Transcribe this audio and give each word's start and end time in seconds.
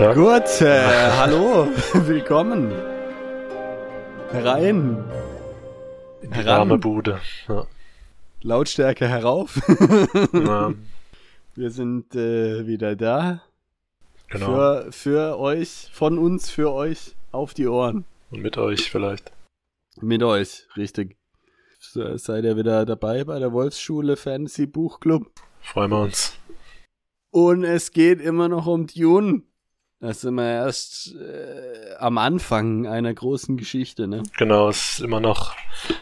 Tag. 0.00 0.16
Gut, 0.16 0.62
äh, 0.62 1.10
hallo, 1.18 1.66
willkommen. 2.06 2.72
Herein. 4.30 5.04
In 6.22 6.30
die 6.30 6.46
warme 6.46 6.78
Bude. 6.78 7.20
Ja. 7.46 7.66
Lautstärke 8.40 9.06
herauf. 9.06 9.60
Ja, 10.32 10.72
Wir 11.54 11.70
sind 11.70 12.14
äh, 12.14 12.66
wieder 12.66 12.96
da. 12.96 13.42
genau. 14.30 14.46
Für, 14.46 14.86
für 14.90 15.38
euch, 15.38 15.90
von 15.92 16.18
uns, 16.18 16.48
für 16.48 16.72
euch, 16.72 17.14
auf 17.30 17.52
die 17.52 17.68
Ohren. 17.68 18.06
Und 18.30 18.40
mit 18.40 18.56
euch 18.56 18.90
vielleicht. 18.90 19.30
Mit 20.00 20.22
euch, 20.22 20.66
richtig. 20.78 21.18
So, 21.78 22.16
Seid 22.16 22.44
ihr 22.44 22.56
wieder 22.56 22.86
dabei 22.86 23.24
bei 23.24 23.38
der 23.38 23.52
Wolfsschule 23.52 24.16
Fantasy 24.16 24.64
Buchclub? 24.64 25.30
Freuen 25.60 25.90
wir 25.90 26.00
uns. 26.00 26.38
Und 27.30 27.64
es 27.64 27.92
geht 27.92 28.22
immer 28.22 28.48
noch 28.48 28.66
um 28.66 28.86
Dune. 28.86 29.42
Da 30.00 30.14
sind 30.14 30.36
wir 30.36 30.50
erst 30.50 31.14
äh, 31.14 31.94
am 31.98 32.16
Anfang 32.16 32.86
einer 32.86 33.12
großen 33.12 33.58
Geschichte, 33.58 34.08
ne? 34.08 34.22
Genau, 34.38 34.70
es 34.70 34.94
ist 34.94 35.00
immer 35.00 35.20
noch, 35.20 35.54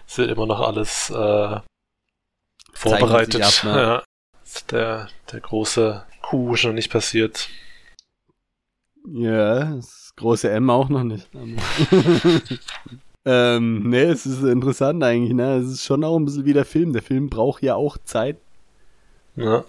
es 0.06 0.18
wird 0.18 0.30
immer 0.30 0.46
noch 0.46 0.60
alles 0.60 1.10
äh, 1.10 1.60
vorbereitet. 2.72 3.42
ab, 3.42 3.64
ne? 3.64 3.70
ja. 3.76 4.02
Ist 4.44 4.70
Der, 4.70 5.08
der 5.32 5.40
große 5.40 6.06
Coup 6.22 6.56
schon 6.56 6.76
nicht 6.76 6.92
passiert. 6.92 7.48
Ja, 9.04 9.74
das 9.74 10.12
große 10.14 10.48
M 10.48 10.70
auch 10.70 10.88
noch 10.88 11.02
nicht. 11.02 11.28
ähm, 13.24 13.90
nee, 13.90 14.02
es 14.04 14.26
ist 14.26 14.44
interessant 14.44 15.02
eigentlich, 15.02 15.34
ne? 15.34 15.56
Es 15.56 15.66
ist 15.66 15.84
schon 15.84 16.04
auch 16.04 16.16
ein 16.16 16.24
bisschen 16.24 16.44
wie 16.44 16.52
der 16.52 16.64
Film. 16.64 16.92
Der 16.92 17.02
Film 17.02 17.30
braucht 17.30 17.64
ja 17.64 17.74
auch 17.74 17.98
Zeit. 17.98 18.38
Ja. 19.34 19.64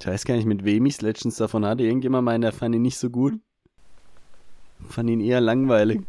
Ich 0.00 0.06
weiß 0.06 0.24
gar 0.24 0.34
nicht, 0.34 0.46
mit 0.46 0.64
wem 0.64 0.86
ich 0.86 0.94
es 0.94 1.02
letztens 1.02 1.36
davon 1.36 1.64
hatte. 1.64 1.84
Irgendjemand 1.84 2.24
meinte, 2.24 2.48
er 2.48 2.52
fand 2.52 2.74
ihn 2.74 2.82
nicht 2.82 2.98
so 2.98 3.10
gut. 3.10 3.34
Fand 4.88 5.08
ihn 5.10 5.20
eher 5.20 5.40
langweilig. 5.40 6.00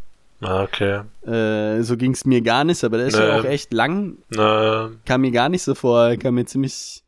Ah, 0.41 0.64
okay. 0.64 1.02
Äh, 1.25 1.83
so 1.83 1.97
ging 1.97 2.14
es 2.14 2.25
mir 2.25 2.41
gar 2.41 2.64
nicht, 2.64 2.83
aber 2.83 2.97
der 2.97 3.08
ist 3.08 3.17
ja 3.17 3.25
Nee. 3.36 3.39
auch 3.39 3.45
echt 3.45 3.72
lang. 3.73 4.17
Na, 4.30 4.89
Kam 5.05 5.22
mir 5.22 5.31
gar 5.31 5.50
nicht 5.50 5.61
so 5.61 5.75
vor. 5.75 6.16
Kam 6.17 6.33
mir 6.36 6.45
ziemlich, 6.45 7.03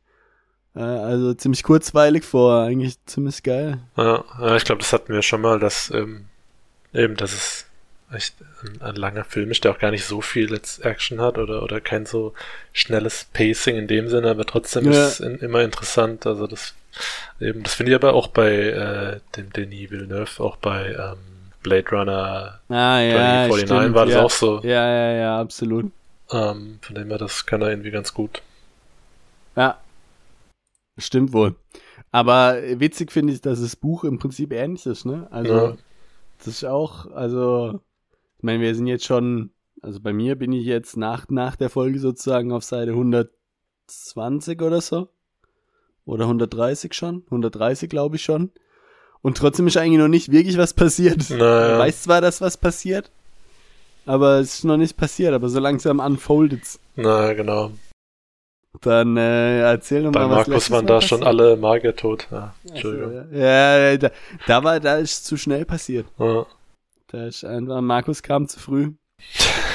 äh, 0.76 0.82
also 0.82 1.34
ziemlich 1.34 1.64
kurzweilig 1.64 2.24
vor. 2.26 2.62
Eigentlich 2.64 3.04
ziemlich 3.06 3.42
geil. 3.42 3.80
ja, 3.98 4.24
ja, 4.40 4.56
ich 4.56 4.66
glaube, 4.66 4.82
das 4.82 4.94
hatten 4.94 5.12
wir 5.14 5.24
schon 5.24 5.42
mal, 5.42 5.58
dass 5.60 5.90
ähm, 5.90 6.26
eben, 6.94 7.16
dass 7.16 7.34
es 7.34 7.66
echt 8.12 8.36
ein, 8.64 8.80
ein 8.84 8.96
langer 8.96 9.24
Film 9.24 9.50
ist, 9.50 9.64
der 9.64 9.72
auch 9.72 9.80
gar 9.80 9.90
nicht 9.90 10.06
so 10.06 10.22
viel 10.22 10.52
jetzt 10.52 10.86
Action 10.86 11.20
hat 11.20 11.40
oder, 11.40 11.64
oder 11.64 11.82
kein 11.82 12.06
so 12.06 12.34
schnelles 12.72 13.26
Pacing 13.34 13.76
in 13.78 13.88
dem 13.88 14.10
Sinne, 14.10 14.30
aber 14.30 14.46
trotzdem 14.46 14.92
Ja. 14.92 15.08
ist 15.08 15.14
es 15.14 15.20
in, 15.22 15.38
immer 15.40 15.62
interessant. 15.64 16.28
Also 16.28 16.46
das 16.46 16.76
eben, 17.40 17.64
das 17.64 17.74
finde 17.74 17.92
ich 17.92 17.96
aber 17.96 18.14
auch 18.14 18.28
bei 18.28 18.52
äh, 18.54 19.20
dem 19.36 19.52
Denis 19.52 19.90
Villeneuve, 19.90 20.44
auch 20.44 20.58
bei 20.58 20.90
ähm, 20.94 21.18
Blade 21.64 21.90
Runner 21.92 22.60
Ah, 22.70 23.00
ja, 23.00 23.48
2049 23.48 23.68
stimmt, 23.68 23.96
war 23.96 24.06
das 24.06 24.16
ja. 24.16 24.24
auch 24.24 24.30
so. 24.30 24.60
Ja, 24.64 24.88
ja, 24.88 25.12
ja, 25.14 25.40
absolut. 25.40 25.92
Ähm, 26.32 26.80
von 26.82 26.96
dem 26.96 27.08
her, 27.10 27.18
das 27.18 27.46
kann 27.46 27.62
er 27.62 27.70
irgendwie 27.70 27.92
ganz 27.92 28.14
gut. 28.14 28.42
Ja. 29.56 29.78
Stimmt 30.98 31.34
wohl. 31.34 31.56
Aber 32.12 32.58
witzig 32.80 33.12
finde 33.12 33.34
ich, 33.34 33.42
dass 33.42 33.62
das 33.62 33.76
Buch 33.76 34.04
im 34.04 34.20
Prinzip 34.20 34.52
ähnlich 34.52 34.86
ist, 34.86 35.06
ne? 35.06 35.28
Also, 35.32 35.54
Ja. 35.54 35.78
das 36.38 36.48
ist 36.48 36.66
auch, 36.66 37.12
also, 37.12 37.80
ich 38.38 38.44
meine, 38.44 38.62
wir 38.62 38.76
sind 38.76 38.88
jetzt 38.88 39.06
schon, 39.06 39.52
also 39.82 40.00
bei 40.00 40.14
mir 40.14 40.36
bin 40.38 40.52
ich 40.54 40.66
jetzt 40.66 40.96
nach, 40.98 41.28
nach 41.30 41.56
der 41.56 41.70
Folge 41.70 42.00
sozusagen 42.00 42.52
auf 42.52 42.64
Seite 42.64 42.92
120 42.92 44.62
oder 44.62 44.82
so. 44.82 45.10
Oder 46.06 46.26
130 46.26 46.94
schon. 46.94 47.24
130 47.26 47.90
glaube 47.90 48.18
ich 48.18 48.24
schon. 48.24 48.52
Und 49.24 49.38
trotzdem 49.38 49.66
ist 49.68 49.78
eigentlich 49.78 50.00
noch 50.00 50.10
nicht 50.10 50.32
wirklich 50.32 50.58
was 50.58 50.74
passiert. 50.74 51.30
Naja. 51.30 51.74
Du 51.74 51.80
weißt 51.80 52.04
zwar, 52.04 52.22
dass 52.22 52.42
was 52.42 52.58
passiert, 52.58 53.10
aber 54.06 54.40
es 54.40 54.56
ist 54.56 54.64
noch 54.66 54.78
nicht 54.78 54.98
passiert, 54.98 55.34
aber 55.34 55.50
so 55.50 55.60
langsam 55.60 56.00
unfoldet's. 56.00 56.80
Na, 56.96 57.34
genau. 57.34 57.72
Dann 58.82 59.18
äh, 59.18 59.62
erzähl 59.62 60.04
doch 60.04 60.12
Bei 60.12 60.28
mal, 60.28 60.30
was 60.30 60.36
Markus 60.36 60.54
letztes 60.54 60.72
waren 60.72 60.88
da 60.88 61.02
schon 61.02 61.24
alle 61.24 61.56
Magier 61.56 61.96
tot. 61.96 62.28
Ja, 62.32 62.54
Entschuldigung. 62.68 63.18
Also, 63.18 63.36
ja, 63.36 63.98
da, 63.98 64.12
da 64.46 64.64
war, 64.64 64.80
da 64.80 64.98
ist 64.98 65.26
zu 65.26 65.38
schnell 65.38 65.64
passiert. 65.64 66.06
Ja. 66.20 66.46
Da 67.08 67.28
ist 67.28 67.46
einfach, 67.46 67.82
Markus 67.82 68.22
kam 68.24 68.48
zu 68.48 68.60
früh. 68.60 68.92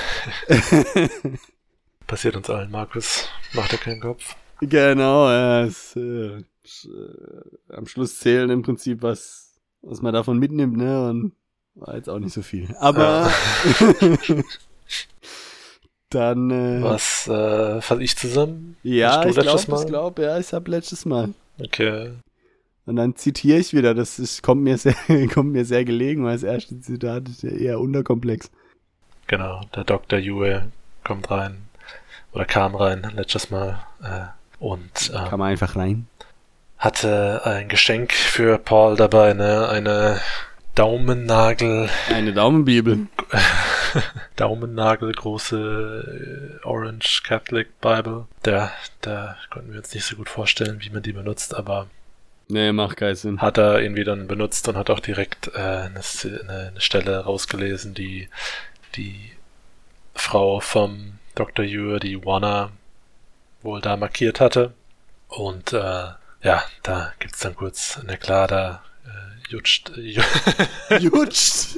Passiert 2.06 2.36
uns 2.36 2.50
allen, 2.50 2.70
Markus. 2.70 3.28
Macht 3.54 3.72
dir 3.72 3.78
keinen 3.78 4.00
Kopf. 4.00 4.36
genau, 4.60 5.28
ja, 5.30 5.64
es, 5.64 5.96
äh, 5.96 6.42
äh, 6.88 7.74
am 7.74 7.86
Schluss 7.86 8.18
zählen 8.18 8.50
im 8.50 8.62
Prinzip, 8.62 9.02
was, 9.02 9.54
was 9.82 10.02
man 10.02 10.12
davon 10.12 10.38
mitnimmt, 10.38 10.76
ne? 10.76 11.08
Und 11.08 11.32
war 11.74 11.94
jetzt 11.96 12.08
auch 12.08 12.18
nicht 12.18 12.32
so 12.32 12.42
viel. 12.42 12.74
Aber 12.78 13.30
dann, 16.10 16.50
äh, 16.50 16.82
Was 16.82 17.28
äh, 17.28 17.80
fasse 17.80 18.02
ich 18.02 18.16
zusammen? 18.16 18.76
ja, 18.82 19.24
ich 19.26 19.36
glaube, 19.36 19.60
ich 19.60 19.86
glaube, 19.86 20.22
ja, 20.22 20.38
ich 20.38 20.52
habe 20.52 20.70
letztes 20.70 21.04
Mal. 21.04 21.34
Okay. 21.60 22.12
Und 22.86 22.96
dann 22.96 23.16
zitiere 23.16 23.58
ich 23.58 23.74
wieder, 23.74 23.94
das 23.94 24.18
ist, 24.18 24.42
kommt 24.42 24.62
mir 24.62 24.78
sehr, 24.78 24.94
kommt 25.32 25.52
mir 25.52 25.64
sehr 25.64 25.84
gelegen, 25.84 26.24
weil 26.24 26.32
das 26.32 26.42
erste 26.42 26.80
Zitat 26.80 27.28
ist 27.28 27.42
ja 27.42 27.50
eher 27.50 27.80
unterkomplex. 27.80 28.50
Genau, 29.26 29.60
der 29.74 29.84
Dr. 29.84 30.18
Yue 30.18 30.72
kommt 31.04 31.30
rein. 31.30 31.68
Oder 32.32 32.46
kam 32.46 32.74
rein 32.74 33.06
letztes 33.14 33.50
Mal. 33.50 33.78
Äh, 34.02 34.26
und 34.58 35.12
ähm, 35.14 35.28
Kann 35.28 35.38
man 35.38 35.50
einfach 35.50 35.76
rein. 35.76 36.06
Hatte 36.78 37.42
ein 37.44 37.68
Geschenk 37.68 38.12
für 38.12 38.58
Paul 38.58 38.96
dabei, 38.96 39.34
ne? 39.34 39.68
Eine 39.68 40.20
Daumennagel, 40.74 41.90
Eine 42.08 42.32
Daumenbibel. 42.32 43.08
Daumennagel 44.36 45.10
große 45.12 46.60
äh, 46.62 46.64
Orange 46.64 47.22
Catholic 47.24 47.80
Bible. 47.80 48.26
Der, 48.44 48.70
da 49.00 49.36
konnten 49.50 49.72
wir 49.72 49.78
uns 49.78 49.92
nicht 49.92 50.04
so 50.04 50.14
gut 50.14 50.28
vorstellen, 50.28 50.78
wie 50.80 50.90
man 50.90 51.02
die 51.02 51.12
benutzt, 51.12 51.54
aber 51.54 51.88
Nee, 52.46 52.72
macht 52.72 52.96
keinen 52.96 53.16
Sinn. 53.16 53.42
hat 53.42 53.58
er 53.58 53.80
irgendwie 53.80 54.04
dann 54.04 54.28
benutzt 54.28 54.68
und 54.68 54.76
hat 54.76 54.88
auch 54.88 55.00
direkt 55.00 55.48
äh, 55.48 55.58
eine, 55.58 56.00
eine, 56.48 56.72
Stelle 56.78 57.24
rausgelesen, 57.24 57.94
die 57.94 58.28
die 58.94 59.32
Frau 60.14 60.60
vom 60.60 61.18
Dr. 61.34 61.64
Yue, 61.64 61.98
die 61.98 62.24
Wanna, 62.24 62.70
wohl 63.62 63.80
da 63.80 63.96
markiert 63.96 64.40
hatte. 64.40 64.72
Und 65.26 65.72
äh, 65.72 66.06
ja, 66.42 66.62
da 66.82 67.12
gibt's 67.18 67.40
dann 67.40 67.54
kurz, 67.54 68.00
na 68.04 68.16
klar, 68.16 68.46
da 68.46 68.82
äh, 69.04 69.50
jutscht, 69.52 69.92
ju 69.96 70.22
Jutscht. 70.98 71.76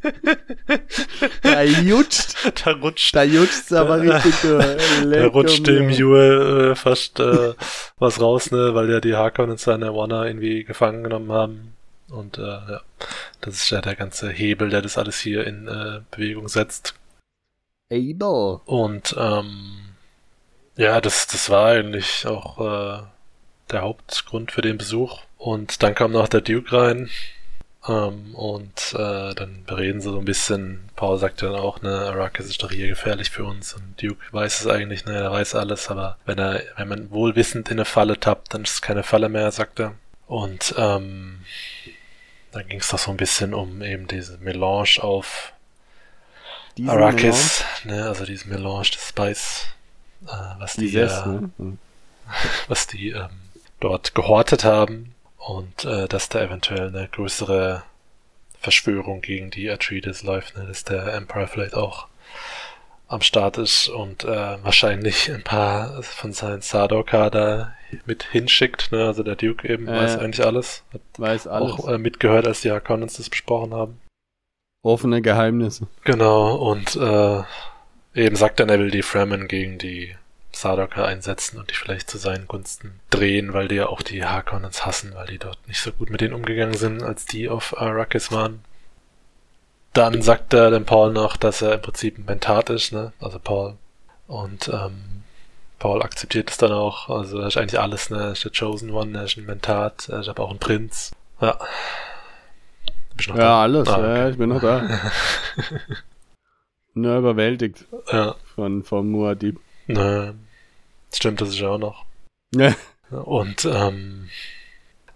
Da 1.42 1.62
jutscht. 1.62 2.36
da 2.64 2.70
rutscht, 2.72 3.16
Da 3.16 3.24
jutscht's 3.24 3.72
aber 3.72 4.00
richtig. 4.00 4.34
Du. 4.42 4.58
da 5.10 5.26
rutscht 5.26 5.66
dem. 5.66 5.90
Yue 5.90 6.70
äh, 6.70 6.74
fast 6.76 7.18
äh, 7.20 7.54
was 7.98 8.20
raus, 8.20 8.50
ne, 8.50 8.74
weil 8.74 8.90
ja 8.90 9.00
die 9.00 9.14
Harkon 9.14 9.50
und 9.50 9.60
seine 9.60 9.94
Wanna 9.94 10.26
irgendwie 10.26 10.64
gefangen 10.64 11.02
genommen 11.02 11.32
haben. 11.32 11.74
Und 12.10 12.38
äh, 12.38 12.42
ja, 12.42 12.80
das 13.40 13.54
ist 13.54 13.70
ja 13.70 13.80
der 13.80 13.96
ganze 13.96 14.30
Hebel, 14.30 14.70
der 14.70 14.82
das 14.82 14.96
alles 14.96 15.18
hier 15.18 15.46
in 15.46 15.68
äh, 15.68 16.00
Bewegung 16.10 16.48
setzt. 16.48 16.94
Able. 17.90 18.60
Und 18.64 19.14
ähm, 19.18 19.94
ja, 20.76 21.00
das, 21.00 21.26
das 21.26 21.50
war 21.50 21.66
eigentlich 21.66 22.26
auch 22.26 22.60
äh, 22.60 23.02
der 23.72 23.82
Hauptgrund 23.82 24.52
für 24.52 24.62
den 24.62 24.78
Besuch. 24.78 25.20
Und 25.36 25.82
dann 25.82 25.94
kam 25.94 26.12
noch 26.12 26.28
der 26.28 26.40
Duke 26.40 26.72
rein. 26.72 27.10
Ähm, 27.86 28.34
und 28.34 28.94
äh, 28.94 29.34
dann 29.34 29.64
bereden 29.66 30.00
sie 30.00 30.10
so 30.10 30.18
ein 30.18 30.24
bisschen. 30.24 30.90
Paul 30.96 31.18
sagt 31.18 31.42
dann 31.42 31.54
auch, 31.54 31.80
ne, 31.80 31.90
Arrakis 31.90 32.46
ist 32.46 32.62
doch 32.62 32.70
hier 32.70 32.88
gefährlich 32.88 33.30
für 33.30 33.44
uns. 33.44 33.72
Und 33.74 34.02
Duke 34.02 34.20
weiß 34.32 34.60
es 34.60 34.66
eigentlich, 34.66 35.06
ne, 35.06 35.14
er 35.14 35.30
weiß 35.30 35.54
alles, 35.54 35.88
aber 35.88 36.18
wenn 36.26 36.38
er, 36.38 36.62
wenn 36.76 36.88
man 36.88 37.10
wohlwissend 37.10 37.68
in 37.68 37.78
eine 37.78 37.84
Falle 37.84 38.18
tappt, 38.18 38.52
dann 38.52 38.64
ist 38.64 38.74
es 38.74 38.82
keine 38.82 39.02
Falle 39.02 39.28
mehr, 39.28 39.50
sagt 39.52 39.80
er. 39.80 39.94
Und 40.26 40.74
ähm, 40.76 41.40
dann 42.52 42.68
ging 42.68 42.80
es 42.80 42.88
doch 42.88 42.98
so 42.98 43.10
ein 43.10 43.16
bisschen 43.16 43.54
um 43.54 43.82
eben 43.82 44.06
diese 44.06 44.38
Melange 44.38 44.98
auf 45.00 45.52
Diesen 46.76 46.90
Arrakis, 46.90 47.64
ne, 47.84 48.04
also 48.04 48.26
dieses 48.26 48.44
Melange 48.44 48.90
des 48.90 49.08
Spice, 49.08 49.66
äh, 50.26 50.30
was 50.58 50.74
die, 50.74 50.90
Dieses, 50.90 51.12
äh, 51.12 51.26
ne? 51.26 51.50
was 52.68 52.86
die 52.86 53.10
ähm, 53.10 53.30
dort 53.80 54.14
gehortet 54.14 54.64
haben 54.64 55.14
und 55.38 55.84
äh, 55.84 56.08
dass 56.08 56.28
da 56.28 56.42
eventuell 56.42 56.88
eine 56.88 57.08
größere 57.08 57.82
Verschwörung 58.60 59.20
gegen 59.20 59.50
die 59.50 59.70
Atreides 59.70 60.22
läuft, 60.22 60.56
ne, 60.56 60.64
dass 60.66 60.84
der 60.84 61.14
Emperor 61.14 61.46
vielleicht 61.46 61.74
auch 61.74 62.08
am 63.06 63.22
Start 63.22 63.56
ist 63.56 63.88
und 63.88 64.24
äh, 64.24 64.62
wahrscheinlich 64.62 65.30
ein 65.30 65.42
paar 65.42 66.02
von 66.02 66.32
seinen 66.32 66.60
Sardor-Kader 66.60 67.72
mit 68.04 68.24
hinschickt, 68.24 68.92
ne, 68.92 69.06
also 69.06 69.22
der 69.22 69.36
Duke 69.36 69.66
eben 69.66 69.88
Äh, 69.88 69.92
weiß 69.92 70.18
eigentlich 70.18 70.44
alles, 70.44 70.82
hat 70.92 71.00
Weiß 71.16 71.46
alles. 71.46 71.72
auch 71.72 71.88
äh, 71.88 71.98
mitgehört, 71.98 72.46
als 72.46 72.60
die 72.60 72.70
Harkonnens 72.70 73.16
das 73.16 73.30
besprochen 73.30 73.72
haben. 73.72 73.98
Offene 74.82 75.22
Geheimnisse. 75.22 75.86
Genau, 76.04 76.54
und 76.56 76.96
äh, 76.96 77.42
eben 78.14 78.36
sagt 78.36 78.60
dann, 78.60 78.68
er 78.68 78.78
will 78.78 78.90
die 78.90 79.02
Fremen 79.02 79.48
gegen 79.48 79.78
die 79.78 80.14
Sardoka 80.60 81.04
einsetzen 81.04 81.58
und 81.58 81.70
die 81.70 81.74
vielleicht 81.74 82.10
zu 82.10 82.18
seinen 82.18 82.48
Gunsten 82.48 82.98
drehen, 83.10 83.52
weil 83.52 83.68
die 83.68 83.76
ja 83.76 83.86
auch 83.86 84.02
die 84.02 84.24
Harkonnens 84.24 84.84
hassen, 84.84 85.12
weil 85.14 85.28
die 85.28 85.38
dort 85.38 85.58
nicht 85.68 85.80
so 85.80 85.92
gut 85.92 86.10
mit 86.10 86.20
denen 86.20 86.34
umgegangen 86.34 86.74
sind, 86.74 87.02
als 87.02 87.26
die 87.26 87.48
auf 87.48 87.80
Arrakis 87.80 88.32
waren. 88.32 88.64
Dann 89.92 90.20
sagt 90.20 90.52
er 90.54 90.70
dem 90.70 90.84
Paul 90.84 91.12
noch, 91.12 91.36
dass 91.36 91.62
er 91.62 91.74
im 91.74 91.82
Prinzip 91.82 92.18
ein 92.18 92.24
Mentat 92.24 92.70
ist, 92.70 92.92
ne? 92.92 93.12
Also 93.20 93.38
Paul. 93.38 93.74
Und 94.26 94.68
ähm, 94.68 95.22
Paul 95.78 96.02
akzeptiert 96.02 96.50
es 96.50 96.58
dann 96.58 96.72
auch. 96.72 97.08
Also 97.08 97.38
er 97.38 97.46
ist 97.46 97.56
eigentlich 97.56 97.80
alles, 97.80 98.10
ne? 98.10 98.18
Er 98.18 98.32
ist 98.32 98.44
der 98.44 98.52
Chosen 98.52 98.90
One, 98.90 99.16
er 99.16 99.24
ist 99.24 99.36
ein 99.36 99.46
Mentat, 99.46 100.08
er 100.08 100.20
ist 100.20 100.28
aber 100.28 100.44
auch 100.44 100.50
ein 100.50 100.58
Prinz. 100.58 101.12
Ja. 101.40 101.56
ja, 103.26 103.34
da? 103.34 103.62
alles, 103.62 103.88
ah, 103.88 103.98
okay. 103.98 104.18
ja, 104.18 104.28
ich 104.28 104.38
bin 104.38 104.48
noch 104.48 104.60
da. 104.60 104.82
Nur 106.94 107.18
überwältigt. 107.18 107.84
Ja. 108.10 108.34
Von, 108.56 108.82
von 108.82 109.12
Muad'Dib. 109.12 109.58
Ne, 109.86 110.34
stimmt, 111.16 111.40
das 111.40 111.50
ist 111.50 111.58
ja 111.58 111.68
auch 111.68 111.78
noch. 111.78 112.04
Ja. 112.54 112.74
Und 113.10 113.64
ähm, 113.64 114.28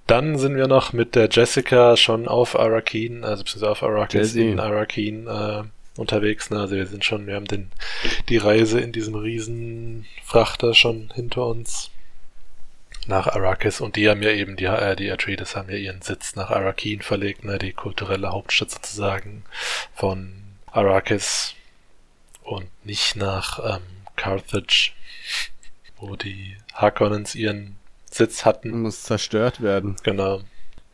dann 0.07 0.39
sind 0.39 0.57
wir 0.57 0.67
noch 0.67 0.93
mit 0.93 1.15
der 1.15 1.29
Jessica 1.31 1.97
schon 1.97 2.29
auf 2.29 2.59
Arakin, 2.59 3.25
also 3.25 3.45
beziehungsweise 3.45 3.71
auf 3.71 3.83
Arrakis 3.83 4.35
in 4.35 4.61
Arakin 4.61 5.27
äh, 5.27 5.63
unterwegs. 5.97 6.51
Ne? 6.51 6.61
Also 6.61 6.77
wir 6.77 6.87
sind 6.87 7.05
schon, 7.05 7.27
wir 7.27 7.35
haben 7.35 7.47
den, 7.47 7.71
die 8.29 8.39
Reise 8.39 8.81
in 8.81 8.93
diesem 8.93 9.15
riesen 9.15 10.07
Frachter 10.25 10.75
schon 10.75 11.11
hinter 11.15 11.47
uns 11.47 11.91
nach 13.07 13.27
Arrakis 13.27 13.81
und 13.81 13.97
die 13.97 14.09
haben 14.09 14.23
ja 14.23 14.31
eben, 14.31 14.57
die, 14.57 14.65
äh, 14.65 14.97
die 14.97 15.11
Atreides 15.11 15.57
haben 15.57 15.71
ja 15.71 15.77
ihren 15.77 16.03
Sitz 16.03 16.37
nach 16.37 16.51
Arakin 16.51 17.03
verlegt, 17.03 17.45
ne? 17.45 17.59
die 17.59 17.73
kulturelle 17.73 18.31
Hauptstadt 18.31 18.71
sozusagen 18.71 19.45
von 19.95 20.33
Arrakis 20.67 21.55
und 22.43 22.69
nicht 22.85 23.17
nach 23.17 23.77
ähm, 23.77 23.83
Carthage, 24.17 24.93
wo 26.03 26.17
die 26.17 26.57
Harkonnens 26.75 27.35
ihren 27.35 27.77
Sitz 28.11 28.45
hatten. 28.45 28.83
Muss 28.83 29.05
zerstört 29.05 29.63
werden. 29.63 29.97
Genau. 30.03 30.41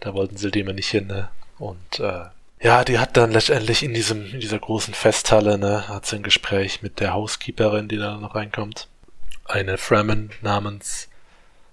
Da 0.00 0.14
wollten 0.14 0.36
sie 0.36 0.50
dem 0.50 0.66
nicht 0.66 0.88
hin, 0.88 1.08
ne? 1.08 1.28
Und 1.58 1.98
äh, 1.98 2.26
ja, 2.60 2.84
die 2.84 2.98
hat 2.98 3.16
dann 3.16 3.32
letztendlich 3.32 3.82
in 3.82 3.94
diesem, 3.94 4.32
in 4.32 4.40
dieser 4.40 4.58
großen 4.58 4.94
Festhalle, 4.94 5.58
ne, 5.58 5.88
hat 5.88 6.06
sie 6.06 6.16
ein 6.16 6.22
Gespräch 6.22 6.82
mit 6.82 6.98
der 7.00 7.14
Housekeeperin, 7.14 7.88
die 7.88 7.98
da 7.98 8.16
noch 8.16 8.34
reinkommt. 8.34 8.88
Eine 9.44 9.78
Fremen 9.78 10.30
namens 10.42 11.08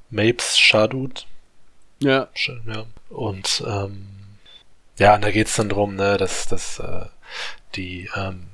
Mapes 0.10 0.58
Shadut. 0.58 1.26
Ja. 2.00 2.28
ja. 2.66 2.86
Und 3.10 3.64
ähm, 3.68 4.08
ja, 4.98 5.16
und 5.16 5.24
da 5.24 5.32
geht's 5.32 5.56
dann 5.56 5.70
drum, 5.70 5.96
ne, 5.96 6.18
dass, 6.18 6.48
dass 6.48 6.80
äh, 6.80 7.06
die, 7.76 8.10
ähm, 8.16 8.48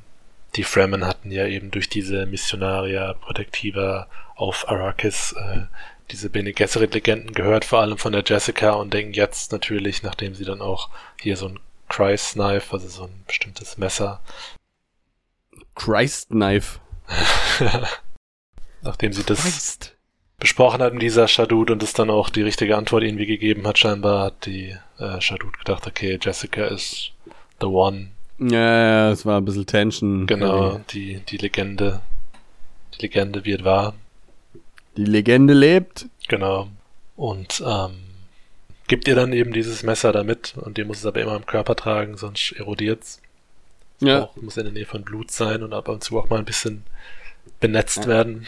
die 0.56 0.64
Fremen 0.64 1.06
hatten 1.06 1.32
ja 1.32 1.46
eben 1.46 1.72
durch 1.72 1.90
diese 1.90 2.26
Missionaria 2.26 3.14
Protectiva 3.14 4.08
auf 4.36 4.68
Arrakis 4.68 5.34
äh, 5.38 5.62
diese 6.12 6.30
Bene 6.30 6.52
Gesserit-Legenden 6.54 7.34
gehört, 7.34 7.64
vor 7.64 7.80
allem 7.80 7.98
von 7.98 8.12
der 8.12 8.24
Jessica 8.26 8.72
und 8.72 8.94
denken 8.94 9.14
jetzt 9.14 9.52
natürlich, 9.52 10.04
nachdem 10.04 10.36
sie 10.36 10.44
dann 10.44 10.62
auch 10.62 10.90
hier 11.20 11.38
so 11.38 11.48
ein 11.48 11.60
Christ 11.88 12.34
Knife, 12.34 12.74
also 12.74 12.88
so 12.88 13.04
ein 13.04 13.24
bestimmtes 13.28 13.78
Messer. 13.78 14.22
Christ 15.76 16.30
Knife. 16.30 16.80
nachdem 18.82 19.14
sie 19.14 19.24
das 19.24 19.42
Christ. 19.42 19.96
besprochen 20.40 20.82
hatten, 20.82 21.00
dieser 21.00 21.28
Shadut, 21.28 21.70
und 21.70 21.84
es 21.84 21.94
dann 21.94 22.10
auch 22.10 22.30
die 22.30 22.42
richtige 22.42 22.78
Antwort 22.78 23.04
irgendwie 23.04 23.26
gegeben 23.26 23.68
hat, 23.68 23.78
scheinbar 23.78 24.26
hat 24.26 24.46
die 24.46 24.76
äh, 25.00 25.22
Shadut 25.22 25.58
gedacht, 25.60 25.88
okay, 25.88 26.20
Jessica 26.22 26.66
ist 26.66 27.12
the 27.60 27.68
one. 27.68 28.12
Ja, 28.42 28.50
ja, 28.50 29.12
es 29.12 29.26
war 29.26 29.38
ein 29.38 29.46
bisschen 29.46 29.68
Tension. 29.68 30.26
Genau, 30.26 30.82
die, 30.90 31.20
die 31.30 31.38
Legende, 31.38 32.02
die 32.96 33.04
Legende 33.04 33.46
wird 33.46 33.64
wahr. 33.64 33.94
Die 34.98 35.06
Legende 35.06 35.54
lebt. 35.54 36.08
Genau. 36.28 36.70
Und 37.16 37.64
ähm, 37.66 37.92
gibt 38.88 39.08
ihr 39.08 39.16
dann 39.16 39.32
eben 39.32 39.54
dieses 39.54 39.84
Messer 39.84 40.12
damit 40.12 40.56
und 40.58 40.78
die 40.78 40.84
muss 40.84 40.98
es 40.98 41.06
aber 41.06 41.22
immer 41.22 41.36
im 41.36 41.46
Körper 41.46 41.76
tragen, 41.76 42.18
sonst 42.18 42.54
erodiert's. 42.54 43.22
Ja. 44.00 44.24
Auch, 44.24 44.36
muss 44.38 44.58
in 44.58 44.64
der 44.64 44.74
Nähe 44.74 44.88
von 44.88 45.04
Blut 45.04 45.30
sein 45.30 45.62
und 45.62 45.74
ab 45.74 45.88
und 45.88 46.04
zu 46.04 46.18
auch 46.20 46.30
mal 46.30 46.40
ein 46.40 46.46
bisschen 46.46 46.84
benetzt 47.60 47.98
ja. 47.98 48.08
werden. 48.08 48.48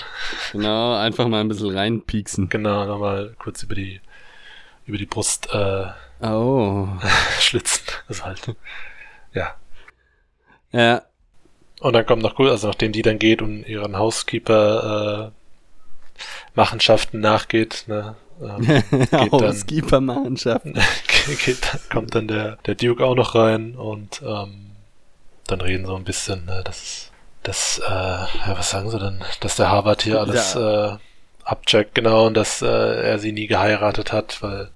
Genau, 0.52 0.96
einfach 0.96 1.28
mal 1.28 1.42
ein 1.42 1.50
bisschen 1.50 1.70
reinpieksen. 1.70 2.50
Genau, 2.50 2.86
nochmal 2.88 3.36
kurz 3.38 3.62
über 3.62 3.76
die 3.76 4.02
über 4.86 4.98
die 4.98 5.06
Brust 5.06 5.50
äh, 5.54 5.86
oh. 6.22 6.88
schlitzen. 7.40 7.84
Also 8.08 8.24
halt. 8.26 8.56
Ja. 9.34 9.56
Ja. 10.74 11.04
Und 11.80 11.94
dann 11.94 12.06
kommt 12.06 12.24
noch 12.24 12.36
gut, 12.36 12.50
also 12.50 12.68
nachdem 12.68 12.92
die 12.92 13.02
dann 13.02 13.20
geht 13.20 13.42
und 13.42 13.64
ihren 13.64 13.98
Housekeeper 13.98 15.32
äh, 15.32 16.18
Machenschaften 16.56 17.20
nachgeht. 17.20 17.86
Ne? 17.88 18.16
Ähm, 18.42 18.84
Housekeeper-Machenschaften. 19.32 20.80
kommt 21.92 22.16
dann 22.16 22.28
der, 22.28 22.58
der 22.66 22.76
Duke 22.76 23.06
auch 23.06 23.16
noch 23.16 23.36
rein 23.36 23.76
und 23.76 24.22
ähm, 24.26 24.72
dann 25.48 25.62
reden 25.62 25.86
so 25.86 25.96
ein 25.96 26.04
bisschen, 26.04 26.46
ne, 26.46 26.62
dass, 26.64 27.12
dass 27.44 27.80
äh, 27.80 27.92
ja, 27.92 28.54
was 28.58 28.70
sagen 28.70 28.90
sie 28.90 29.00
denn, 29.00 29.24
dass 29.40 29.56
der 29.56 29.70
Harvard 29.70 30.04
hier 30.04 30.20
alles 30.20 30.54
ja. 30.54 30.96
äh, 30.96 30.98
abcheckt, 31.44 31.96
genau, 31.96 32.28
und 32.28 32.36
dass 32.36 32.62
äh, 32.62 32.68
er 32.68 33.20
sie 33.20 33.32
nie 33.32 33.48
geheiratet 33.48 34.12
hat, 34.12 34.42
weil 34.42 34.70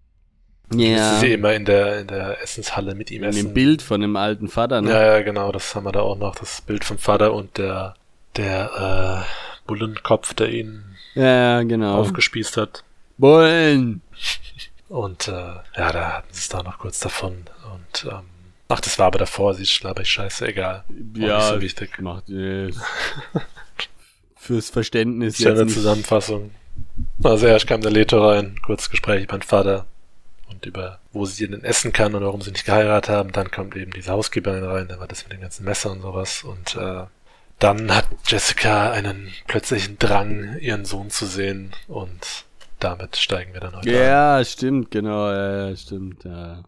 ja. 0.74 1.20
sie 1.20 1.34
immer 1.34 1.54
in 1.54 1.66
der, 1.66 2.02
in 2.02 2.08
der 2.08 2.42
Essenshalle 2.42 2.96
mit 2.96 3.12
ihm 3.12 3.24
essen. 3.24 3.38
Mit 3.38 3.48
dem 3.48 3.54
Bild 3.54 3.82
von 3.82 4.02
dem 4.02 4.16
alten 4.16 4.50
Vater, 4.50 4.82
ne? 4.82 4.92
Ja, 4.92 5.18
ja, 5.18 5.22
genau, 5.22 5.52
das 5.52 5.74
haben 5.76 5.86
wir 5.86 5.92
da 5.92 6.02
auch 6.02 6.18
noch, 6.18 6.36
das 6.36 6.62
Bild 6.62 6.84
vom 6.84 6.98
Vater 6.98 7.34
und 7.34 7.58
der, 7.58 7.96
der 8.36 9.26
äh, 9.26 9.68
Bullenkopf, 9.68 10.34
der 10.34 10.50
ihn 10.50 10.84
ja, 11.16 11.64
genau. 11.64 12.00
aufgespießt 12.00 12.58
hat. 12.58 12.84
Bullen! 13.18 14.02
Und 14.90 15.28
äh, 15.28 15.32
ja, 15.32 15.92
da 15.92 16.18
hatten 16.18 16.28
sie 16.32 16.40
es 16.40 16.50
da 16.50 16.64
noch 16.64 16.80
kurz 16.80 17.00
davon. 17.00 17.44
Und 17.74 18.12
ähm, 18.12 18.24
ach, 18.68 18.80
das 18.80 19.00
war 19.00 19.08
aber 19.08 19.20
davor, 19.20 19.54
sie 19.54 19.64
ist, 19.64 19.80
glaube 19.80 20.04
ich, 20.04 20.10
scheiße, 20.10 20.48
egal. 20.48 20.84
Ja, 21.16 21.38
nicht 21.38 21.48
so 21.48 21.62
wichtig. 21.62 22.00
Macht 22.00 22.30
yes. 22.30 22.78
Fürs 24.36 24.70
Verständnis 24.70 25.38
Schöne 25.38 25.68
Zusammenfassung. 25.68 26.52
Also 27.22 27.48
erst 27.48 27.68
kam 27.68 27.82
der 27.82 27.92
Leto 27.92 28.26
rein, 28.26 28.60
kurz 28.64 28.90
Gespräch 28.90 29.24
über 29.24 29.38
den 29.38 29.42
Vater 29.42 29.86
und 30.50 30.66
über, 30.66 31.00
wo 31.12 31.26
sie 31.26 31.48
denn 31.48 31.64
essen 31.64 31.92
kann 31.94 32.16
und 32.16 32.24
warum 32.24 32.42
sie 32.42 32.52
nicht 32.52 32.66
geheiratet 32.66 33.10
haben. 33.14 33.32
Dann 33.32 33.52
kommt 33.52 33.76
eben 33.76 33.92
diese 33.92 34.12
Hausgeberin 34.12 34.64
rein, 34.64 34.88
da 34.88 35.00
war 35.00 35.08
das 35.08 35.24
mit 35.24 35.34
den 35.34 35.42
ganzen 35.42 35.66
Messer 35.66 35.92
und 35.92 36.02
sowas. 36.02 36.44
Und 36.44 36.76
äh, 36.76 37.04
dann 37.60 37.94
hat 37.96 38.08
Jessica 38.26 38.92
einen 38.92 39.30
plötzlichen 39.48 39.98
Drang, 40.00 40.58
ihren 40.60 40.86
Sohn 40.86 41.10
zu 41.10 41.26
sehen 41.26 41.72
und 41.88 42.46
damit 42.80 43.18
steigen 43.18 43.54
wir 43.54 43.62
dann 43.62 43.76
heute 43.76 43.90
Ja, 43.92 44.38
ein. 44.38 44.46
stimmt, 44.46 44.92
genau, 44.92 45.32
ja, 45.32 45.76
stimmt, 45.76 46.24
ja. 46.24 46.64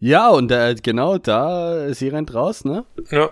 Ja, 0.00 0.28
und 0.30 0.50
äh, 0.50 0.74
genau 0.82 1.18
da, 1.18 1.92
sie 1.94 2.08
rennt 2.08 2.34
raus, 2.34 2.64
ne? 2.64 2.84
Ja. 3.10 3.30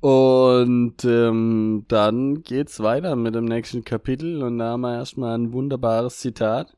Und 0.00 1.04
ähm, 1.04 1.84
dann 1.88 2.42
geht's 2.42 2.80
weiter 2.80 3.16
mit 3.16 3.34
dem 3.34 3.44
nächsten 3.44 3.84
Kapitel 3.84 4.42
und 4.42 4.58
da 4.58 4.70
haben 4.70 4.80
wir 4.80 4.94
erstmal 4.94 5.36
ein 5.36 5.52
wunderbares 5.52 6.18
Zitat. 6.20 6.74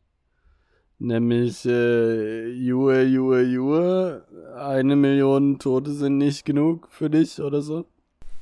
Nämlich, 1.03 1.65
äh, 1.67 2.49
Jue, 2.49 3.03
Jue, 3.03 3.43
Jue, 3.43 4.25
eine 4.57 4.97
Million 4.97 5.59
Tote 5.59 5.93
sind 5.93 6.19
nicht 6.19 6.45
genug 6.45 6.89
für 6.91 7.11
dich 7.11 7.41
oder 7.41 7.61
so. 7.63 7.87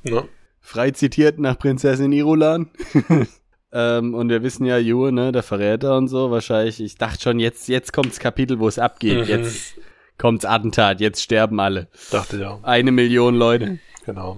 Ja 0.03 0.23
frei 0.61 0.91
zitiert 0.91 1.39
nach 1.39 1.57
Prinzessin 1.57 2.13
Irulan. 2.13 2.69
ähm, 3.73 4.13
und 4.13 4.29
wir 4.29 4.43
wissen 4.43 4.65
ja, 4.65 4.77
Jue, 4.77 5.11
ne, 5.11 5.31
der 5.31 5.43
Verräter 5.43 5.97
und 5.97 6.07
so, 6.07 6.31
wahrscheinlich, 6.31 6.79
ich 6.79 6.95
dachte 6.95 7.21
schon, 7.21 7.39
jetzt, 7.39 7.67
jetzt 7.67 7.91
kommt's 7.91 8.19
Kapitel, 8.19 8.59
wo 8.59 8.67
es 8.67 8.79
abgeht. 8.79 9.17
Mhm. 9.17 9.23
Jetzt 9.25 9.75
kommt's 10.17 10.45
Attentat, 10.45 11.01
jetzt 11.01 11.21
sterben 11.21 11.59
alle. 11.59 11.87
Dachte 12.11 12.39
ja. 12.39 12.59
Eine 12.61 12.91
Million 12.91 13.35
Leute. 13.35 13.79
Genau. 14.05 14.37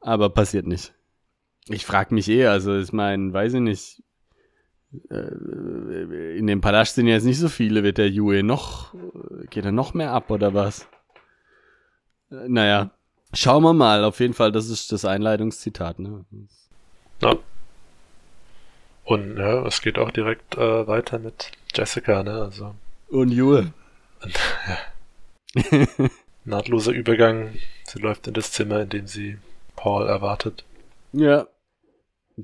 Aber 0.00 0.28
passiert 0.30 0.66
nicht. 0.66 0.92
Ich 1.68 1.86
frag 1.86 2.12
mich 2.12 2.28
eh, 2.28 2.46
also 2.46 2.78
ich 2.78 2.92
meine, 2.92 3.32
weiß 3.32 3.54
ich 3.54 3.60
nicht. 3.60 4.02
Äh, 5.10 6.36
in 6.36 6.46
dem 6.46 6.60
Palast 6.60 6.94
sind 6.94 7.06
jetzt 7.06 7.24
nicht 7.24 7.38
so 7.38 7.48
viele, 7.48 7.82
wird 7.82 7.98
der 7.98 8.10
Jue 8.10 8.42
noch, 8.42 8.94
geht 9.50 9.64
er 9.64 9.72
noch 9.72 9.94
mehr 9.94 10.12
ab 10.12 10.30
oder 10.30 10.54
was? 10.54 10.88
Äh, 12.30 12.48
naja, 12.48 12.90
Schauen 13.36 13.62
wir 13.64 13.74
mal, 13.74 14.04
auf 14.04 14.20
jeden 14.20 14.34
Fall, 14.34 14.52
das 14.52 14.68
ist 14.70 14.92
das 14.92 15.04
Einleitungszitat. 15.04 15.98
Ne? 15.98 16.24
Ja. 17.20 17.36
Und 19.04 19.36
ja, 19.36 19.66
es 19.66 19.82
geht 19.82 19.98
auch 19.98 20.10
direkt 20.10 20.56
äh, 20.56 20.86
weiter 20.86 21.18
mit 21.18 21.52
Jessica, 21.74 22.22
ne? 22.22 22.42
Also. 22.42 22.74
Und 23.08 23.30
ja. 23.32 23.64
Nahtloser 26.44 26.92
Übergang. 26.92 27.54
Sie 27.84 28.00
läuft 28.00 28.26
in 28.26 28.34
das 28.34 28.52
Zimmer, 28.52 28.80
in 28.80 28.88
dem 28.88 29.06
sie 29.06 29.38
Paul 29.76 30.06
erwartet. 30.06 30.64
Ja. 31.12 31.46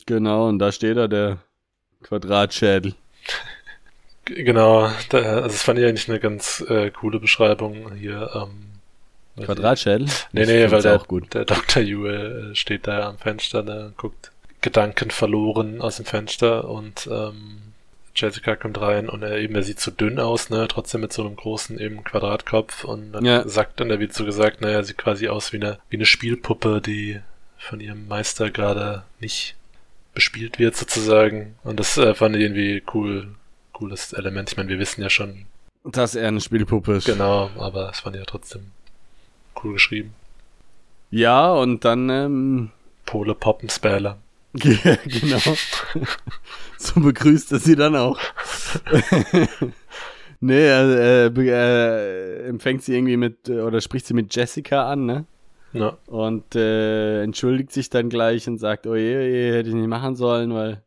Genau, 0.07 0.49
und 0.49 0.59
da 0.59 0.73
steht 0.73 0.97
er, 0.97 1.09
der 1.09 1.39
Quadratschädel. 2.03 2.95
Genau, 4.25 4.91
da, 5.09 5.19
also 5.19 5.49
das 5.49 5.63
fand 5.63 5.79
ich 5.79 5.85
eigentlich 5.85 6.09
eine 6.09 6.21
ganz 6.21 6.65
äh, 6.69 6.91
coole 6.91 7.19
Beschreibung 7.19 7.95
hier. 7.95 8.31
Ähm, 8.35 9.45
Quadratschädel? 9.45 10.09
Nee, 10.33 10.47
nee, 10.47 10.71
weil 10.71 10.83
der, 10.83 10.97
auch 10.97 11.09
gut. 11.09 11.35
der 11.35 11.45
Dr. 11.45 11.83
Jule 11.83 12.51
äh, 12.51 12.55
steht 12.55 12.87
da 12.87 13.09
am 13.09 13.19
Fenster 13.19 13.63
ne, 13.63 13.87
und 13.87 13.97
guckt 13.97 14.31
Gedanken 14.61 15.11
verloren 15.11 15.81
aus 15.81 15.97
dem 15.97 16.05
Fenster 16.05 16.69
und 16.69 17.09
ähm, 17.11 17.73
Jessica 18.15 18.57
kommt 18.57 18.81
rein 18.81 19.09
und 19.09 19.23
er 19.23 19.39
eben, 19.39 19.55
er 19.55 19.63
sieht 19.63 19.81
zu 19.81 19.91
so 19.91 19.97
dünn 19.97 20.21
aus, 20.21 20.51
ne, 20.51 20.69
trotzdem 20.69 21.01
mit 21.01 21.13
so 21.13 21.23
einem 21.23 21.35
großen 21.35 21.81
eben 21.81 22.05
Quadratkopf 22.05 22.85
und 22.85 23.13
dann 23.13 23.25
ja. 23.25 23.49
sagt 23.49 23.81
dann, 23.81 23.91
er 23.91 24.01
wird 24.01 24.13
so 24.13 24.25
gesagt, 24.25 24.61
naja, 24.61 24.77
er 24.77 24.85
sieht 24.85 24.99
quasi 24.99 25.29
aus 25.29 25.53
wie 25.53 25.57
eine, 25.57 25.79
wie 25.89 25.97
eine 25.97 26.07
Spielpuppe, 26.07 26.81
die 26.81 27.21
von 27.57 27.81
ihrem 27.81 28.07
Meister 28.07 28.51
gerade 28.51 29.05
nicht 29.19 29.57
bespielt 30.15 30.59
wird 30.59 30.77
sozusagen 30.77 31.57
und 31.65 31.81
das 31.81 31.97
äh, 31.97 32.15
fand 32.15 32.37
ich 32.37 32.43
irgendwie 32.43 32.83
cool, 32.95 33.35
cooles 33.73 34.13
Element. 34.13 34.51
Ich 34.51 34.57
meine, 34.57 34.69
wir 34.69 34.79
wissen 34.79 35.03
ja 35.03 35.11
schon, 35.11 35.47
dass 35.85 36.15
er 36.15 36.29
eine 36.29 36.41
Spielpuppe 36.41 36.95
ist. 36.95 37.07
Genau, 37.07 37.51
aber 37.59 37.91
es 37.91 38.01
fand 38.01 38.17
ja 38.17 38.25
trotzdem 38.25 38.73
cool 39.63 39.75
geschrieben. 39.75 40.15
Ja, 41.11 41.53
und 41.53 41.85
dann 41.85 42.09
ähm, 42.09 42.71
Pole 43.07 43.35
Poppenspäler. 43.35 44.19
Ja, 44.55 44.97
genau. 45.07 45.39
so 46.79 47.01
begrüßt 47.01 47.53
er 47.53 47.59
sie 47.59 47.75
dann 47.75 47.97
auch. 47.97 48.21
nee, 50.41 50.67
er, 50.67 51.31
äh, 51.35 51.49
äh, 51.49 52.49
empfängt 52.49 52.83
sie 52.83 52.95
irgendwie 52.95 53.17
mit, 53.17 53.49
oder 53.49 53.81
spricht 53.81 54.05
sie 54.05 54.13
mit 54.13 54.35
Jessica 54.35 54.91
an, 54.91 55.07
ne? 55.07 55.25
Ja. 55.73 55.97
Und 56.07 56.55
äh, 56.55 57.23
entschuldigt 57.23 57.73
sich 57.73 57.89
dann 57.91 58.09
gleich 58.09 58.47
und 58.49 58.59
sagt, 58.59 58.87
oh 58.87 58.95
je, 58.95 59.17
oh 59.17 59.21
je, 59.21 59.53
hätte 59.53 59.71
ich 59.71 59.75
nicht 59.75 59.89
machen 59.89 60.17
sollen, 60.17 60.53
weil 60.53 60.83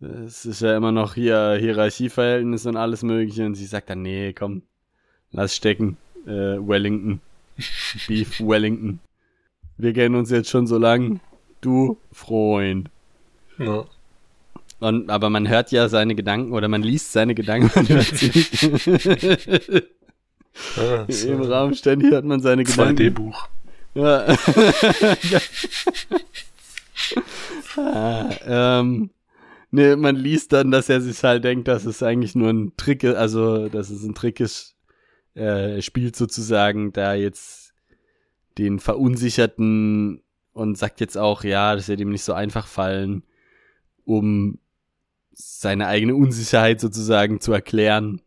es 0.00 0.46
ist 0.46 0.62
ja 0.62 0.76
immer 0.76 0.92
noch 0.92 1.14
hier 1.14 1.56
Hierarchieverhältnis 1.60 2.66
und 2.66 2.76
alles 2.76 3.02
mögliche. 3.02 3.44
Und 3.44 3.54
sie 3.54 3.66
sagt 3.66 3.90
dann, 3.90 4.02
nee, 4.02 4.32
komm, 4.32 4.62
lass 5.30 5.54
stecken. 5.54 5.96
Äh, 6.26 6.56
Wellington. 6.58 7.20
Beef 8.08 8.40
Wellington. 8.40 9.00
Wir 9.76 9.92
kennen 9.92 10.14
uns 10.14 10.30
jetzt 10.30 10.50
schon 10.50 10.66
so 10.66 10.78
lang 10.78 11.20
du 11.60 11.98
Freund. 12.12 12.90
Ja. 13.58 13.84
Und, 14.80 15.10
aber 15.10 15.28
man 15.28 15.48
hört 15.48 15.72
ja 15.72 15.88
seine 15.88 16.14
Gedanken 16.14 16.52
oder 16.52 16.68
man 16.68 16.82
liest 16.82 17.12
seine 17.12 17.34
Gedanken, 17.34 17.70
man 17.74 17.88
hört 17.88 18.06
sie 18.06 18.30
nicht. 18.30 19.86
Ah, 20.76 21.04
so. 21.08 21.28
Im 21.28 21.42
Raum 21.42 21.74
ständig 21.74 22.10
hört 22.10 22.24
man 22.24 22.40
seine 22.40 22.64
Gedanken. 22.64 23.02
2D-Buch. 23.02 23.48
Ja. 23.94 24.26
ah, 27.76 28.30
ähm, 28.46 29.10
ne, 29.70 29.96
man 29.96 30.16
liest 30.16 30.52
dann, 30.52 30.70
dass 30.70 30.88
er 30.88 31.00
sich 31.00 31.22
halt 31.22 31.44
denkt, 31.44 31.68
dass 31.68 31.84
es 31.84 32.02
eigentlich 32.02 32.34
nur 32.34 32.50
ein 32.50 32.72
Trick 32.76 33.02
ist, 33.02 33.16
also 33.16 33.68
dass 33.68 33.90
es 33.90 34.04
ein 34.04 34.14
Trick 34.14 34.40
ist, 34.40 34.76
äh, 35.34 35.82
spielt 35.82 36.16
sozusagen 36.16 36.92
da 36.92 37.14
jetzt 37.14 37.74
den 38.58 38.78
verunsicherten 38.78 40.22
und 40.52 40.78
sagt 40.78 41.00
jetzt 41.00 41.16
auch, 41.16 41.44
ja, 41.44 41.74
das 41.74 41.88
wird 41.88 42.00
ihm 42.00 42.10
nicht 42.10 42.24
so 42.24 42.32
einfach 42.32 42.66
fallen, 42.66 43.22
um 44.04 44.58
seine 45.32 45.86
eigene 45.86 46.14
Unsicherheit 46.14 46.80
sozusagen 46.80 47.40
zu 47.40 47.52
erklären. 47.52 48.20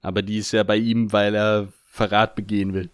Aber 0.00 0.22
die 0.22 0.38
ist 0.38 0.52
ja 0.52 0.62
bei 0.62 0.76
ihm, 0.76 1.12
weil 1.12 1.34
er 1.34 1.72
Verrat 1.86 2.36
begehen 2.36 2.74
will. 2.74 2.90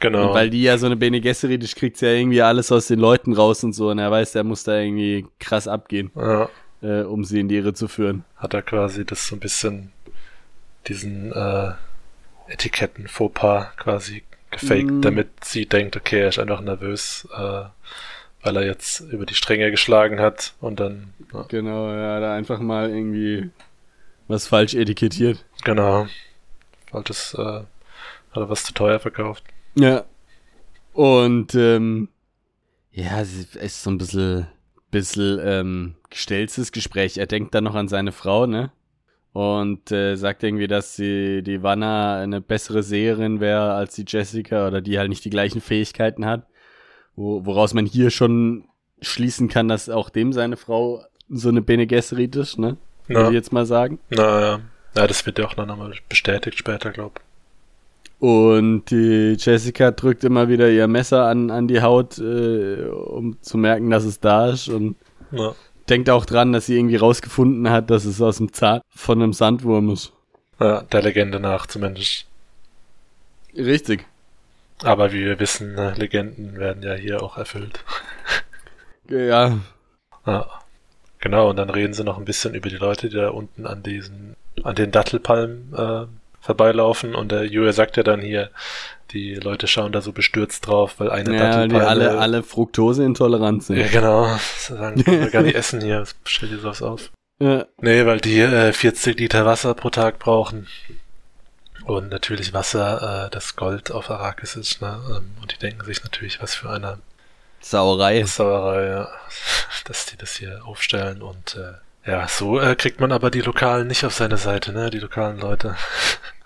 Genau. 0.00 0.28
Und 0.28 0.34
weil 0.34 0.50
die 0.50 0.62
ja 0.62 0.78
so 0.78 0.86
eine 0.86 0.96
Bene 0.96 1.20
Gesserit 1.20 1.62
ist, 1.62 1.76
kriegt 1.76 2.00
ja 2.00 2.08
irgendwie 2.08 2.42
alles 2.42 2.72
aus 2.72 2.86
den 2.88 2.98
Leuten 2.98 3.32
raus 3.32 3.64
und 3.64 3.72
so. 3.72 3.90
Und 3.90 3.98
er 3.98 4.10
weiß, 4.10 4.34
er 4.34 4.44
muss 4.44 4.64
da 4.64 4.78
irgendwie 4.78 5.26
krass 5.38 5.68
abgehen, 5.68 6.10
ja. 6.16 6.48
äh, 6.82 7.02
um 7.02 7.24
sie 7.24 7.40
in 7.40 7.48
die 7.48 7.56
Irre 7.56 7.74
zu 7.74 7.88
führen. 7.88 8.24
Hat 8.36 8.54
er 8.54 8.62
quasi 8.62 9.04
das 9.04 9.26
so 9.26 9.36
ein 9.36 9.40
bisschen, 9.40 9.92
diesen 10.88 11.32
äh, 11.32 11.72
Etiketten-Fauxpas 12.48 13.76
quasi 13.76 14.22
gefaked, 14.50 14.90
mm. 14.90 15.02
damit 15.02 15.28
sie 15.44 15.66
denkt, 15.66 15.96
okay, 15.96 16.20
er 16.20 16.28
ist 16.28 16.38
einfach 16.38 16.60
nervös, 16.60 17.26
äh, 17.34 17.64
weil 18.42 18.56
er 18.56 18.64
jetzt 18.64 19.00
über 19.00 19.26
die 19.26 19.34
Stränge 19.34 19.70
geschlagen 19.70 20.20
hat 20.20 20.54
und 20.60 20.80
dann. 20.80 21.14
Ja. 21.32 21.44
Genau, 21.48 21.88
ja, 21.88 22.20
da 22.20 22.34
einfach 22.34 22.58
mal 22.60 22.90
irgendwie 22.90 23.50
was 24.28 24.46
falsch 24.46 24.74
etikettiert. 24.74 25.44
Genau. 25.64 26.06
Falsches, 26.90 27.34
äh, 27.34 27.42
hat 27.42 27.66
er 28.34 28.48
was 28.48 28.64
zu 28.64 28.72
teuer 28.72 28.98
verkauft. 28.98 29.44
Ja. 29.74 30.04
Und 30.92 31.54
ähm, 31.54 32.08
ja, 32.90 33.20
es 33.20 33.56
ist 33.56 33.82
so 33.82 33.90
ein 33.90 33.98
bisschen, 33.98 34.46
bisschen 34.90 35.40
ähm, 35.42 35.94
gestelltes 36.10 36.72
Gespräch. 36.72 37.16
Er 37.16 37.26
denkt 37.26 37.54
dann 37.54 37.64
noch 37.64 37.74
an 37.74 37.88
seine 37.88 38.12
Frau, 38.12 38.46
ne? 38.46 38.72
Und 39.32 39.90
äh, 39.90 40.16
sagt 40.16 40.42
irgendwie, 40.42 40.66
dass 40.66 40.94
sie 40.94 41.42
die 41.42 41.62
Wanna 41.62 42.20
eine 42.20 42.42
bessere 42.42 42.82
Seherin 42.82 43.40
wäre 43.40 43.72
als 43.72 43.94
die 43.94 44.04
Jessica 44.06 44.66
oder 44.66 44.82
die 44.82 44.98
halt 44.98 45.08
nicht 45.08 45.24
die 45.24 45.30
gleichen 45.30 45.62
Fähigkeiten 45.62 46.26
hat. 46.26 46.46
Wo, 47.16 47.46
woraus 47.46 47.72
man 47.72 47.86
hier 47.86 48.10
schon 48.10 48.68
schließen 49.00 49.48
kann, 49.48 49.68
dass 49.68 49.88
auch 49.88 50.10
dem 50.10 50.34
seine 50.34 50.58
Frau 50.58 51.02
so 51.30 51.48
eine 51.48 51.62
Bene 51.62 51.86
Gesserit 51.86 52.36
ist, 52.36 52.58
ne? 52.58 52.76
Würde 53.06 53.28
ich 53.28 53.34
jetzt 53.34 53.52
mal 53.52 53.66
sagen. 53.66 53.98
Na 54.10 54.40
ja. 54.40 54.60
Ja, 54.94 55.06
das 55.06 55.24
wird 55.24 55.38
ja 55.38 55.46
auch 55.46 55.56
noch 55.56 55.68
einmal 55.68 55.94
bestätigt 56.08 56.58
später, 56.58 56.90
glaub. 56.90 57.20
Und 58.22 58.84
die 58.92 59.36
Jessica 59.36 59.90
drückt 59.90 60.22
immer 60.22 60.48
wieder 60.48 60.70
ihr 60.70 60.86
Messer 60.86 61.26
an, 61.26 61.50
an 61.50 61.66
die 61.66 61.82
Haut, 61.82 62.18
äh, 62.18 62.84
um 62.84 63.42
zu 63.42 63.58
merken, 63.58 63.90
dass 63.90 64.04
es 64.04 64.20
da 64.20 64.48
ist. 64.48 64.68
Und 64.68 64.94
ja. 65.32 65.56
denkt 65.88 66.08
auch 66.08 66.24
dran, 66.24 66.52
dass 66.52 66.66
sie 66.66 66.78
irgendwie 66.78 66.94
rausgefunden 66.94 67.68
hat, 67.68 67.90
dass 67.90 68.04
es 68.04 68.22
aus 68.22 68.36
dem 68.36 68.52
Zahn 68.52 68.80
von 68.94 69.20
einem 69.20 69.32
Sandwurm 69.32 69.90
ist. 69.90 70.12
Ja, 70.60 70.82
der 70.82 71.02
Legende 71.02 71.40
nach 71.40 71.66
zumindest. 71.66 72.26
Richtig. 73.56 74.06
Aber 74.84 75.12
wie 75.12 75.24
wir 75.24 75.40
wissen, 75.40 75.74
ne, 75.74 75.92
Legenden 75.96 76.60
werden 76.60 76.84
ja 76.84 76.94
hier 76.94 77.24
auch 77.24 77.36
erfüllt. 77.36 77.84
Ja. 79.08 79.58
ja. 80.26 80.46
Genau, 81.18 81.50
und 81.50 81.56
dann 81.56 81.70
reden 81.70 81.92
sie 81.92 82.04
noch 82.04 82.18
ein 82.18 82.24
bisschen 82.24 82.54
über 82.54 82.68
die 82.68 82.76
Leute, 82.76 83.08
die 83.08 83.16
da 83.16 83.30
unten 83.30 83.66
an 83.66 83.82
diesen, 83.82 84.36
an 84.62 84.76
den 84.76 84.92
Dattelpalmen 84.92 85.74
äh, 85.76 86.06
vorbeilaufen. 86.42 87.14
Und 87.14 87.32
der 87.32 87.46
Jure 87.46 87.72
sagt 87.72 87.96
ja 87.96 88.02
dann 88.02 88.20
hier, 88.20 88.50
die 89.12 89.34
Leute 89.34 89.66
schauen 89.66 89.92
da 89.92 90.00
so 90.00 90.12
bestürzt 90.12 90.66
drauf, 90.66 90.96
weil 90.98 91.10
eine 91.10 91.34
ja, 91.34 91.38
Dattelpalme... 91.38 91.78
die 91.78 91.86
alle, 91.86 92.18
alle 92.18 92.42
Fructose-intolerant 92.42 93.64
sind. 93.64 93.78
Ja, 93.78 93.88
genau. 93.88 94.36
Sagen, 94.58 95.02
können 95.02 95.20
wir 95.20 95.30
gar 95.30 95.42
nicht 95.42 95.54
essen 95.54 95.80
hier. 95.80 96.04
Stell 96.24 96.50
dir 96.50 96.58
sowas 96.58 96.82
auf. 96.82 97.10
Ja. 97.40 97.66
Nee, 97.80 98.04
weil 98.06 98.20
die 98.20 98.40
äh, 98.40 98.72
40 98.72 99.18
Liter 99.18 99.46
Wasser 99.46 99.74
pro 99.74 99.90
Tag 99.90 100.18
brauchen. 100.18 100.66
Und 101.84 102.10
natürlich 102.10 102.52
Wasser, 102.52 103.26
äh, 103.26 103.30
das 103.30 103.56
Gold 103.56 103.90
auf 103.90 104.10
Arrakis 104.10 104.54
ist, 104.56 104.80
ne? 104.80 105.00
Ähm, 105.08 105.32
und 105.40 105.52
die 105.52 105.58
denken 105.58 105.84
sich 105.84 106.02
natürlich, 106.04 106.40
was 106.40 106.54
für 106.54 106.70
eine 106.70 106.98
Sauerei. 107.60 108.24
Sauerei, 108.24 108.86
ja. 108.86 109.08
Dass 109.84 110.06
die 110.06 110.16
das 110.16 110.36
hier 110.36 110.60
aufstellen 110.64 111.22
und 111.22 111.56
äh, 111.56 111.74
ja, 112.06 112.26
so 112.28 112.60
äh, 112.60 112.74
kriegt 112.74 113.00
man 113.00 113.12
aber 113.12 113.30
die 113.30 113.40
Lokalen 113.40 113.86
nicht 113.86 114.04
auf 114.04 114.14
seine 114.14 114.36
Seite, 114.36 114.72
ne? 114.72 114.90
Die 114.90 114.98
lokalen 114.98 115.38
Leute. 115.38 115.76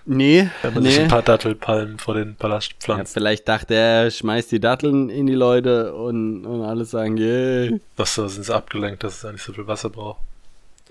Nee. 0.08 0.48
Wenn 0.62 0.74
man 0.74 0.82
nee. 0.84 0.90
sich 0.90 1.00
ein 1.00 1.08
paar 1.08 1.22
Dattelpalmen 1.22 1.98
vor 1.98 2.14
den 2.14 2.36
Palast 2.36 2.74
pflanzt. 2.78 3.14
Ja, 3.14 3.20
vielleicht 3.20 3.48
dachte 3.48 3.74
er, 3.74 4.10
schmeißt 4.10 4.52
die 4.52 4.60
Datteln 4.60 5.10
in 5.10 5.26
die 5.26 5.34
Leute 5.34 5.94
und, 5.94 6.46
und 6.46 6.62
alle 6.62 6.84
sagen, 6.84 7.18
yeah. 7.18 7.76
Ach 7.96 8.06
so, 8.06 8.28
sind 8.28 8.44
sie 8.44 8.54
abgelenkt, 8.54 9.02
dass 9.02 9.24
es 9.24 9.32
nicht 9.32 9.42
so 9.42 9.52
viel 9.52 9.66
Wasser 9.66 9.90
braucht. 9.90 10.20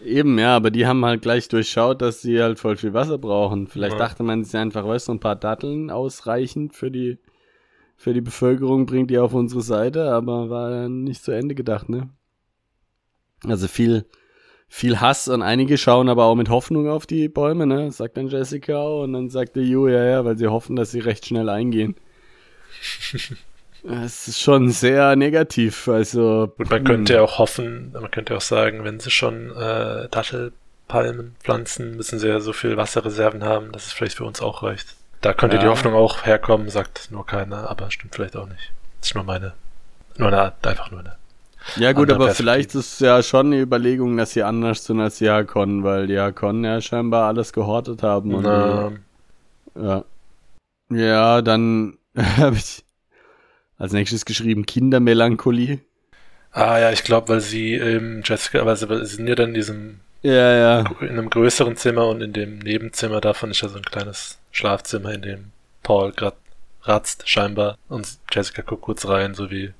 Eben, 0.03 0.37
ja, 0.37 0.55
aber 0.55 0.71
die 0.71 0.85
haben 0.85 1.05
halt 1.05 1.21
gleich 1.21 1.47
durchschaut, 1.47 2.01
dass 2.01 2.21
sie 2.21 2.41
halt 2.41 2.59
voll 2.59 2.75
viel 2.75 2.93
Wasser 2.93 3.17
brauchen. 3.17 3.67
Vielleicht 3.67 3.93
ja. 3.93 3.99
dachte 3.99 4.23
man 4.23 4.43
sich 4.43 4.55
einfach, 4.59 4.85
weißt 4.85 5.07
du, 5.07 5.13
ein 5.13 5.21
paar 5.21 5.37
Datteln 5.37 5.89
ausreichend 5.89 6.75
für 6.75 6.91
die, 6.91 7.17
für 7.95 8.13
die 8.13 8.21
Bevölkerung 8.21 8.85
bringt 8.85 9.09
die 9.09 9.17
auf 9.17 9.33
unsere 9.33 9.61
Seite, 9.61 10.11
aber 10.11 10.49
war 10.49 10.89
nicht 10.89 11.23
zu 11.23 11.31
Ende 11.31 11.55
gedacht, 11.55 11.87
ne? 11.87 12.09
Also 13.47 13.69
viel, 13.69 14.05
viel 14.67 14.99
Hass 14.99 15.27
und 15.27 15.41
einige 15.41 15.77
schauen 15.77 16.09
aber 16.09 16.25
auch 16.25 16.35
mit 16.35 16.49
Hoffnung 16.49 16.89
auf 16.89 17.05
die 17.05 17.29
Bäume, 17.29 17.65
ne? 17.65 17.91
Sagt 17.91 18.17
dann 18.17 18.27
Jessica 18.27 18.81
und 18.81 19.13
dann 19.13 19.29
sagt 19.29 19.55
der 19.55 19.63
Ju, 19.63 19.87
ja, 19.87 20.03
ja, 20.03 20.25
weil 20.25 20.37
sie 20.37 20.47
hoffen, 20.47 20.75
dass 20.75 20.91
sie 20.91 20.99
recht 20.99 21.25
schnell 21.25 21.49
eingehen. 21.49 21.95
Es 23.87 24.27
ist 24.27 24.41
schon 24.41 24.71
sehr 24.71 25.15
negativ, 25.15 25.87
also. 25.87 26.51
Und 26.57 26.71
man 26.71 26.83
könnte 26.83 27.13
ja 27.13 27.21
auch 27.21 27.37
hoffen, 27.37 27.91
man 27.93 28.09
könnte 28.09 28.35
auch 28.35 28.41
sagen, 28.41 28.83
wenn 28.83 28.99
sie 28.99 29.11
schon 29.11 29.51
äh, 29.51 30.09
Dattelpalmen 30.09 31.35
pflanzen, 31.39 31.95
müssen 31.95 32.17
sie 32.17 32.27
ja 32.27 32.39
so 32.39 32.51
viel 32.51 32.77
Wasserreserven 32.77 33.43
haben, 33.43 33.71
dass 33.71 33.85
es 33.85 33.93
vielleicht 33.93 34.17
für 34.17 34.25
uns 34.25 34.41
auch 34.41 34.63
reicht. 34.63 34.95
Da 35.21 35.33
könnte 35.33 35.57
ja. 35.57 35.61
die 35.61 35.67
Hoffnung 35.67 35.93
auch 35.93 36.25
herkommen, 36.25 36.69
sagt 36.69 37.11
nur 37.11 37.27
keiner, 37.27 37.69
aber 37.69 37.91
stimmt 37.91 38.15
vielleicht 38.15 38.35
auch 38.35 38.47
nicht. 38.47 38.71
Das 39.01 39.09
ist 39.09 39.15
nur 39.15 39.23
meine, 39.23 39.53
nur 40.17 40.29
eine, 40.29 40.53
einfach 40.63 40.89
nur 40.89 41.01
eine. 41.01 41.15
Ja 41.77 41.91
gut, 41.91 42.11
aber 42.11 42.33
vielleicht 42.33 42.75
ist 42.75 42.93
es 42.93 42.99
ja 42.99 43.23
schon 43.23 43.47
eine 43.47 43.61
Überlegung, 43.61 44.17
dass 44.17 44.31
sie 44.31 44.43
anders 44.43 44.85
sind 44.85 44.99
als 44.99 45.17
die 45.17 45.29
Hakon, 45.29 45.83
weil 45.83 46.07
die 46.07 46.19
Hakon 46.19 46.63
ja 46.63 46.79
scheinbar 46.79 47.27
alles 47.27 47.53
gehortet 47.53 48.03
haben. 48.03 48.33
Und 48.33 48.43
die, 48.43 49.81
ja. 49.81 50.05
Ja, 50.89 51.41
dann 51.41 51.97
habe 52.37 52.55
ich 52.55 52.83
als 53.77 53.93
nächstes 53.93 54.25
geschrieben 54.25 54.65
Kindermelancholie. 54.65 55.79
Ah 56.51 56.79
ja, 56.79 56.91
ich 56.91 57.03
glaube, 57.03 57.29
weil 57.29 57.41
sie 57.41 57.73
ähm, 57.73 58.21
Jessica, 58.23 58.65
weil 58.65 58.77
sie, 58.77 58.87
weil 58.87 59.05
sie 59.05 59.17
sind 59.17 59.27
ja 59.27 59.35
dann 59.35 59.49
in 59.49 59.55
diesem 59.55 59.99
ja, 60.21 60.55
ja. 60.55 60.79
in 61.01 61.09
einem 61.09 61.29
größeren 61.29 61.75
Zimmer 61.75 62.07
und 62.07 62.21
in 62.21 62.33
dem 62.33 62.59
Nebenzimmer 62.59 63.21
davon 63.21 63.51
ist 63.51 63.61
ja 63.61 63.67
so 63.67 63.77
ein 63.77 63.83
kleines 63.83 64.39
Schlafzimmer, 64.51 65.13
in 65.13 65.21
dem 65.21 65.51
Paul 65.83 66.13
gerade 66.13 66.37
ratzt 66.83 67.27
scheinbar 67.27 67.77
und 67.89 68.07
Jessica 68.31 68.61
guckt 68.61 68.83
kurz 68.83 69.07
rein, 69.07 69.35
so 69.35 69.51
wie 69.51 69.73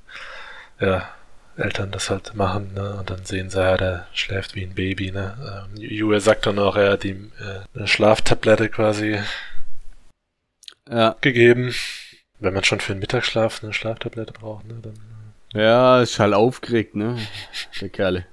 ja, 0.80 1.08
Eltern 1.58 1.92
das 1.92 2.10
halt 2.10 2.36
machen, 2.36 2.74
ne? 2.74 2.96
Und 3.00 3.10
dann 3.10 3.24
sehen 3.26 3.50
sie, 3.50 3.60
ja, 3.60 3.78
der 3.78 4.08
schläft 4.14 4.56
wie 4.56 4.64
ein 4.64 4.74
Baby, 4.76 5.12
ne? 5.12 5.66
Ähm, 5.74 5.82
Yue 5.82 6.20
sagt 6.20 6.46
dann 6.46 6.60
auch, 6.60 6.76
er 6.76 6.92
hat 6.94 7.06
ihm 7.06 7.32
äh, 7.40 7.78
eine 7.78 7.88
Schlaftablette 7.88 8.70
quasi 8.70 9.20
Ja. 10.90 11.16
gegeben. 11.22 11.74
Wenn 12.40 12.54
man 12.54 12.64
schon 12.64 12.82
für 12.82 12.94
den 12.94 13.00
Mittagsschlaf 13.00 13.64
eine 13.64 13.74
Schlaftablette 13.74 14.34
braucht, 14.34 14.68
ne? 14.68 14.76
Dann, 14.82 14.94
Ja, 15.54 16.02
ist 16.02 16.20
halt 16.20 16.34
aufgeregt, 16.34 16.96
ne? 16.96 17.18
Der 17.82 17.90
Kerle. 17.90 18.26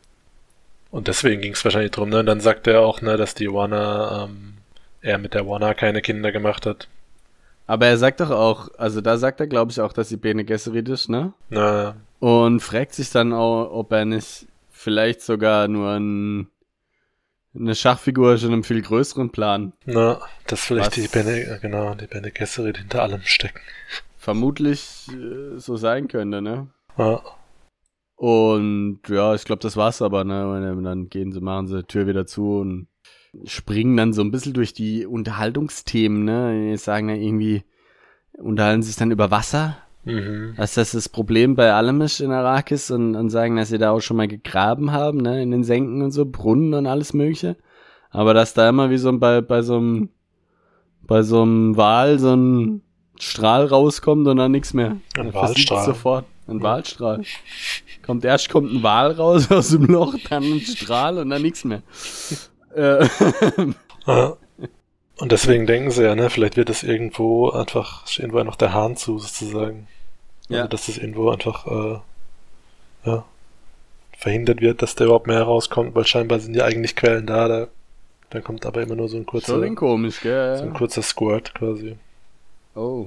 und 0.91 1.07
deswegen 1.09 1.41
ging 1.41 1.53
es 1.53 1.65
wahrscheinlich 1.65 1.93
drum, 1.93 2.09
ne? 2.11 2.19
Und 2.21 2.27
dann 2.27 2.41
sagt 2.41 2.67
er 2.67 2.81
auch, 2.81 3.01
ne, 3.01 3.17
dass 3.17 3.35
die 3.35 3.51
Wanna, 3.53 4.25
ähm, 4.25 4.55
er 5.01 5.19
mit 5.19 5.35
der 5.35 5.47
Wanna 5.47 5.75
keine 5.75 6.03
Kinder 6.03 6.33
gemacht 6.33 6.67
hat. 6.67 6.89
Aber 7.69 7.87
er 7.87 7.97
sagt 7.97 8.21
doch 8.21 8.31
auch, 8.31 8.69
also 8.77 9.01
da 9.01 9.17
sagt 9.17 9.39
er, 9.41 9.47
glaube 9.47 9.71
ich, 9.71 9.81
auch, 9.81 9.93
dass 9.93 10.09
sie 10.09 10.17
Bene 10.17 10.45
Gesserit 10.45 10.89
ist, 10.89 11.09
ne? 11.09 11.33
Na, 11.49 11.95
Und 12.23 12.61
fragt 12.61 12.95
sich 12.95 13.11
dann 13.11 13.33
auch, 13.33 13.73
ob 13.73 13.91
er 13.91 14.05
nicht 14.05 14.47
vielleicht 14.71 15.23
sogar 15.23 15.67
nur 15.67 15.91
ein, 15.91 16.47
eine 17.53 17.75
Schachfigur 17.75 18.39
schon 18.39 18.53
einem 18.53 18.63
viel 18.63 18.81
größeren 18.81 19.31
Plan. 19.31 19.73
na, 19.87 20.21
dass 20.47 20.61
vielleicht 20.61 20.95
die 20.95 21.09
Bene, 21.09 21.59
genau, 21.61 21.97
die 21.97 22.07
Bene 22.07 22.31
Gesserit 22.31 22.79
hinter 22.79 23.03
allem 23.03 23.23
stecken. 23.23 23.59
Vermutlich 24.17 25.09
äh, 25.11 25.59
so 25.59 25.77
sein 25.77 26.07
könnte, 26.07 26.41
ne? 26.43 26.69
Ja, 26.97 27.21
Und 28.15 29.01
ja, 29.09 29.35
ich 29.35 29.45
glaube, 29.45 29.63
das 29.63 29.77
war's 29.77 30.01
aber, 30.01 30.23
ne? 30.23 30.49
Und 30.49 30.85
dann 30.85 31.09
gehen 31.09 31.33
sie, 31.33 31.41
machen 31.41 31.67
sie 31.67 31.79
die 31.79 31.89
Tür 31.89 32.07
wieder 32.07 32.25
zu 32.25 32.59
und 32.61 32.87
springen 33.47 33.97
dann 33.97 34.13
so 34.13 34.23
ein 34.23 34.31
bisschen 34.31 34.53
durch 34.53 34.73
die 34.75 35.07
Unterhaltungsthemen, 35.07 36.25
ne? 36.25 36.71
Die 36.71 36.77
sagen 36.77 37.09
dann 37.09 37.21
irgendwie, 37.21 37.65
unterhalten 38.39 38.83
sich 38.85 38.95
dann 38.95 39.11
über 39.11 39.33
Wasser, 39.33 39.77
mhm. 40.05 40.55
dass 40.57 40.75
das 40.75 40.93
das 40.93 41.09
Problem 41.09 41.55
bei 41.55 41.73
allem 41.73 42.01
ist 42.01 42.21
in 42.21 42.31
Arrakis 42.33 42.91
und, 42.91 43.15
und 43.17 43.31
sagen, 43.31 43.57
dass 43.57 43.69
sie 43.69 43.79
da 43.79 43.91
auch 43.91 44.01
schon 44.01 44.17
mal 44.17 44.29
gegraben 44.29 44.93
haben, 44.93 45.19
ne? 45.19 45.43
In 45.43 45.51
den 45.51 45.65
Senken 45.65 46.03
und 46.03 46.11
so, 46.13 46.27
Brunnen 46.27 46.75
und 46.75 46.87
alles 46.87 47.13
mögliche. 47.13 47.57
Aber 48.11 48.35
dass 48.35 48.55
da 48.55 48.69
immer 48.69 48.91
wie 48.91 48.99
so 48.99 49.09
ein- 49.09 49.21
bei, 49.21 49.41
bei 49.41 49.63
so 49.63 49.77
einem, 49.77 50.11
bei 51.03 51.23
so 51.23 51.43
einem 51.43 51.77
Wal 51.77 52.19
so 52.19 52.35
ein 52.35 52.83
Strahl 53.19 53.67
rauskommt 53.67 54.27
und 54.29 54.37
dann 54.37 54.53
nichts 54.53 54.75
mehr. 54.75 54.97
Ein 55.17 55.33
Walstrahl. 55.33 55.85
Sofort. 55.85 56.25
Ein 56.49 56.61
Walstrahl. 56.63 57.23
Kommt 58.05 58.25
erst 58.25 58.51
kommt 58.51 58.73
ein 58.73 58.83
Wal 58.83 59.13
raus 59.13 59.51
aus 59.51 59.69
dem 59.71 59.85
Loch, 59.87 60.15
dann 60.29 60.43
ein 60.43 60.61
Strahl 60.61 61.19
und 61.19 61.31
dann 61.31 61.43
nichts 61.43 61.65
mehr. 61.65 61.83
Äh, 62.75 63.07
Ja. 64.07 64.37
Und 65.23 65.31
deswegen 65.31 65.69
denken 65.69 65.93
sie 65.93 66.03
ja, 66.03 66.17
ne, 66.17 66.31
vielleicht 66.31 66.57
wird 66.57 66.69
das 66.69 66.83
irgendwo 66.83 67.51
einfach, 67.51 68.05
ist 68.07 68.19
irgendwo 68.19 68.43
noch 68.43 68.57
der 68.57 68.73
Hahn 68.73 68.97
zu, 68.97 69.21
sozusagen. 69.21 69.87
Ja. 70.49 70.63
Also, 70.63 70.69
dass 70.71 70.87
das 70.87 70.99
irgendwo 70.99 71.31
einfach, 71.31 71.65
äh, 71.69 72.01
ja, 73.05 73.25
verhindert 74.19 74.61
wird, 74.61 74.83
dass 74.83 74.97
da 74.97 75.05
überhaupt 75.05 75.29
mehr 75.29 75.45
rauskommt, 75.45 75.95
weil 75.95 76.07
scheinbar 76.09 76.41
sind 76.41 76.57
ja 76.57 76.65
eigentlich 76.65 76.97
Quellen 76.97 77.25
da, 77.25 77.47
da, 77.47 77.69
da 78.31 78.41
kommt 78.41 78.67
aber 78.67 78.83
immer 78.83 78.97
nur 78.97 79.09
so 79.09 79.17
ein 79.17 79.25
kurzer, 79.25 79.63
Schon 79.63 79.77
komisch, 79.77 80.23
gell? 80.23 80.59
so 80.59 80.65
ein 80.65 80.73
kurzer 80.73 81.03
Squirt 81.03 81.55
quasi. 81.55 81.97
Oh. 82.75 83.07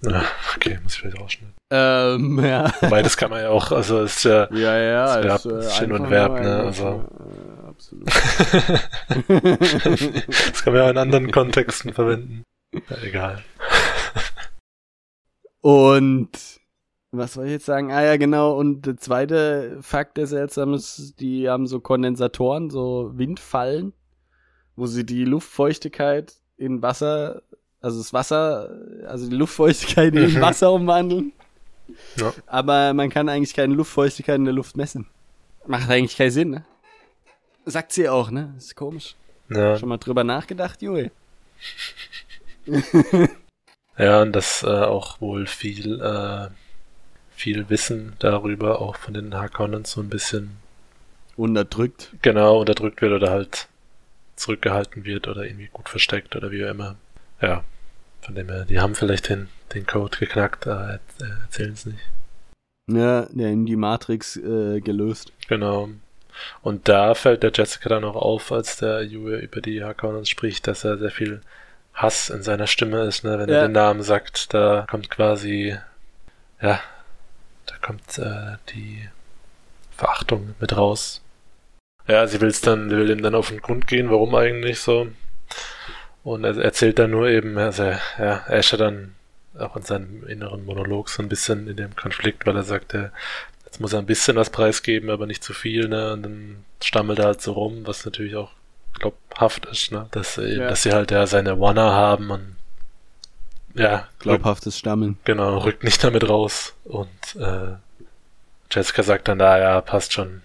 Ja, 0.00 0.24
okay, 0.56 0.80
muss 0.82 0.94
ich 0.94 1.00
vielleicht 1.00 1.20
rausschneiden. 1.20 1.54
Ähm, 1.70 2.44
ja. 2.44 2.72
Wobei, 2.80 3.02
das 3.02 3.16
kann 3.16 3.30
man 3.30 3.40
ja 3.40 3.50
auch, 3.50 3.70
also 3.70 4.02
ist 4.02 4.24
ja, 4.24 4.52
Ja, 4.52 4.76
ja, 4.76 5.14
ist, 5.14 5.44
Verb 5.44 5.58
ist 5.60 5.80
ja 5.80 5.86
nur 5.86 5.98
ein 5.98 6.06
einfach 6.06 6.10
Verb, 6.10 6.40
ne, 6.40 6.56
also. 6.56 6.88
Äh, 6.88 7.51
absolut. 7.82 8.08
das 10.28 10.64
kann 10.64 10.72
man 10.72 10.82
ja 10.82 10.86
auch 10.86 10.90
in 10.90 10.98
anderen 10.98 11.30
Kontexten 11.30 11.92
verwenden. 11.92 12.44
Ja, 12.72 12.96
egal. 13.02 13.42
Und 15.60 16.30
was 17.12 17.34
soll 17.34 17.46
ich 17.46 17.52
jetzt 17.52 17.66
sagen? 17.66 17.92
Ah 17.92 18.02
ja, 18.02 18.16
genau. 18.16 18.56
Und 18.56 18.86
der 18.86 18.96
zweite 18.96 19.78
Fakt, 19.82 20.16
der 20.16 20.26
seltsam 20.26 20.72
ist, 20.74 21.20
die 21.20 21.48
haben 21.48 21.66
so 21.66 21.80
Kondensatoren, 21.80 22.70
so 22.70 23.12
Windfallen, 23.14 23.92
wo 24.76 24.86
sie 24.86 25.04
die 25.04 25.24
Luftfeuchtigkeit 25.24 26.34
in 26.56 26.80
Wasser, 26.82 27.42
also 27.80 27.98
das 27.98 28.12
Wasser, 28.12 28.70
also 29.06 29.28
die 29.28 29.36
Luftfeuchtigkeit 29.36 30.14
in 30.14 30.34
Mhm. 30.34 30.40
Wasser 30.40 30.72
umwandeln. 30.72 31.32
Ja. 32.16 32.32
Aber 32.46 32.94
man 32.94 33.10
kann 33.10 33.28
eigentlich 33.28 33.54
keine 33.54 33.74
Luftfeuchtigkeit 33.74 34.36
in 34.36 34.46
der 34.46 34.54
Luft 34.54 34.76
messen. 34.76 35.06
Macht 35.66 35.90
eigentlich 35.90 36.16
keinen 36.16 36.30
Sinn, 36.30 36.50
ne? 36.50 36.64
Sagt 37.64 37.92
sie 37.92 38.08
auch, 38.08 38.30
ne? 38.30 38.54
ist 38.56 38.74
komisch. 38.74 39.14
Ja, 39.48 39.78
Schon 39.78 39.88
mal 39.88 39.98
drüber 39.98 40.24
nachgedacht, 40.24 40.82
Joey? 40.82 41.10
Ja, 43.98 44.22
und 44.22 44.32
dass 44.32 44.62
äh, 44.62 44.66
auch 44.68 45.20
wohl 45.20 45.46
viel, 45.46 46.00
äh, 46.00 46.48
viel 47.30 47.68
Wissen 47.68 48.14
darüber 48.20 48.80
auch 48.80 48.96
von 48.96 49.12
den 49.12 49.34
Harkonnens 49.34 49.90
so 49.92 50.00
ein 50.00 50.08
bisschen 50.08 50.56
Unterdrückt. 51.36 52.10
genau 52.22 52.60
unterdrückt 52.60 53.02
wird 53.02 53.12
oder 53.12 53.30
halt 53.30 53.68
zurückgehalten 54.36 55.04
wird 55.04 55.28
oder 55.28 55.44
irgendwie 55.44 55.68
gut 55.70 55.90
versteckt 55.90 56.34
oder 56.36 56.50
wie 56.50 56.64
auch 56.64 56.70
immer. 56.70 56.96
Ja, 57.42 57.64
von 58.22 58.34
dem 58.34 58.48
her, 58.48 58.64
die 58.64 58.80
haben 58.80 58.94
vielleicht 58.94 59.28
den, 59.28 59.48
den 59.74 59.86
Code 59.86 60.16
geknackt, 60.18 60.66
aber 60.66 60.94
äh, 61.20 61.24
erzählen 61.44 61.72
es 61.74 61.84
nicht. 61.84 62.00
Ja, 62.90 63.26
der 63.30 63.50
in 63.50 63.66
die 63.66 63.76
Matrix 63.76 64.36
äh, 64.36 64.80
gelöst. 64.80 65.32
Genau. 65.48 65.90
Und 66.62 66.88
da 66.88 67.14
fällt 67.14 67.42
der 67.42 67.52
Jessica 67.54 67.88
dann 67.88 68.04
auch 68.04 68.16
auf, 68.16 68.52
als 68.52 68.76
der 68.76 69.02
Yue 69.02 69.36
über 69.38 69.60
die 69.60 69.82
Harkonnens 69.84 70.28
spricht, 70.28 70.66
dass 70.66 70.84
er 70.84 70.98
sehr 70.98 71.10
viel 71.10 71.40
Hass 71.94 72.30
in 72.30 72.42
seiner 72.42 72.66
Stimme 72.66 73.02
ist, 73.02 73.22
ne? 73.24 73.38
Wenn 73.38 73.48
Ja. 73.50 73.56
er 73.56 73.62
den 73.68 73.72
Namen 73.72 74.02
sagt, 74.02 74.54
da 74.54 74.86
kommt 74.90 75.10
quasi, 75.10 75.76
ja, 76.60 76.80
da 77.66 77.74
kommt 77.82 78.18
äh, 78.18 78.56
die 78.74 79.08
Verachtung 79.96 80.54
mit 80.58 80.76
raus. 80.76 81.20
Ja, 82.08 82.26
sie 82.26 82.40
will's 82.40 82.60
dann, 82.60 82.90
sie 82.90 82.96
will 82.96 83.10
ihm 83.10 83.22
dann 83.22 83.34
auf 83.34 83.48
den 83.48 83.60
Grund 83.60 83.86
gehen, 83.86 84.10
warum 84.10 84.34
eigentlich 84.34 84.80
so. 84.80 85.08
Und 86.24 86.44
er 86.44 86.56
erzählt 86.56 86.98
dann 86.98 87.10
nur 87.10 87.28
eben, 87.28 87.58
also, 87.58 87.84
ja, 87.84 87.98
er 88.18 88.58
ist 88.58 88.70
ja 88.72 88.78
dann 88.78 89.14
auch 89.58 89.76
in 89.76 89.82
seinem 89.82 90.26
inneren 90.26 90.64
Monolog 90.64 91.08
so 91.10 91.22
ein 91.22 91.28
bisschen 91.28 91.68
in 91.68 91.76
dem 91.76 91.94
Konflikt, 91.94 92.46
weil 92.46 92.56
er 92.56 92.62
sagt, 92.62 92.94
er, 92.94 93.12
jetzt 93.72 93.80
muss 93.80 93.94
er 93.94 94.00
ein 94.00 94.06
bisschen 94.06 94.36
was 94.36 94.50
preisgeben, 94.50 95.08
aber 95.08 95.26
nicht 95.26 95.42
zu 95.42 95.54
viel, 95.54 95.88
ne? 95.88 96.12
Und 96.12 96.22
dann 96.24 96.64
stammelt 96.82 97.18
er 97.18 97.24
halt 97.24 97.40
so 97.40 97.52
rum, 97.52 97.86
was 97.86 98.04
natürlich 98.04 98.36
auch 98.36 98.50
glaubhaft 98.92 99.64
ist, 99.64 99.90
ne? 99.90 100.08
Dass, 100.10 100.36
Ja. 100.36 100.68
dass 100.68 100.82
sie 100.82 100.92
halt 100.92 101.10
ja 101.10 101.26
seine 101.26 101.58
Wanna 101.58 101.90
haben 101.90 102.30
und 102.30 102.56
ja, 103.74 103.94
rückt, 103.96 104.18
Glaubhaftes 104.18 104.78
Stammeln. 104.78 105.16
genau, 105.24 105.56
rückt 105.56 105.84
nicht 105.84 106.04
damit 106.04 106.28
raus. 106.28 106.74
Und 106.84 107.08
äh, 107.40 107.76
Jessica 108.70 109.02
sagt 109.02 109.28
dann, 109.28 109.38
da 109.38 109.58
ja, 109.58 109.80
passt 109.80 110.12
schon. 110.12 110.42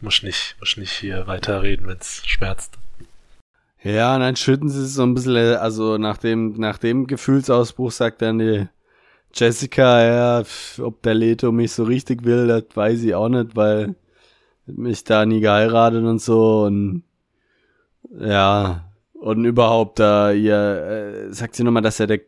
Muss 0.00 0.22
nicht, 0.22 0.56
muss 0.58 0.78
nicht 0.78 0.92
hier 0.92 1.26
weiterreden, 1.26 1.86
wenn's 1.86 2.22
schmerzt. 2.26 2.78
Ja, 3.82 4.14
und 4.14 4.22
dann 4.22 4.36
schütten 4.36 4.70
sie 4.70 4.82
es 4.84 4.94
so 4.94 5.02
ein 5.02 5.12
bisschen, 5.12 5.36
äh, 5.36 5.56
also 5.56 5.98
nach 5.98 6.16
dem, 6.16 6.54
nach 6.58 6.78
dem 6.78 7.06
Gefühlsausbruch 7.06 7.92
sagt 7.92 8.22
dann 8.22 8.38
die 8.38 8.66
Jessica, 9.34 10.04
ja, 10.04 10.42
ob 10.82 11.02
der 11.02 11.14
Leto 11.14 11.52
mich 11.52 11.72
so 11.72 11.84
richtig 11.84 12.24
will, 12.24 12.46
das 12.48 12.64
weiß 12.74 13.02
ich 13.02 13.14
auch 13.14 13.28
nicht, 13.28 13.56
weil 13.56 13.94
mich 14.66 15.04
da 15.04 15.26
nie 15.26 15.40
geheiratet 15.40 16.04
und 16.04 16.20
so 16.20 16.64
und 16.64 17.02
ja, 18.18 18.84
und 19.14 19.44
überhaupt 19.44 19.98
da 20.00 20.32
ihr, 20.32 21.28
äh, 21.28 21.32
sagt 21.32 21.54
sie 21.54 21.64
nochmal, 21.64 21.82
dass 21.82 22.00
er 22.00 22.06
der 22.08 22.20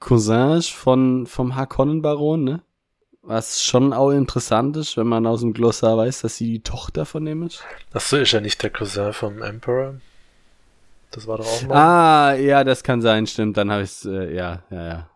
Cousin 0.00 0.52
ist 0.52 0.70
von, 0.70 1.26
vom 1.26 1.54
Harkonnen-Baron, 1.54 2.44
ne? 2.44 2.62
Was 3.22 3.62
schon 3.62 3.94
auch 3.94 4.10
interessant 4.10 4.76
ist, 4.76 4.98
wenn 4.98 5.06
man 5.06 5.26
aus 5.26 5.40
dem 5.40 5.54
Glossar 5.54 5.96
weiß, 5.96 6.22
dass 6.22 6.36
sie 6.36 6.52
die 6.52 6.62
Tochter 6.62 7.06
von 7.06 7.24
dem 7.24 7.42
ist. 7.44 7.62
Achso, 7.94 8.18
ist 8.18 8.34
er 8.34 8.42
nicht 8.42 8.62
der 8.62 8.68
Cousin 8.68 9.14
vom 9.14 9.40
Emperor? 9.40 9.94
Das 11.10 11.26
war 11.26 11.38
doch 11.38 11.46
auch 11.46 11.62
mal. 11.62 11.74
Ah, 11.74 12.34
ja, 12.34 12.64
das 12.64 12.82
kann 12.82 13.00
sein, 13.00 13.26
stimmt. 13.26 13.56
Dann 13.56 13.70
habe 13.70 13.82
ich 13.82 13.90
es, 13.90 14.04
äh, 14.04 14.34
ja, 14.34 14.62
ja, 14.70 14.86
ja. 14.86 15.10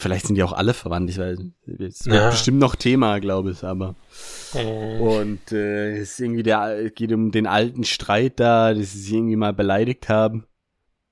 Vielleicht 0.00 0.26
sind 0.26 0.36
die 0.36 0.44
auch 0.44 0.52
alle 0.52 0.74
verwandt, 0.74 1.10
ich 1.10 1.18
weiß. 1.18 1.40
Es 1.66 2.06
wird 2.06 2.14
Ja. 2.14 2.30
bestimmt 2.30 2.58
noch 2.60 2.76
Thema, 2.76 3.18
glaube 3.18 3.50
ich, 3.50 3.64
aber. 3.64 3.96
Mhm. 4.54 5.00
Und 5.00 5.52
äh, 5.52 5.96
es 5.98 6.12
ist 6.12 6.20
irgendwie 6.20 6.44
der, 6.44 6.90
geht 6.90 7.12
um 7.12 7.32
den 7.32 7.46
alten 7.48 7.82
Streit 7.84 8.38
da, 8.38 8.72
dass 8.74 8.92
sie 8.92 9.00
sich 9.00 9.12
irgendwie 9.14 9.36
mal 9.36 9.52
beleidigt 9.52 10.08
haben. 10.08 10.44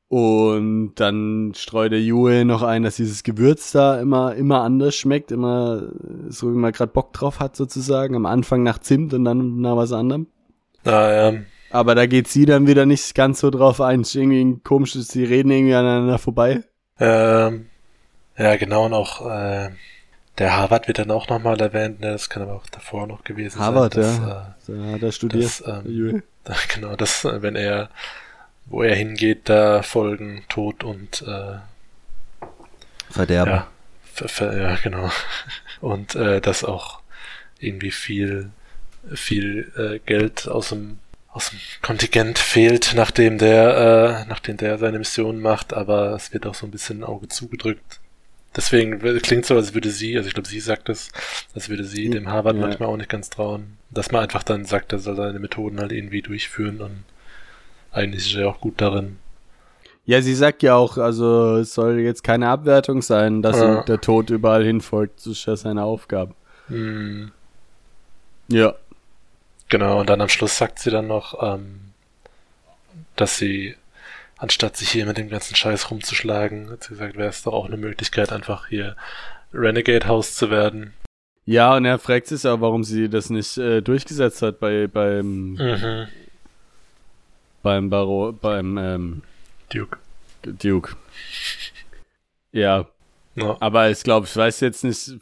Und 0.08 0.94
dann 0.96 1.52
streut 1.56 1.90
der 1.90 2.00
Jue 2.00 2.44
noch 2.44 2.62
ein, 2.62 2.84
dass 2.84 2.94
dieses 2.94 3.24
Gewürz 3.24 3.72
da 3.72 4.00
immer, 4.00 4.36
immer 4.36 4.60
anders 4.62 4.94
schmeckt, 4.94 5.32
immer 5.32 5.88
so 6.28 6.52
wie 6.52 6.56
man 6.56 6.70
gerade 6.70 6.92
Bock 6.92 7.12
drauf 7.12 7.40
hat 7.40 7.56
sozusagen. 7.56 8.14
Am 8.14 8.24
Anfang 8.26 8.62
nach 8.62 8.78
Zimt 8.78 9.12
und 9.14 9.24
dann 9.24 9.60
nach 9.60 9.76
was 9.76 9.92
anderem. 9.92 10.28
Ah, 10.84 11.10
ja. 11.32 11.32
Aber 11.70 11.96
da 11.96 12.06
geht 12.06 12.28
sie 12.28 12.46
dann 12.46 12.68
wieder 12.68 12.86
nicht 12.86 13.16
ganz 13.16 13.40
so 13.40 13.50
drauf 13.50 13.80
ein. 13.80 14.02
Ist 14.02 14.14
irgendwie 14.14 14.44
ein 14.44 14.62
komisches, 14.62 15.08
sie 15.08 15.24
reden 15.24 15.50
irgendwie 15.50 15.74
aneinander 15.74 16.18
vorbei. 16.18 16.62
Ähm, 17.00 17.66
ja, 18.38 18.56
genau, 18.56 18.86
und 18.86 18.94
auch 18.94 19.28
äh, 19.28 19.70
der 20.38 20.56
Harvard 20.56 20.88
wird 20.88 20.98
dann 20.98 21.10
auch 21.10 21.28
nochmal 21.28 21.60
erwähnt, 21.60 22.00
ne? 22.00 22.12
das 22.12 22.28
kann 22.28 22.42
aber 22.42 22.54
auch 22.54 22.66
davor 22.66 23.06
noch 23.06 23.24
gewesen 23.24 23.58
Harvard, 23.58 23.94
sein. 23.94 24.02
dass, 24.02 24.18
ja. 24.18 24.54
Da 24.66 24.92
hat 24.92 25.02
er 25.02 25.12
studiert. 25.12 25.44
Das, 25.44 25.64
ähm. 25.66 26.22
Äh, 26.44 26.52
genau, 26.74 26.96
das, 26.96 27.24
äh, 27.24 27.42
wenn 27.42 27.56
er, 27.56 27.90
wo 28.66 28.82
er 28.82 28.94
hingeht, 28.94 29.48
da 29.48 29.82
folgen 29.82 30.44
Tod 30.48 30.84
und 30.84 31.22
äh, 31.22 31.58
Verderben. 33.10 33.52
ja, 33.52 33.66
ver, 34.04 34.28
ver, 34.28 34.58
ja, 34.58 34.76
genau. 34.76 35.10
Und 35.80 36.14
äh, 36.14 36.40
dass 36.40 36.64
auch 36.64 37.00
irgendwie 37.58 37.90
viel, 37.90 38.50
viel 39.14 39.72
äh, 39.76 39.98
Geld 40.04 40.48
aus 40.48 40.70
dem, 40.70 40.98
aus 41.28 41.50
dem 41.50 41.60
Kontingent 41.82 42.38
fehlt, 42.38 42.94
nachdem 42.96 43.38
der, 43.38 44.24
äh, 44.24 44.28
nachdem 44.28 44.56
der 44.56 44.78
seine 44.78 44.98
Mission 44.98 45.40
macht, 45.40 45.74
aber 45.74 46.12
es 46.14 46.32
wird 46.32 46.46
auch 46.46 46.54
so 46.54 46.66
ein 46.66 46.70
bisschen 46.70 47.00
ein 47.00 47.04
Auge 47.04 47.28
zugedrückt. 47.28 48.00
Deswegen 48.56 48.98
klingt 49.20 49.44
so, 49.44 49.54
als 49.54 49.74
würde 49.74 49.90
sie, 49.90 50.16
also 50.16 50.28
ich 50.28 50.34
glaube, 50.34 50.48
sie 50.48 50.60
sagt 50.60 50.88
es, 50.88 51.10
als 51.54 51.68
würde 51.68 51.84
sie 51.84 52.08
dem 52.08 52.28
Harvard 52.28 52.56
ja. 52.56 52.62
manchmal 52.62 52.88
auch 52.88 52.96
nicht 52.96 53.10
ganz 53.10 53.28
trauen. 53.28 53.76
Dass 53.90 54.10
man 54.10 54.22
einfach 54.22 54.42
dann 54.42 54.64
sagt, 54.64 54.92
er 54.92 54.98
soll 54.98 55.16
seine 55.16 55.38
Methoden 55.38 55.78
halt 55.78 55.92
irgendwie 55.92 56.22
durchführen 56.22 56.80
und 56.80 57.04
eigentlich 57.92 58.26
ist 58.26 58.36
er 58.36 58.48
auch 58.48 58.60
gut 58.60 58.80
darin. 58.80 59.18
Ja, 60.06 60.22
sie 60.22 60.34
sagt 60.34 60.62
ja 60.62 60.76
auch, 60.76 60.98
also 60.98 61.56
es 61.56 61.74
soll 61.74 61.98
jetzt 61.98 62.22
keine 62.22 62.48
Abwertung 62.48 63.02
sein, 63.02 63.42
dass 63.42 63.58
ja. 63.58 63.82
der 63.82 64.00
Tod 64.00 64.30
überall 64.30 64.64
hinfolgt. 64.64 65.18
Das 65.18 65.26
ist 65.26 65.46
ja 65.46 65.56
seine 65.56 65.82
Aufgabe. 65.82 66.34
Hm. 66.68 67.32
Ja. 68.48 68.74
Genau, 69.68 70.00
und 70.00 70.08
dann 70.08 70.20
am 70.20 70.28
Schluss 70.28 70.56
sagt 70.56 70.78
sie 70.78 70.90
dann 70.90 71.08
noch, 71.08 71.42
ähm, 71.42 71.80
dass 73.16 73.36
sie, 73.36 73.74
anstatt 74.36 74.76
sich 74.76 74.90
hier 74.90 75.06
mit 75.06 75.18
dem 75.18 75.28
ganzen 75.28 75.54
Scheiß 75.54 75.90
rumzuschlagen, 75.90 76.70
hat 76.70 76.84
sie 76.84 76.90
gesagt, 76.90 77.16
wäre 77.16 77.28
es 77.28 77.42
doch 77.42 77.52
auch 77.52 77.66
eine 77.66 77.76
Möglichkeit, 77.76 78.32
einfach 78.32 78.68
hier 78.68 78.96
Renegade 79.52 80.06
House 80.06 80.34
zu 80.34 80.50
werden. 80.50 80.92
Ja, 81.44 81.76
und 81.76 81.84
er 81.84 81.98
fragt 81.98 82.26
sich 82.26 82.46
auch, 82.46 82.60
warum 82.60 82.82
sie 82.82 83.08
das 83.08 83.30
nicht 83.30 83.56
äh, 83.56 83.80
durchgesetzt 83.80 84.42
hat 84.42 84.58
bei 84.58 84.88
beim 84.88 85.52
mhm. 85.52 86.08
beim 87.62 87.88
Baro 87.88 88.32
beim 88.32 88.76
ähm, 88.78 89.22
Duke. 89.72 89.98
Duke. 90.42 90.96
Ja. 92.52 92.86
ja. 93.36 93.56
Aber 93.60 93.90
ich 93.90 94.02
glaube, 94.02 94.26
ich 94.26 94.36
weiß 94.36 94.60
jetzt 94.60 94.82
nicht, 94.82 95.12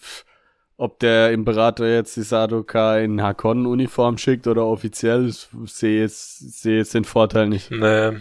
ob 0.76 0.98
der 0.98 1.32
Imperator 1.32 1.86
jetzt 1.86 2.16
die 2.16 2.22
Sadoka 2.22 2.98
in 2.98 3.22
Hakon-Uniform 3.22 4.18
schickt 4.18 4.46
oder 4.46 4.64
offiziell. 4.66 5.28
Ich 5.28 5.48
sehe 5.66 6.00
jetzt, 6.00 6.62
sehe 6.62 6.78
jetzt 6.78 6.94
den 6.94 7.04
Vorteil 7.04 7.48
nicht. 7.48 7.70
Nee. 7.70 8.12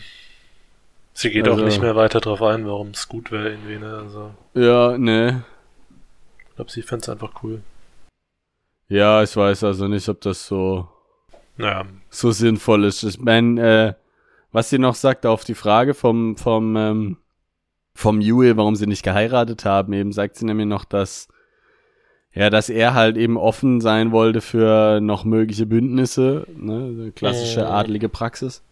Sie 1.13 1.29
geht 1.29 1.47
also, 1.47 1.61
auch 1.61 1.65
nicht 1.65 1.81
mehr 1.81 1.95
weiter 1.95 2.19
drauf 2.19 2.41
ein, 2.41 2.65
warum 2.65 2.89
es 2.89 3.07
gut 3.07 3.31
wäre 3.31 3.51
irgendwie, 3.51 3.77
ne? 3.77 4.01
Also. 4.03 4.31
Ja, 4.55 4.97
ne. 4.97 5.43
Ich 6.49 6.55
glaube, 6.55 6.71
sie 6.71 6.81
fände 6.81 7.03
es 7.03 7.09
einfach 7.09 7.43
cool. 7.43 7.61
Ja, 8.89 9.23
ich 9.23 9.35
weiß 9.35 9.63
also 9.63 9.87
nicht, 9.87 10.09
ob 10.09 10.21
das 10.21 10.45
so, 10.45 10.87
ja. 11.57 11.85
so 12.09 12.31
sinnvoll 12.31 12.83
ist. 12.85 13.03
Ich 13.03 13.19
meine, 13.19 13.61
äh, 13.61 13.93
was 14.51 14.69
sie 14.69 14.79
noch 14.79 14.95
sagt 14.95 15.25
auf 15.25 15.43
die 15.43 15.55
Frage 15.55 15.93
vom, 15.93 16.35
vom, 16.37 16.75
ähm, 16.75 17.17
vom 17.95 18.21
Yue, 18.21 18.57
warum 18.57 18.75
sie 18.75 18.87
nicht 18.87 19.03
geheiratet 19.03 19.65
haben, 19.65 19.93
eben 19.93 20.11
sagt 20.11 20.35
sie 20.35 20.45
nämlich 20.45 20.67
noch, 20.67 20.85
dass, 20.85 21.27
ja, 22.33 22.49
dass 22.49 22.69
er 22.69 22.93
halt 22.93 23.17
eben 23.17 23.37
offen 23.37 23.81
sein 23.81 24.11
wollte 24.11 24.41
für 24.41 24.99
noch 24.99 25.25
mögliche 25.25 25.65
Bündnisse, 25.65 26.47
ne, 26.55 27.11
klassische 27.15 27.61
äh. 27.61 27.65
adlige 27.65 28.09
Praxis. 28.09 28.63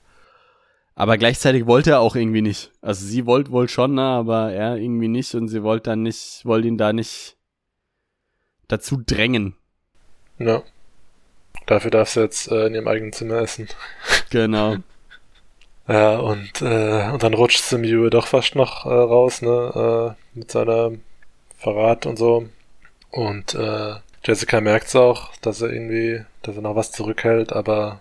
Aber 0.95 1.17
gleichzeitig 1.17 1.65
wollte 1.65 1.91
er 1.91 1.99
auch 2.01 2.15
irgendwie 2.15 2.41
nicht. 2.41 2.71
Also 2.81 3.05
sie 3.05 3.25
wollte 3.25 3.51
wohl 3.51 3.69
schon, 3.69 3.95
ne, 3.95 4.03
aber 4.03 4.51
er 4.51 4.75
irgendwie 4.77 5.07
nicht 5.07 5.33
und 5.35 5.47
sie 5.47 5.63
wollte 5.63 5.91
dann 5.91 6.03
nicht, 6.03 6.45
wollte 6.45 6.67
ihn 6.67 6.77
da 6.77 6.93
nicht 6.93 7.37
dazu 8.67 9.01
drängen. 9.05 9.55
Ja. 10.37 10.63
Dafür 11.65 11.91
darfst 11.91 12.15
du 12.15 12.21
jetzt 12.21 12.51
äh, 12.51 12.67
in 12.67 12.75
ihrem 12.75 12.87
eigenen 12.87 13.13
Zimmer 13.13 13.39
essen. 13.41 13.67
Genau. 14.29 14.77
Ja, 15.87 16.19
und, 16.19 16.61
äh, 16.61 17.09
und 17.11 17.21
dann 17.21 17.33
rutscht 17.33 17.63
Simeon 17.63 18.09
doch 18.09 18.27
fast 18.27 18.55
noch 18.55 18.85
äh, 18.85 18.89
raus, 18.89 19.41
ne, 19.41 20.15
äh, 20.15 20.37
mit 20.39 20.49
seiner 20.51 20.91
Verrat 21.57 22.05
und 22.05 22.17
so. 22.17 22.47
Und 23.09 23.55
äh, 23.55 23.95
Jessica 24.23 24.61
merkt's 24.61 24.95
auch, 24.95 25.35
dass 25.41 25.61
er 25.61 25.71
irgendwie, 25.71 26.23
dass 26.43 26.55
er 26.55 26.61
noch 26.61 26.75
was 26.75 26.91
zurückhält, 26.91 27.51
aber 27.51 27.99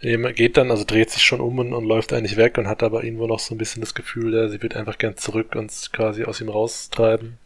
er 0.00 0.32
geht 0.32 0.56
dann, 0.56 0.70
also 0.70 0.84
dreht 0.84 1.10
sich 1.10 1.22
schon 1.22 1.40
um 1.40 1.58
und, 1.58 1.74
und 1.74 1.84
läuft 1.84 2.12
eigentlich 2.12 2.36
weg 2.36 2.56
und 2.58 2.66
hat 2.66 2.82
aber 2.82 3.04
irgendwo 3.04 3.26
noch 3.26 3.38
so 3.38 3.54
ein 3.54 3.58
bisschen 3.58 3.82
das 3.82 3.94
Gefühl, 3.94 4.34
ja, 4.34 4.48
sie 4.48 4.62
wird 4.62 4.76
einfach 4.76 4.98
gern 4.98 5.16
zurück 5.16 5.54
und 5.54 5.70
quasi 5.92 6.24
aus 6.24 6.40
ihm 6.40 6.48
raustreiben. 6.48 7.38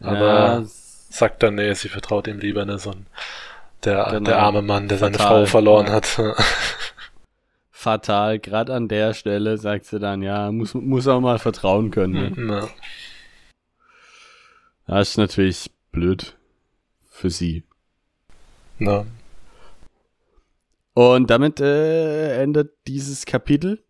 Aber 0.00 0.18
ja, 0.20 0.62
sagt 0.64 1.42
dann, 1.42 1.54
nee, 1.54 1.72
sie 1.74 1.88
vertraut 1.88 2.26
ihm 2.26 2.40
lieber, 2.40 2.64
ne, 2.64 2.78
so 2.78 2.90
ein, 2.90 3.06
der, 3.84 4.08
genau. 4.10 4.30
der 4.30 4.38
arme 4.38 4.62
Mann, 4.62 4.88
der 4.88 4.98
Fatal, 4.98 5.18
seine 5.18 5.28
Frau 5.28 5.46
verloren 5.46 5.86
ja. 5.86 5.92
hat. 5.92 6.18
fatal. 7.82 8.38
Gerade 8.38 8.74
an 8.74 8.88
der 8.88 9.12
Stelle 9.12 9.58
sagt 9.58 9.86
sie 9.86 9.98
dann, 9.98 10.22
ja, 10.22 10.50
muss, 10.52 10.74
muss 10.74 11.08
auch 11.08 11.20
mal 11.20 11.38
vertrauen 11.38 11.90
können. 11.90 12.46
Ne? 12.46 12.54
Ja. 12.54 12.68
Das 14.86 15.10
ist 15.10 15.18
natürlich 15.18 15.70
blöd 15.90 16.36
für 17.10 17.30
sie. 17.30 17.64
Na. 18.78 19.04
Und 20.94 21.30
damit 21.30 21.60
äh, 21.60 22.42
endet 22.42 22.72
dieses 22.86 23.24
Kapitel. 23.24 23.82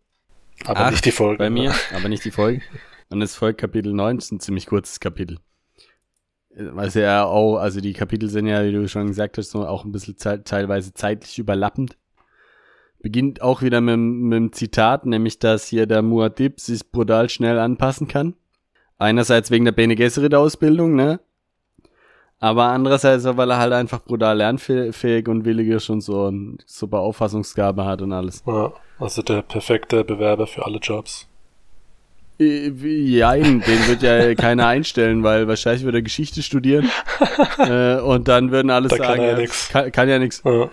Aber 0.65 0.91
nicht 0.91 1.05
die 1.05 1.11
Folge. 1.11 1.37
Bei 1.37 1.49
mir, 1.49 1.73
aber 1.95 2.09
nicht 2.09 2.23
die 2.23 2.31
Folge. 2.31 2.61
Und 3.09 3.21
es 3.21 3.35
folgt 3.35 3.59
Kapitel 3.59 3.93
9, 3.93 4.17
das 4.17 4.25
ist 4.25 4.31
ein 4.31 4.39
ziemlich 4.39 4.67
kurzes 4.67 4.99
Kapitel. 4.99 5.39
Was 6.55 6.93
ja 6.93 7.25
auch, 7.25 7.57
also 7.57 7.81
die 7.81 7.93
Kapitel 7.93 8.29
sind 8.29 8.47
ja, 8.47 8.63
wie 8.63 8.71
du 8.71 8.87
schon 8.87 9.07
gesagt 9.07 9.37
hast, 9.37 9.51
so 9.51 9.65
auch 9.65 9.85
ein 9.85 9.91
bisschen 9.91 10.17
ze 10.17 10.43
teilweise 10.43 10.93
zeitlich 10.93 11.39
überlappend 11.39 11.97
beginnt 13.03 13.41
auch 13.41 13.61
wieder 13.61 13.81
mit, 13.81 13.97
mit 13.97 14.37
einem 14.37 14.51
Zitat, 14.53 15.05
nämlich 15.05 15.37
dass 15.37 15.67
hier 15.67 15.85
der 15.85 16.01
Muad'Dib 16.01 16.59
sich 16.59 16.89
brutal 16.89 17.29
schnell 17.29 17.59
anpassen 17.59 18.07
kann. 18.07 18.33
Einerseits 18.97 19.51
wegen 19.51 19.65
der 19.65 19.73
Bene 19.73 19.95
Gesserit 19.95 20.33
Ausbildung, 20.33 20.95
ne? 20.95 21.19
Aber 22.43 22.65
andererseits 22.65 23.23
weil 23.23 23.51
er 23.51 23.57
halt 23.57 23.71
einfach 23.71 24.01
brutal 24.01 24.35
lernfähig 24.35 25.29
und 25.29 25.45
willig 25.45 25.69
ist 25.69 25.89
und 25.89 26.01
so 26.01 26.25
eine 26.25 26.57
super 26.65 26.99
Auffassungsgabe 26.99 27.85
hat 27.85 28.01
und 28.01 28.11
alles. 28.11 28.43
Ja, 28.45 28.73
also 28.99 29.21
der 29.21 29.43
perfekte 29.43 30.03
Bewerber 30.03 30.45
für 30.45 30.65
alle 30.65 30.79
Jobs. 30.79 31.25
Ja, 32.39 33.33
den 33.33 33.63
wird 33.63 34.03
ja 34.03 34.35
keiner 34.35 34.67
einstellen, 34.67 35.23
weil 35.23 35.47
wahrscheinlich 35.47 35.85
würde 35.85 35.99
er 35.99 36.01
Geschichte 36.01 36.43
studieren 36.43 36.91
äh, 37.59 38.01
und 38.01 38.27
dann 38.27 38.51
würden 38.51 38.71
alle 38.71 38.89
da 38.89 38.97
sagen, 38.97 39.21
kann, 39.21 39.39
ja, 39.39 39.47
kann, 39.71 39.91
kann 39.93 40.09
ja 40.09 40.19
nichts. 40.19 40.41
Ja. 40.43 40.69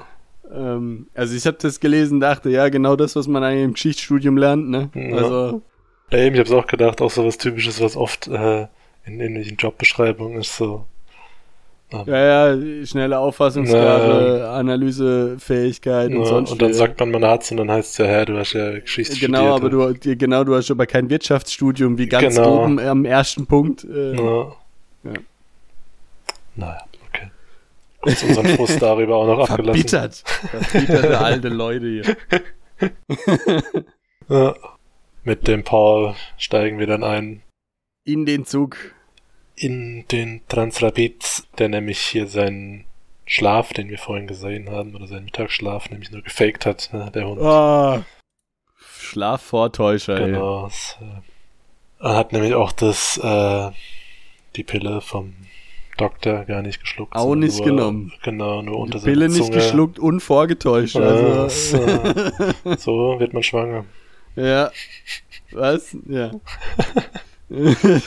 Ähm, 0.52 1.06
also 1.14 1.36
ich 1.36 1.46
habe 1.46 1.58
das 1.60 1.78
gelesen, 1.78 2.18
dachte, 2.18 2.50
ja, 2.50 2.68
genau 2.68 2.96
das, 2.96 3.14
was 3.14 3.28
man 3.28 3.44
eigentlich 3.44 3.64
im 3.64 3.74
Geschichtsstudium 3.74 4.36
lernt, 4.36 4.68
ne? 4.68 4.90
Ja. 4.96 5.16
Also. 5.18 5.62
Ja, 6.10 6.18
eben, 6.18 6.34
ich 6.34 6.40
habe 6.40 6.58
auch 6.58 6.66
gedacht, 6.66 7.00
auch 7.00 7.12
so 7.12 7.24
was 7.24 7.38
Typisches, 7.38 7.80
was 7.80 7.96
oft 7.96 8.26
äh, 8.26 8.66
in 9.04 9.20
ähnlichen 9.20 9.56
Jobbeschreibungen 9.56 10.40
ist 10.40 10.56
so. 10.56 10.86
Ähm, 11.92 12.04
ja, 12.06 12.54
ja, 12.54 12.86
schnelle 12.86 13.18
Auffassungsgabe, 13.18 14.38
ja, 14.40 14.52
Analysefähigkeit 14.52 16.12
und 16.14 16.24
sonst 16.24 16.52
Und 16.52 16.62
dann 16.62 16.72
sagt 16.72 17.00
man, 17.00 17.10
man 17.10 17.24
hat's 17.24 17.50
und 17.50 17.56
dann 17.56 17.70
heißt 17.70 17.90
es 17.92 17.98
ja, 17.98 18.06
hä, 18.06 18.24
du 18.24 18.38
hast 18.38 18.52
ja 18.52 18.78
Geschichte 18.78 19.18
Genau, 19.18 19.54
aber 19.54 19.70
du, 19.70 19.94
genau, 20.00 20.44
du 20.44 20.54
hast 20.54 20.70
aber 20.70 20.86
kein 20.86 21.10
Wirtschaftsstudium, 21.10 21.98
wie 21.98 22.06
ganz 22.06 22.36
genau. 22.36 22.62
oben 22.62 22.78
am 22.78 23.04
ersten 23.04 23.46
Punkt. 23.46 23.84
Äh, 23.84 24.14
ja. 24.16 24.52
ja. 25.04 25.12
Naja 26.56 26.78
uns 28.02 28.22
unseren 28.22 28.46
Frust 28.48 28.80
darüber 28.80 29.16
auch 29.16 29.26
noch 29.26 29.50
abgelassen. 29.50 29.88
Verbittert. 29.88 30.22
Verbitterte 30.70 31.18
alte 31.20 31.48
Leute 31.48 31.86
hier. 31.86 32.16
ja. 34.28 34.54
Mit 35.22 35.46
dem 35.46 35.64
Paul 35.64 36.14
steigen 36.38 36.78
wir 36.78 36.86
dann 36.86 37.04
ein. 37.04 37.42
In 38.04 38.24
den 38.24 38.46
Zug. 38.46 38.76
In 39.62 40.06
den 40.10 40.40
Transrapid, 40.48 41.42
der 41.58 41.68
nämlich 41.68 41.98
hier 42.00 42.26
seinen 42.26 42.86
Schlaf, 43.26 43.74
den 43.74 43.90
wir 43.90 43.98
vorhin 43.98 44.26
gesehen 44.26 44.70
haben, 44.70 44.94
oder 44.94 45.06
seinen 45.06 45.26
Mittagsschlaf, 45.26 45.90
nämlich 45.90 46.10
nur 46.10 46.22
gefaked 46.22 46.64
hat, 46.64 46.88
ne, 46.94 47.10
der 47.14 47.26
Hund. 47.26 47.40
Oh, 47.42 48.02
Schlafvortäuscher, 48.78 50.18
Genau. 50.18 50.68
Ey. 50.68 51.06
Er 52.00 52.16
hat 52.16 52.32
nämlich 52.32 52.54
auch 52.54 52.72
das, 52.72 53.18
äh, 53.22 53.70
die 54.56 54.64
Pille 54.64 55.02
vom 55.02 55.34
Doktor 55.98 56.46
gar 56.46 56.62
nicht 56.62 56.80
geschluckt. 56.80 57.14
Auch 57.14 57.34
nicht 57.34 57.58
nur, 57.58 57.66
genommen. 57.66 58.12
Genau, 58.22 58.62
nur 58.62 58.78
unter 58.78 58.98
Die 58.98 59.04
Pille 59.04 59.28
nicht 59.28 59.44
Zunge. 59.44 59.56
geschluckt 59.56 59.98
und 59.98 60.20
vorgetäuscht. 60.20 60.96
Also. 60.96 61.76
Ja, 61.76 62.76
so 62.78 63.20
wird 63.20 63.34
man 63.34 63.42
schwanger. 63.42 63.84
Ja. 64.36 64.70
Was? 65.52 65.94
Ja. 66.08 66.30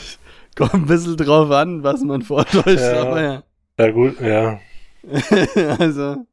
Kommt 0.58 0.74
ein 0.74 0.86
bisschen 0.86 1.18
drauf 1.18 1.50
an, 1.52 1.84
was 1.84 2.02
man 2.02 2.22
vortäuscht, 2.22 2.80
ja. 2.80 3.02
aber 3.02 3.22
ja. 3.22 3.44
Ja, 3.78 3.92
gut, 3.92 4.20
ja. 4.22 4.60
also. 5.80 6.26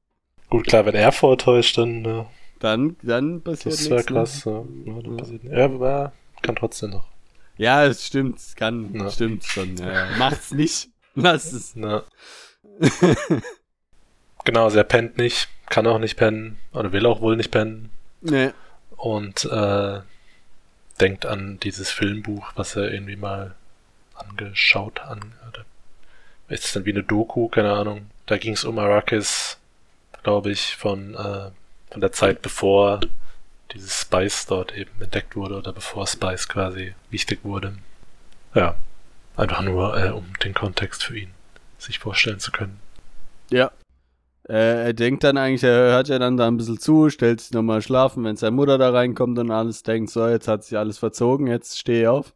Gut, 0.51 0.67
klar, 0.67 0.85
wenn 0.87 0.95
er 0.95 1.13
vortäuscht, 1.13 1.79
dann. 1.79 2.05
Äh, 2.05 2.25
dann, 2.59 2.97
dann 3.03 3.41
passiert 3.41 3.67
nichts. 3.67 3.89
Das 3.89 3.91
wäre 3.91 4.05
krass. 4.05 4.45
Ne? 4.45 4.67
Ja, 4.85 5.03
dann 5.03 5.17
passiert, 5.17 5.45
ja, 5.45 5.65
aber 5.65 6.13
kann 6.43 6.57
trotzdem 6.57 6.91
noch. 6.91 7.07
Ja, 7.57 7.85
es 7.87 8.07
stimmt, 8.07 8.39
es 8.39 8.55
kann, 8.57 8.95
ja. 8.95 9.11
stimmt 9.11 9.45
schon. 9.45 9.77
Ja, 9.77 10.07
Macht's 10.19 10.53
nicht. 10.53 10.91
Lass 11.15 11.53
es. 11.53 11.75
Na. 11.75 12.05
genau, 14.45 14.65
also 14.65 14.79
er 14.79 14.85
pennt 14.85 15.19
nicht, 15.19 15.49
kann 15.69 15.87
auch 15.87 15.99
nicht 15.99 16.17
pennen, 16.17 16.59
oder 16.73 16.93
will 16.93 17.07
auch 17.07 17.21
wohl 17.21 17.37
nicht 17.37 17.51
pennen. 17.51 17.91
Nee. 18.21 18.51
Und 18.97 19.45
äh, 19.47 20.01
denkt 21.01 21.27
an 21.27 21.59
dieses 21.63 21.91
Filmbuch, 21.91 22.53
was 22.57 22.77
er 22.77 22.93
irgendwie 22.93 23.17
mal 23.17 23.55
angeschaut 24.21 25.01
an 25.01 25.35
ist 26.51 26.65
es 26.65 26.73
dann 26.73 26.85
wie 26.85 26.91
eine 26.91 27.03
Doku, 27.03 27.49
keine 27.49 27.73
Ahnung. 27.73 28.07
Da 28.27 28.37
ging 28.37 28.55
es 28.55 28.65
um 28.65 28.79
Arrakis, 28.79 29.59
glaube 30.23 30.51
ich, 30.51 30.77
von, 30.77 31.15
äh, 31.15 31.51
von 31.91 32.01
der 32.01 32.13
Zeit 32.13 32.43
bevor 32.43 33.01
dieses 33.73 34.01
Spice 34.01 34.47
dort 34.47 34.77
eben 34.77 34.91
entdeckt 35.01 35.37
wurde 35.37 35.57
oder 35.57 35.73
bevor 35.73 36.07
Spice 36.07 36.49
quasi 36.49 36.95
wichtig 37.11 37.41
wurde. 37.45 37.77
Ja, 38.55 38.77
einfach 39.37 39.63
nur, 39.63 39.97
äh, 39.97 40.11
um 40.11 40.27
den 40.45 40.53
Kontext 40.53 41.05
für 41.05 41.17
ihn 41.17 41.31
sich 41.79 42.01
vorstellen 42.01 42.41
zu 42.41 42.51
können. 42.51 42.81
Ja. 43.51 43.71
Äh, 44.49 44.87
er 44.87 44.93
denkt 44.93 45.23
dann 45.23 45.37
eigentlich, 45.37 45.63
er 45.63 45.93
hört 45.93 46.09
ja 46.09 46.19
dann 46.19 46.37
da 46.37 46.49
ein 46.49 46.57
bisschen 46.57 46.81
zu, 46.81 47.11
stellt 47.11 47.41
sich 47.41 47.53
nochmal 47.53 47.81
schlafen, 47.81 48.25
wenn 48.25 48.37
seine 48.37 48.57
Mutter 48.57 48.77
da 48.77 48.91
reinkommt 48.91 49.39
und 49.39 49.53
alles 49.53 49.85
denkt, 49.85 50.11
so, 50.11 50.27
jetzt 50.27 50.49
hat 50.49 50.65
sich 50.65 50.77
alles 50.77 50.99
verzogen, 50.99 51.47
jetzt 51.47 51.79
stehe 51.79 52.03
ich 52.03 52.09
auf. 52.09 52.35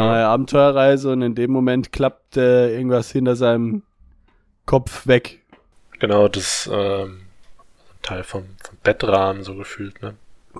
Ja. 0.00 0.28
Abenteuerreise 0.28 1.10
und 1.10 1.22
in 1.22 1.34
dem 1.34 1.50
Moment 1.50 1.92
klappt 1.92 2.36
äh, 2.36 2.74
irgendwas 2.74 3.10
hinter 3.10 3.36
seinem 3.36 3.82
Kopf 4.66 5.06
weg. 5.06 5.40
Genau, 5.98 6.28
das 6.28 6.68
ähm, 6.72 7.22
Teil 8.02 8.24
vom, 8.24 8.44
vom 8.62 8.78
Bettrahmen 8.82 9.44
so 9.44 9.54
gefühlt, 9.54 10.02
ne? 10.02 10.14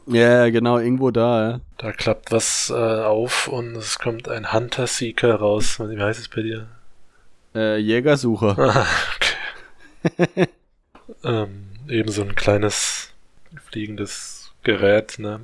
Ja, 0.07 0.49
genau, 0.49 0.79
irgendwo 0.79 1.11
da, 1.11 1.51
ja. 1.51 1.61
Da 1.77 1.93
klappt 1.93 2.33
was 2.33 2.71
äh, 2.71 2.75
auf 2.75 3.49
und 3.49 3.77
es 3.77 3.99
kommt 3.99 4.29
ein 4.29 4.53
Hunter-Seeker 4.53 5.35
raus. 5.35 5.79
Wie 5.81 6.01
heißt 6.01 6.21
es 6.21 6.29
bei 6.29 6.43
dir? 6.43 6.69
Äh, 7.55 7.79
Jägersucher. 7.79 8.57
Ah, 8.59 8.87
okay. 10.17 10.49
ähm, 11.25 11.69
eben 11.89 12.11
so 12.11 12.23
ein 12.23 12.35
kleines 12.35 13.13
fliegendes 13.67 14.53
Gerät, 14.63 15.19
ne? 15.19 15.41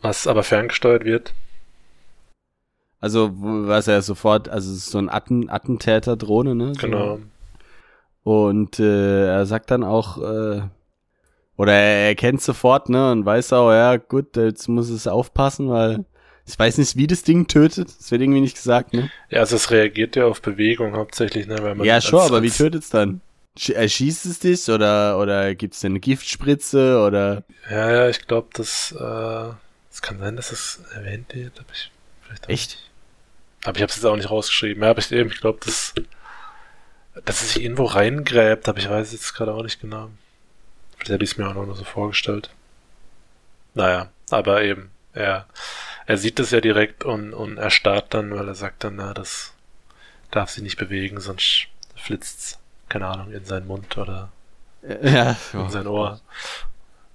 Was 0.00 0.26
aber 0.26 0.42
ferngesteuert 0.42 1.04
wird. 1.04 1.34
Also, 3.00 3.30
was 3.34 3.88
er 3.88 4.02
sofort, 4.02 4.48
also 4.48 4.74
so 4.74 4.98
ein 4.98 5.08
Atten, 5.08 5.48
Attentäter-Drohne, 5.48 6.54
ne? 6.54 6.72
Genau. 6.78 7.18
Und 8.22 8.78
äh, 8.78 9.26
er 9.26 9.46
sagt 9.46 9.70
dann 9.70 9.82
auch, 9.82 10.18
äh, 10.18 10.62
oder 11.56 11.72
er 11.72 12.08
erkennt 12.08 12.42
sofort, 12.42 12.88
ne, 12.88 13.10
und 13.10 13.24
weiß 13.24 13.54
auch, 13.54 13.70
ja, 13.70 13.96
gut, 13.96 14.36
jetzt 14.36 14.68
muss 14.68 14.90
es 14.90 15.06
aufpassen, 15.06 15.70
weil 15.70 16.04
ich 16.46 16.58
weiß 16.58 16.78
nicht, 16.78 16.96
wie 16.96 17.06
das 17.06 17.22
Ding 17.22 17.46
tötet. 17.46 17.88
Das 17.98 18.10
wird 18.10 18.22
irgendwie 18.22 18.40
nicht 18.40 18.56
gesagt, 18.56 18.92
ne? 18.92 19.10
Ja, 19.28 19.40
also 19.40 19.56
es 19.56 19.70
reagiert 19.70 20.16
ja 20.16 20.26
auf 20.26 20.42
Bewegung 20.42 20.94
hauptsächlich, 20.94 21.46
ne? 21.46 21.58
Weil 21.62 21.74
man 21.76 21.86
ja, 21.86 22.00
schon, 22.00 22.20
aber 22.20 22.42
wie 22.42 22.50
tötet 22.50 22.82
es 22.82 22.90
dann? 22.90 23.20
Erschießt 23.56 24.26
es 24.26 24.38
dich 24.38 24.68
oder, 24.68 25.18
oder 25.18 25.54
gibt 25.54 25.74
es 25.74 25.84
eine 25.84 26.00
Giftspritze 26.00 27.02
oder? 27.04 27.44
Ja, 27.70 27.90
ja, 27.90 28.08
ich 28.08 28.26
glaube, 28.26 28.48
das, 28.52 28.92
äh, 28.98 29.54
es 29.90 30.02
kann 30.02 30.18
sein, 30.18 30.36
dass 30.36 30.52
es 30.52 30.82
erwähnt 30.94 31.34
wird, 31.34 31.58
aber 31.58 31.68
ich 31.72 31.90
vielleicht 32.22 32.48
Echt? 32.48 32.70
Nicht. 32.70 32.89
Aber 33.64 33.76
ich 33.76 33.82
habe 33.82 33.90
es 33.90 33.96
jetzt 33.96 34.06
auch 34.06 34.16
nicht 34.16 34.30
rausgeschrieben. 34.30 34.82
Ja, 34.82 34.90
aber 34.90 35.00
ich 35.00 35.12
eben, 35.12 35.30
ich 35.30 35.40
glaube, 35.40 35.58
dass, 35.64 35.94
dass 37.24 37.42
es 37.42 37.52
sich 37.52 37.62
irgendwo 37.62 37.84
reingräbt, 37.84 38.68
aber 38.68 38.78
ich 38.78 38.88
weiß 38.88 39.12
jetzt 39.12 39.34
gerade 39.34 39.52
auch 39.52 39.62
nicht 39.62 39.80
genau. 39.80 40.10
Vielleicht 40.96 41.10
hätte 41.12 41.24
ich 41.24 41.32
es 41.32 41.38
mir 41.38 41.48
auch 41.48 41.54
noch 41.54 41.76
so 41.76 41.84
vorgestellt. 41.84 42.50
Naja, 43.74 44.08
aber 44.30 44.62
eben, 44.62 44.90
er, 45.12 45.46
er 46.06 46.16
sieht 46.16 46.38
das 46.38 46.50
ja 46.50 46.60
direkt 46.60 47.04
und, 47.04 47.32
und 47.34 47.58
er 47.58 47.70
starrt 47.70 48.14
dann, 48.14 48.32
weil 48.32 48.48
er 48.48 48.54
sagt 48.54 48.84
dann, 48.84 48.96
na, 48.96 49.14
das 49.14 49.54
darf 50.30 50.50
sich 50.50 50.62
nicht 50.62 50.78
bewegen, 50.78 51.20
sonst 51.20 51.66
flitzt's, 51.96 52.58
keine 52.88 53.06
Ahnung, 53.06 53.32
in 53.32 53.44
seinen 53.44 53.66
Mund 53.66 53.96
oder 53.96 54.30
ja, 55.02 55.36
in 55.52 55.70
sein 55.70 55.86
Ohr. 55.86 56.20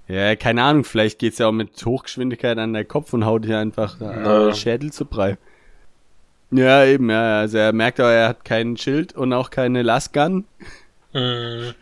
Ja, 0.07 0.35
keine 0.35 0.63
Ahnung, 0.63 0.83
vielleicht 0.83 1.19
geht's 1.19 1.39
ja 1.39 1.47
auch 1.47 1.51
mit 1.51 1.83
Hochgeschwindigkeit 1.83 2.57
an 2.57 2.73
der 2.73 2.85
Kopf 2.85 3.13
und 3.13 3.25
haut 3.25 3.45
hier 3.45 3.57
einfach 3.57 3.99
äh, 3.99 4.53
Schädel 4.53 4.93
zu 4.93 5.05
Brei. 5.05 5.37
Ja, 6.51 6.85
eben, 6.85 7.09
ja. 7.09 7.39
Also 7.39 7.57
er 7.57 7.73
merkt 7.73 7.99
aber, 7.99 8.11
er 8.11 8.29
hat 8.29 8.45
kein 8.45 8.77
Schild 8.77 9.13
und 9.13 9.33
auch 9.33 9.49
keine 9.49 9.81
Lastgun. 9.81 10.45
Mhm. 11.13 11.73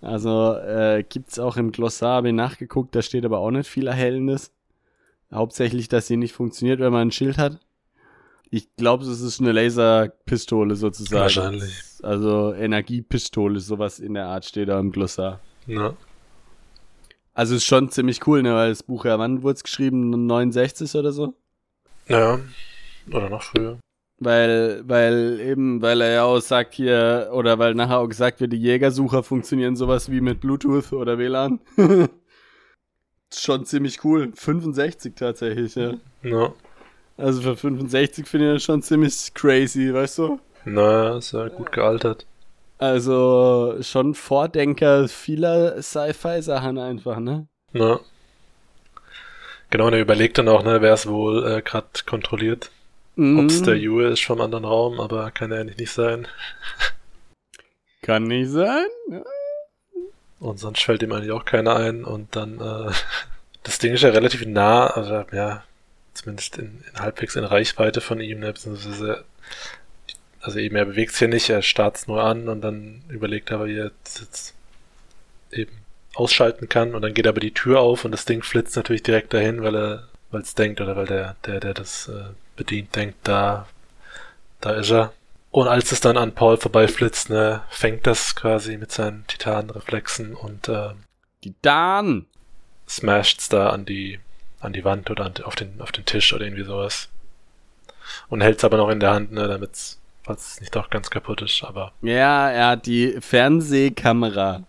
Also 0.00 0.54
äh, 0.54 1.04
gibt's 1.08 1.38
auch 1.38 1.56
im 1.56 1.70
Glossar, 1.70 2.16
habe 2.16 2.28
ich 2.28 2.34
nachgeguckt, 2.34 2.94
da 2.94 3.02
steht 3.02 3.24
aber 3.24 3.38
auch 3.38 3.50
nicht 3.50 3.68
viel 3.68 3.86
Erhellendes. 3.86 4.50
Hauptsächlich, 5.32 5.88
dass 5.88 6.08
sie 6.08 6.16
nicht 6.16 6.34
funktioniert, 6.34 6.80
wenn 6.80 6.92
man 6.92 7.08
ein 7.08 7.12
Schild 7.12 7.38
hat. 7.38 7.58
Ich 8.50 8.70
glaube, 8.76 9.04
es 9.04 9.20
ist 9.20 9.40
eine 9.40 9.52
Laserpistole 9.52 10.74
sozusagen. 10.74 11.22
Wahrscheinlich. 11.22 11.82
Also 12.02 12.52
Energiepistole, 12.52 13.60
sowas 13.60 13.98
in 13.98 14.14
der 14.14 14.26
Art 14.26 14.44
steht 14.44 14.68
da 14.68 14.78
im 14.78 14.92
Glossar. 14.92 15.40
Ja. 15.66 15.94
Also 17.32 17.54
ist 17.54 17.64
schon 17.64 17.90
ziemlich 17.90 18.26
cool, 18.26 18.42
ne, 18.42 18.52
weil 18.54 18.68
das 18.68 18.82
Buch 18.82 19.06
ja, 19.06 19.18
wann 19.18 19.42
wurde 19.42 19.54
es 19.54 19.64
geschrieben? 19.64 20.26
69 20.26 20.94
oder 20.96 21.12
so? 21.12 21.34
Ja, 22.08 22.40
oder 23.10 23.30
noch 23.30 23.42
früher. 23.42 23.78
Weil, 24.24 24.82
weil 24.86 25.40
eben, 25.40 25.82
weil 25.82 26.00
er 26.00 26.12
ja 26.12 26.24
auch 26.24 26.40
sagt 26.40 26.74
hier, 26.74 27.30
oder 27.32 27.58
weil 27.58 27.74
nachher 27.74 27.98
auch 27.98 28.08
gesagt 28.08 28.40
wird, 28.40 28.52
die 28.52 28.60
Jägersucher 28.60 29.22
funktionieren 29.22 29.74
sowas 29.76 30.10
wie 30.10 30.20
mit 30.20 30.40
Bluetooth 30.40 30.92
oder 30.92 31.18
WLAN. 31.18 31.60
schon 33.34 33.64
ziemlich 33.64 34.04
cool. 34.04 34.32
65 34.34 35.14
tatsächlich, 35.16 35.74
ja. 35.74 35.94
Ja. 36.22 36.52
Also 37.16 37.42
für 37.42 37.56
65 37.56 38.26
finde 38.26 38.48
ich 38.48 38.54
das 38.54 38.62
schon 38.64 38.82
ziemlich 38.82 39.32
crazy, 39.34 39.92
weißt 39.92 40.18
du? 40.18 40.40
Naja, 40.64 41.18
ist 41.18 41.32
ja 41.32 41.48
gut 41.48 41.72
gealtert. 41.72 42.26
Also 42.78 43.76
schon 43.80 44.14
Vordenker 44.14 45.08
vieler 45.08 45.80
Sci-Fi-Sachen 45.80 46.78
einfach, 46.78 47.18
ne? 47.18 47.46
Ja. 47.72 48.00
Genau, 49.70 49.86
und 49.86 49.94
er 49.94 50.00
überlegt 50.00 50.38
dann 50.38 50.48
auch, 50.48 50.64
ne, 50.64 50.82
wer 50.82 50.92
es 50.92 51.06
wohl 51.06 51.46
äh, 51.46 51.62
gerade 51.62 51.86
kontrolliert. 52.06 52.70
Mhm. 53.16 53.38
Ob 53.40 53.46
es 53.46 53.62
der 53.62 53.76
Jue 53.76 54.06
ist 54.08 54.24
vom 54.24 54.40
anderen 54.40 54.64
Raum, 54.64 55.00
aber 55.00 55.30
kann 55.30 55.50
ja 55.50 55.58
eigentlich 55.58 55.78
nicht 55.78 55.92
sein. 55.92 56.26
Kann 58.02 58.24
nicht 58.24 58.50
sein. 58.50 58.86
Und 60.40 60.58
sonst 60.58 60.82
fällt 60.82 61.04
ihm 61.04 61.12
eigentlich 61.12 61.30
auch 61.30 61.44
keiner 61.44 61.76
ein. 61.76 62.04
Und 62.04 62.34
dann, 62.34 62.60
äh, 62.60 62.92
das 63.62 63.78
Ding 63.78 63.92
ist 63.94 64.02
ja 64.02 64.10
relativ 64.10 64.44
nah, 64.44 64.88
also 64.88 65.24
ja, 65.30 65.62
zumindest 66.12 66.58
in, 66.58 66.82
in 66.92 67.00
halbwegs 67.00 67.36
in 67.36 67.44
Reichweite 67.44 68.00
von 68.00 68.20
ihm, 68.20 68.40
ne, 68.40 68.52
beziehungsweise 68.52 69.24
also 70.42 70.58
eben, 70.58 70.74
er 70.76 70.84
bewegt 70.84 71.12
sich 71.12 71.20
ja 71.20 71.28
nicht, 71.28 71.48
er 71.48 71.62
starrt 71.62 72.08
nur 72.08 72.22
an 72.22 72.48
und 72.48 72.60
dann 72.60 73.02
überlegt 73.08 73.50
er, 73.50 73.64
wie 73.64 73.76
er 73.76 73.92
jetzt 74.02 74.54
eben 75.52 75.72
ausschalten 76.14 76.68
kann 76.68 76.94
und 76.94 77.02
dann 77.02 77.14
geht 77.14 77.28
aber 77.28 77.40
die 77.40 77.54
Tür 77.54 77.80
auf 77.80 78.04
und 78.04 78.10
das 78.10 78.24
Ding 78.24 78.42
flitzt 78.42 78.76
natürlich 78.76 79.04
direkt 79.04 79.32
dahin, 79.32 79.62
weil 79.62 79.76
er, 79.76 80.08
weil 80.32 80.42
es 80.42 80.54
denkt 80.54 80.80
oder 80.80 80.96
weil 80.96 81.06
der, 81.06 81.36
der, 81.46 81.60
der 81.60 81.74
das 81.74 82.08
äh, 82.08 82.30
bedient, 82.56 82.94
denkt, 82.96 83.16
da, 83.22 83.66
da 84.60 84.72
ist 84.72 84.90
er. 84.90 85.12
Und 85.50 85.68
als 85.68 85.92
es 85.92 86.00
dann 86.00 86.16
an 86.16 86.34
Paul 86.34 86.56
vorbeiflitzt, 86.56 87.30
ne, 87.30 87.62
fängt 87.68 88.06
das 88.06 88.34
quasi 88.34 88.76
mit 88.78 88.90
seinen 88.90 89.26
Titanreflexen 89.26 90.34
und 90.34 90.68
äh, 90.68 90.90
Titan 91.42 92.26
smasht's 92.88 93.48
da 93.48 93.70
an 93.70 93.84
die 93.84 94.18
an 94.60 94.72
die 94.72 94.84
Wand 94.84 95.10
oder 95.10 95.26
an, 95.26 95.34
auf 95.44 95.54
den 95.54 95.80
auf 95.80 95.92
den 95.92 96.04
Tisch 96.04 96.32
oder 96.32 96.44
irgendwie 96.44 96.64
sowas. 96.64 97.08
Und 98.28 98.40
hält's 98.40 98.64
aber 98.64 98.78
noch 98.78 98.88
in 98.88 99.00
der 99.00 99.12
Hand, 99.12 99.32
ne, 99.32 99.46
damit's 99.46 100.02
falls 100.22 100.54
es 100.54 100.60
nicht 100.60 100.76
auch 100.76 100.90
ganz 100.90 101.10
kaputt 101.10 101.42
ist, 101.42 101.62
aber. 101.64 101.92
Ja, 102.02 102.50
er 102.50 102.68
hat 102.68 102.86
die 102.86 103.20
Fernsehkamera. 103.20 104.64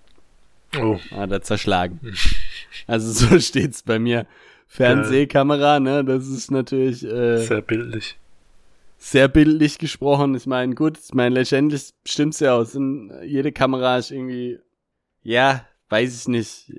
Oh. 0.78 1.00
Hat 1.12 1.32
er 1.32 1.42
zerschlagen. 1.42 2.00
also 2.88 3.12
so 3.12 3.40
steht's 3.40 3.84
bei 3.84 4.00
mir. 4.00 4.26
Fernsehkamera, 4.68 5.80
ne, 5.80 6.04
das 6.04 6.28
ist 6.28 6.52
natürlich. 6.52 7.04
Äh, 7.04 7.38
sehr 7.38 7.62
bildlich. 7.62 8.18
Sehr 8.98 9.28
bildlich 9.28 9.78
gesprochen. 9.80 10.34
Ich 10.36 10.46
meine, 10.46 10.76
gut, 10.76 10.98
ich 10.98 11.14
meine, 11.14 11.36
letztendlich 11.36 11.94
stimmt's 12.08 12.40
ja 12.40 12.56
aus. 12.56 12.78
Jede 13.24 13.52
Kamera 13.52 13.98
ist 13.98 14.12
irgendwie. 14.12 14.60
Ja, 15.24 15.66
weiß 15.90 16.22
ich 16.22 16.28
nicht. 16.28 16.74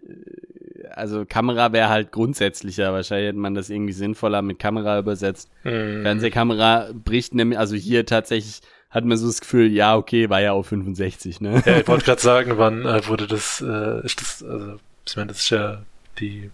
Also 0.90 1.24
Kamera 1.26 1.72
wäre 1.72 1.88
halt 1.88 2.12
grundsätzlicher. 2.12 2.92
Wahrscheinlich 2.92 3.28
hätte 3.28 3.38
man 3.38 3.54
das 3.54 3.68
irgendwie 3.68 3.92
sinnvoller 3.92 4.42
mit 4.42 4.58
Kamera 4.58 4.98
übersetzt. 4.98 5.50
Mm. 5.64 6.02
Fernsehkamera 6.02 6.90
bricht 6.92 7.34
nämlich, 7.34 7.58
also 7.58 7.74
hier 7.74 8.06
tatsächlich 8.06 8.60
hat 8.94 9.04
man 9.04 9.18
so 9.18 9.26
das 9.26 9.40
Gefühl, 9.40 9.72
ja, 9.72 9.96
okay, 9.96 10.30
war 10.30 10.40
ja 10.40 10.52
auch 10.52 10.62
65, 10.62 11.40
ne? 11.40 11.62
Ja, 11.66 11.78
ich 11.78 11.88
wollte 11.88 12.04
gerade 12.06 12.20
sagen, 12.20 12.52
wann 12.56 12.86
äh, 12.86 13.06
wurde 13.08 13.26
das, 13.26 13.60
äh, 13.60 14.04
ist 14.04 14.20
das, 14.20 14.42
also, 14.42 14.76
ich 15.04 15.16
meine, 15.16 15.28
das 15.28 15.40
ist 15.40 15.50
ja 15.50 15.82
die, 16.20 16.50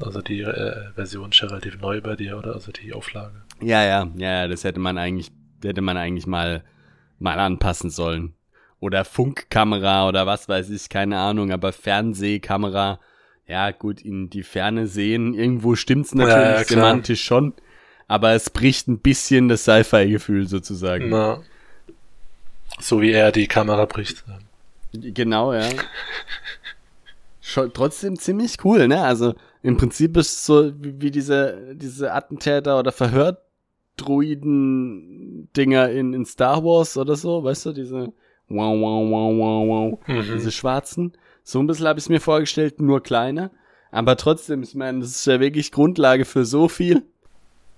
also 0.00 0.22
die 0.22 0.40
äh, 0.40 0.92
Version 0.94 1.30
ist 1.30 1.40
ja 1.40 1.48
relativ 1.48 1.80
neu 1.80 2.00
bei 2.00 2.16
dir, 2.16 2.38
oder? 2.38 2.54
Also 2.54 2.72
die 2.72 2.92
Auflage. 2.92 3.42
Ja, 3.60 3.84
ja, 3.84 4.08
ja, 4.16 4.48
das 4.48 4.64
hätte 4.64 4.80
man 4.80 4.98
eigentlich, 4.98 5.30
hätte 5.62 5.80
man 5.80 5.96
eigentlich 5.96 6.26
mal, 6.26 6.64
mal 7.18 7.38
anpassen 7.38 7.90
sollen. 7.90 8.34
Oder 8.80 9.04
Funkkamera 9.04 10.06
oder 10.08 10.26
was 10.26 10.48
weiß 10.48 10.70
ich, 10.70 10.88
keine 10.88 11.18
Ahnung, 11.18 11.50
aber 11.50 11.72
Fernsehkamera, 11.72 13.00
ja, 13.46 13.70
gut, 13.72 14.00
in 14.02 14.30
die 14.30 14.44
Ferne 14.44 14.86
sehen, 14.86 15.34
irgendwo 15.34 15.74
stimmt's 15.74 16.14
natürlich 16.14 16.36
ja, 16.36 16.58
ja, 16.58 16.64
semantisch 16.64 17.24
schon, 17.24 17.54
aber 18.06 18.32
es 18.32 18.50
bricht 18.50 18.86
ein 18.86 19.00
bisschen 19.00 19.48
das 19.48 19.62
Sci-Fi-Gefühl 19.62 20.46
sozusagen. 20.46 21.08
Na. 21.08 21.42
So 22.78 23.00
wie 23.00 23.10
er 23.10 23.32
die 23.32 23.48
Kamera 23.48 23.86
bricht. 23.86 24.22
Genau, 24.92 25.52
ja. 25.52 25.68
Schon 27.40 27.72
trotzdem 27.72 28.18
ziemlich 28.18 28.56
cool, 28.64 28.86
ne? 28.86 29.02
Also 29.02 29.34
im 29.62 29.76
Prinzip 29.76 30.16
ist 30.16 30.32
es 30.32 30.46
so 30.46 30.72
wie, 30.80 31.10
diese, 31.10 31.74
diese 31.74 32.12
Attentäter 32.12 32.78
oder 32.78 32.92
Verhördruiden-Dinger 32.92 35.90
in, 35.90 36.14
in 36.14 36.24
Star 36.24 36.64
Wars 36.64 36.96
oder 36.96 37.16
so, 37.16 37.44
weißt 37.44 37.66
du, 37.66 37.72
diese, 37.72 38.12
wow, 38.48 38.80
wow, 38.80 39.10
wow, 39.10 39.36
wow, 39.36 39.68
wow. 39.68 39.98
Mhm. 40.06 40.22
Diese 40.34 40.52
schwarzen. 40.52 41.12
So 41.42 41.58
ein 41.60 41.66
bisschen 41.66 41.86
habe 41.86 41.98
ich 41.98 42.04
es 42.04 42.08
mir 42.08 42.20
vorgestellt, 42.20 42.80
nur 42.80 43.02
kleiner. 43.02 43.50
Aber 43.90 44.16
trotzdem, 44.16 44.62
ich 44.62 44.74
meine, 44.74 45.00
das 45.00 45.10
ist 45.10 45.26
ja 45.26 45.40
wirklich 45.40 45.72
Grundlage 45.72 46.24
für 46.24 46.44
so 46.44 46.68
viel. 46.68 47.02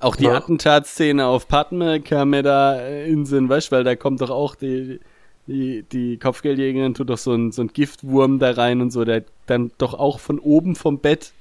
Auch 0.00 0.16
die 0.16 0.24
Ja. 0.24 0.34
Attentatsszene 0.34 1.26
auf 1.26 1.46
Padme 1.46 2.00
kam 2.00 2.30
mir 2.30 2.42
da 2.42 2.80
äh, 2.80 3.08
in 3.08 3.26
Sinn, 3.26 3.48
weißt, 3.48 3.70
weil 3.70 3.84
da 3.84 3.96
kommt 3.96 4.20
doch 4.22 4.30
auch 4.30 4.54
die, 4.54 4.98
die, 5.46 5.82
die 5.84 6.18
Kopfgeldjägerin 6.18 6.94
tut 6.94 7.10
doch 7.10 7.18
so 7.18 7.34
ein, 7.34 7.52
so 7.52 7.62
ein 7.62 7.68
Giftwurm 7.68 8.38
da 8.38 8.52
rein 8.52 8.80
und 8.80 8.90
so, 8.90 9.04
der 9.04 9.24
dann 9.46 9.72
doch 9.78 9.94
auch 9.94 10.18
von 10.18 10.38
oben 10.38 10.74
vom 10.74 11.00
Bett 11.00 11.32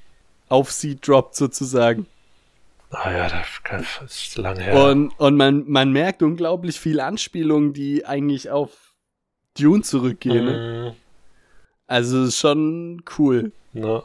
auf 0.50 0.72
sie 0.72 1.00
droppt 1.00 1.36
sozusagen. 1.36 2.06
Ah 2.92 3.12
ja, 3.12 3.30
das 3.70 4.02
ist 4.12 4.38
lange 4.38 4.62
her. 4.62 4.84
Und, 4.84 5.10
und 5.20 5.36
man, 5.38 5.64
man 5.70 5.92
merkt 5.92 6.24
unglaublich 6.24 6.80
viel 6.80 7.00
Anspielungen, 7.00 7.74
die 7.74 8.06
eigentlich 8.06 8.50
auf 8.50 8.72
Dune 9.58 9.84
zurückgehen. 9.84 10.46
Ne? 10.46 10.92
Mhm. 10.92 10.96
Also 11.86 12.24
ist 12.24 12.40
schon 12.40 13.04
cool. 13.18 13.52
Ja. 13.74 14.04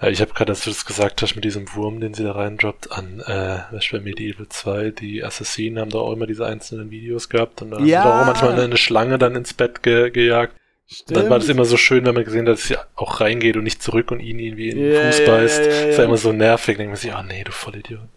Ja, 0.00 0.08
ich 0.08 0.20
habe 0.20 0.32
gerade, 0.34 0.52
als 0.52 0.64
du 0.64 0.70
das 0.70 0.84
gesagt 0.84 1.22
hast, 1.22 1.34
mit 1.36 1.44
diesem 1.44 1.72
Wurm, 1.74 2.00
den 2.00 2.14
sie 2.14 2.24
da 2.24 2.32
reindroppt, 2.32 2.92
an 2.92 3.20
äh, 3.20 3.60
was 3.70 3.90
Medieval 3.92 4.48
2, 4.48 4.90
die 4.90 5.22
Assassinen 5.22 5.78
haben 5.78 5.90
da 5.90 5.98
auch 5.98 6.12
immer 6.12 6.26
diese 6.26 6.44
einzelnen 6.44 6.90
Videos 6.90 7.28
gehabt 7.28 7.62
und 7.62 7.70
da 7.70 7.78
Ja. 7.78 7.80
haben 7.80 7.86
sie 7.86 7.92
da 8.10 8.20
auch 8.22 8.26
manchmal 8.26 8.60
eine 8.60 8.76
Schlange 8.76 9.18
dann 9.18 9.36
ins 9.36 9.54
Bett 9.54 9.82
ge 9.82 10.10
gejagt. 10.10 10.56
Und 11.08 11.16
dann 11.16 11.30
war 11.30 11.38
das 11.38 11.48
immer 11.48 11.64
so 11.64 11.76
schön, 11.76 12.04
wenn 12.04 12.14
man 12.14 12.24
gesehen 12.24 12.46
hat, 12.46 12.54
dass 12.54 12.64
sie 12.68 12.76
auch 12.94 13.20
reingeht 13.20 13.56
und 13.56 13.64
nicht 13.64 13.82
zurück 13.82 14.10
und 14.10 14.20
ihn 14.20 14.38
irgendwie 14.38 14.68
in 14.70 14.78
den 14.78 14.92
Ja, 14.92 15.10
Fuß 15.10 15.24
beißt. 15.26 15.58
ja, 15.60 15.64
ja, 15.66 15.70
ist 15.88 15.96
ja 15.96 16.02
ja. 16.02 16.08
immer 16.08 16.16
so 16.18 16.32
nervig. 16.32 16.76
Denkt 16.76 16.90
man 16.90 16.96
sich, 16.96 17.12
oh 17.14 17.22
nee, 17.22 17.42
du 17.42 17.52
Vollidiot. 17.52 18.08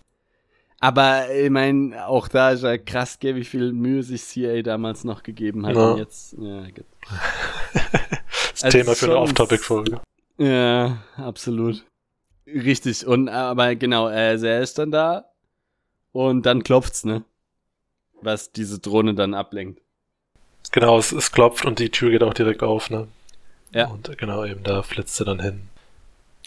Aber 0.80 1.34
ich 1.34 1.50
meine, 1.50 2.06
auch 2.08 2.28
da 2.28 2.52
ist 2.52 2.62
ja 2.64 2.78
krass, 2.78 3.18
gell, 3.20 3.36
wie 3.36 3.46
viel 3.46 3.72
Mühe 3.74 4.04
sich 4.04 4.22
CA 4.28 4.62
damals 4.62 5.04
noch 5.06 5.24
gegeben 5.24 5.66
hat. 5.66 5.76
Ja. 5.76 5.92
Und 5.92 5.98
jetzt, 5.98 6.36
ja, 6.40 6.62
gut. 6.70 6.86
Das 8.52 8.64
Also 8.64 8.78
Thema 8.80 8.96
für 8.96 9.06
eine 9.06 9.18
Off-Topic-Folge. 9.18 10.02
ja, 10.40 10.98
absolut. 11.16 11.84
Richtig. 12.48 13.06
Und 13.06 13.30
aber 13.30 13.76
genau, 13.76 14.06
also 14.08 14.48
er 14.48 14.62
ist 14.62 14.80
dann 14.80 14.90
da 14.92 15.26
und 16.12 16.46
dann 16.46 16.64
klopft's, 16.64 17.06
ne? 17.06 17.24
Was 18.22 18.52
diese 18.52 18.80
Drohne 18.80 19.14
dann 19.14 19.34
ablenkt. 19.36 19.82
Genau, 20.72 20.98
es, 20.98 21.12
es 21.12 21.32
klopft 21.32 21.66
und 21.66 21.80
die 21.80 21.90
Tür 21.90 22.12
geht 22.12 22.24
auch 22.24 22.34
direkt 22.34 22.64
auf, 22.64 22.90
ne? 22.90 23.08
Ja. 23.74 23.88
Und 23.88 24.18
genau, 24.18 24.46
eben 24.46 24.64
da 24.64 24.84
flitzt 24.84 25.16
sie 25.16 25.26
dann 25.26 25.40
hin. 25.40 25.70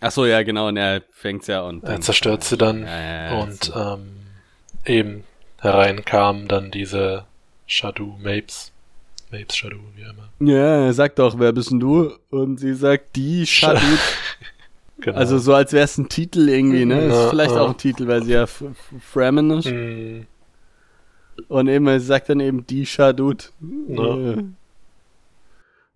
Ach 0.00 0.10
so, 0.10 0.24
ja, 0.24 0.42
genau, 0.42 0.68
und 0.68 0.76
er 0.76 1.02
fängt's 1.12 1.46
ja 1.46 1.60
und 1.60 1.84
Er 1.84 2.00
zerstört 2.00 2.42
sie 2.44 2.56
dann 2.56 2.82
Ja, 2.82 3.00
ja, 3.00 3.32
ja, 3.32 3.42
und 3.42 3.64
so. 3.64 3.74
ähm, 3.74 4.12
eben 4.86 5.24
herein 5.60 6.04
kamen 6.04 6.48
dann 6.48 6.70
diese 6.70 7.24
Shadow 7.66 8.16
Mapes. 8.18 8.72
Mapes 9.30 9.56
Shadow, 9.56 9.78
wie 9.94 10.02
immer. 10.02 10.30
Ja, 10.40 10.86
er 10.86 10.92
sagt 10.94 11.20
auch, 11.20 11.38
wer 11.38 11.52
bist 11.52 11.70
denn 11.70 11.80
du? 11.80 12.12
Und 12.30 12.58
sie 12.58 12.74
sagt, 12.74 13.16
die 13.16 13.46
Shadut. 13.46 13.82
Genau. 15.02 15.16
Also 15.16 15.38
so 15.38 15.54
als 15.54 15.72
wär's 15.72 15.96
ein 15.96 16.10
Titel 16.10 16.46
irgendwie, 16.50 16.84
ne? 16.84 17.06
Ist 17.06 17.30
vielleicht 17.30 17.54
ja. 17.54 17.62
auch 17.62 17.70
ein 17.70 17.78
Titel, 17.78 18.06
weil 18.06 18.22
sie 18.22 18.32
ja 18.32 18.46
Fremen 18.46 19.50
ist. 19.50 19.64
Mm, 19.64 20.26
Und 21.48 21.68
eben, 21.68 21.86
er 21.86 22.00
sagt 22.00 22.28
dann 22.28 22.40
eben 22.40 22.66
die 22.66 22.86
Shadut. 22.86 23.52
Ja. 23.88 24.38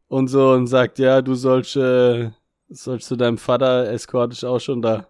Und 0.08 0.28
so 0.28 0.52
und 0.52 0.66
sagt, 0.66 0.98
ja, 0.98 1.22
du 1.22 1.34
sollst, 1.34 1.76
äh, 1.76 2.30
sollst 2.68 3.08
zu 3.08 3.16
deinem 3.16 3.38
Vater, 3.38 3.90
Escort 3.90 4.32
ist 4.32 4.44
auch 4.44 4.60
schon 4.60 4.82
da. 4.82 5.08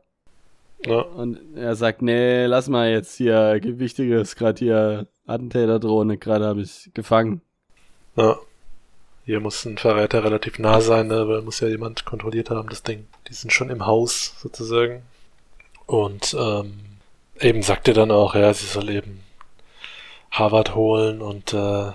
ja, 0.87 1.01
Und 1.01 1.39
er 1.57 1.77
sagt, 1.77 2.01
nee, 2.03 2.47
lass 2.47 2.69
mal 2.69 2.91
jetzt 2.91 3.17
hier, 3.17 3.59
gibt 3.61 3.79
Wichtiges, 3.79 4.37
gerade 4.37 4.59
hier 4.59 5.07
Attentäterdrohne, 5.27 6.19
gerade 6.19 6.47
habe 6.47 6.63
ich 6.63 6.91
gefangen. 6.95 7.41
ja. 8.17 8.39
Hier 9.27 9.41
muss 9.41 9.65
ein 9.65 9.79
Verräter 9.79 10.23
relativ 10.23 10.59
nah 10.59 10.83
sein, 10.83 11.07
ne? 11.07 11.27
weil 11.27 11.41
muss 11.41 11.61
ja 11.61 11.69
jemand 11.69 12.05
kontrolliert 12.05 12.51
haben, 12.51 12.69
das 12.69 12.83
Ding. 12.83 13.07
Die 13.27 13.33
sind 13.33 13.55
schon 13.55 13.71
im 13.71 13.87
Haus, 13.87 14.35
sozusagen. 14.39 15.03
Und 15.87 16.37
ähm, 16.39 16.75
eben 17.41 17.63
sagt 17.63 17.89
er 17.89 17.95
dann 17.95 18.11
auch, 18.11 18.35
ja, 18.35 18.53
sie 18.53 18.67
soll 18.67 18.91
eben 18.91 19.24
Harvard 20.39 20.75
holen 20.75 21.23
und 21.23 21.53
äh, 21.53 21.93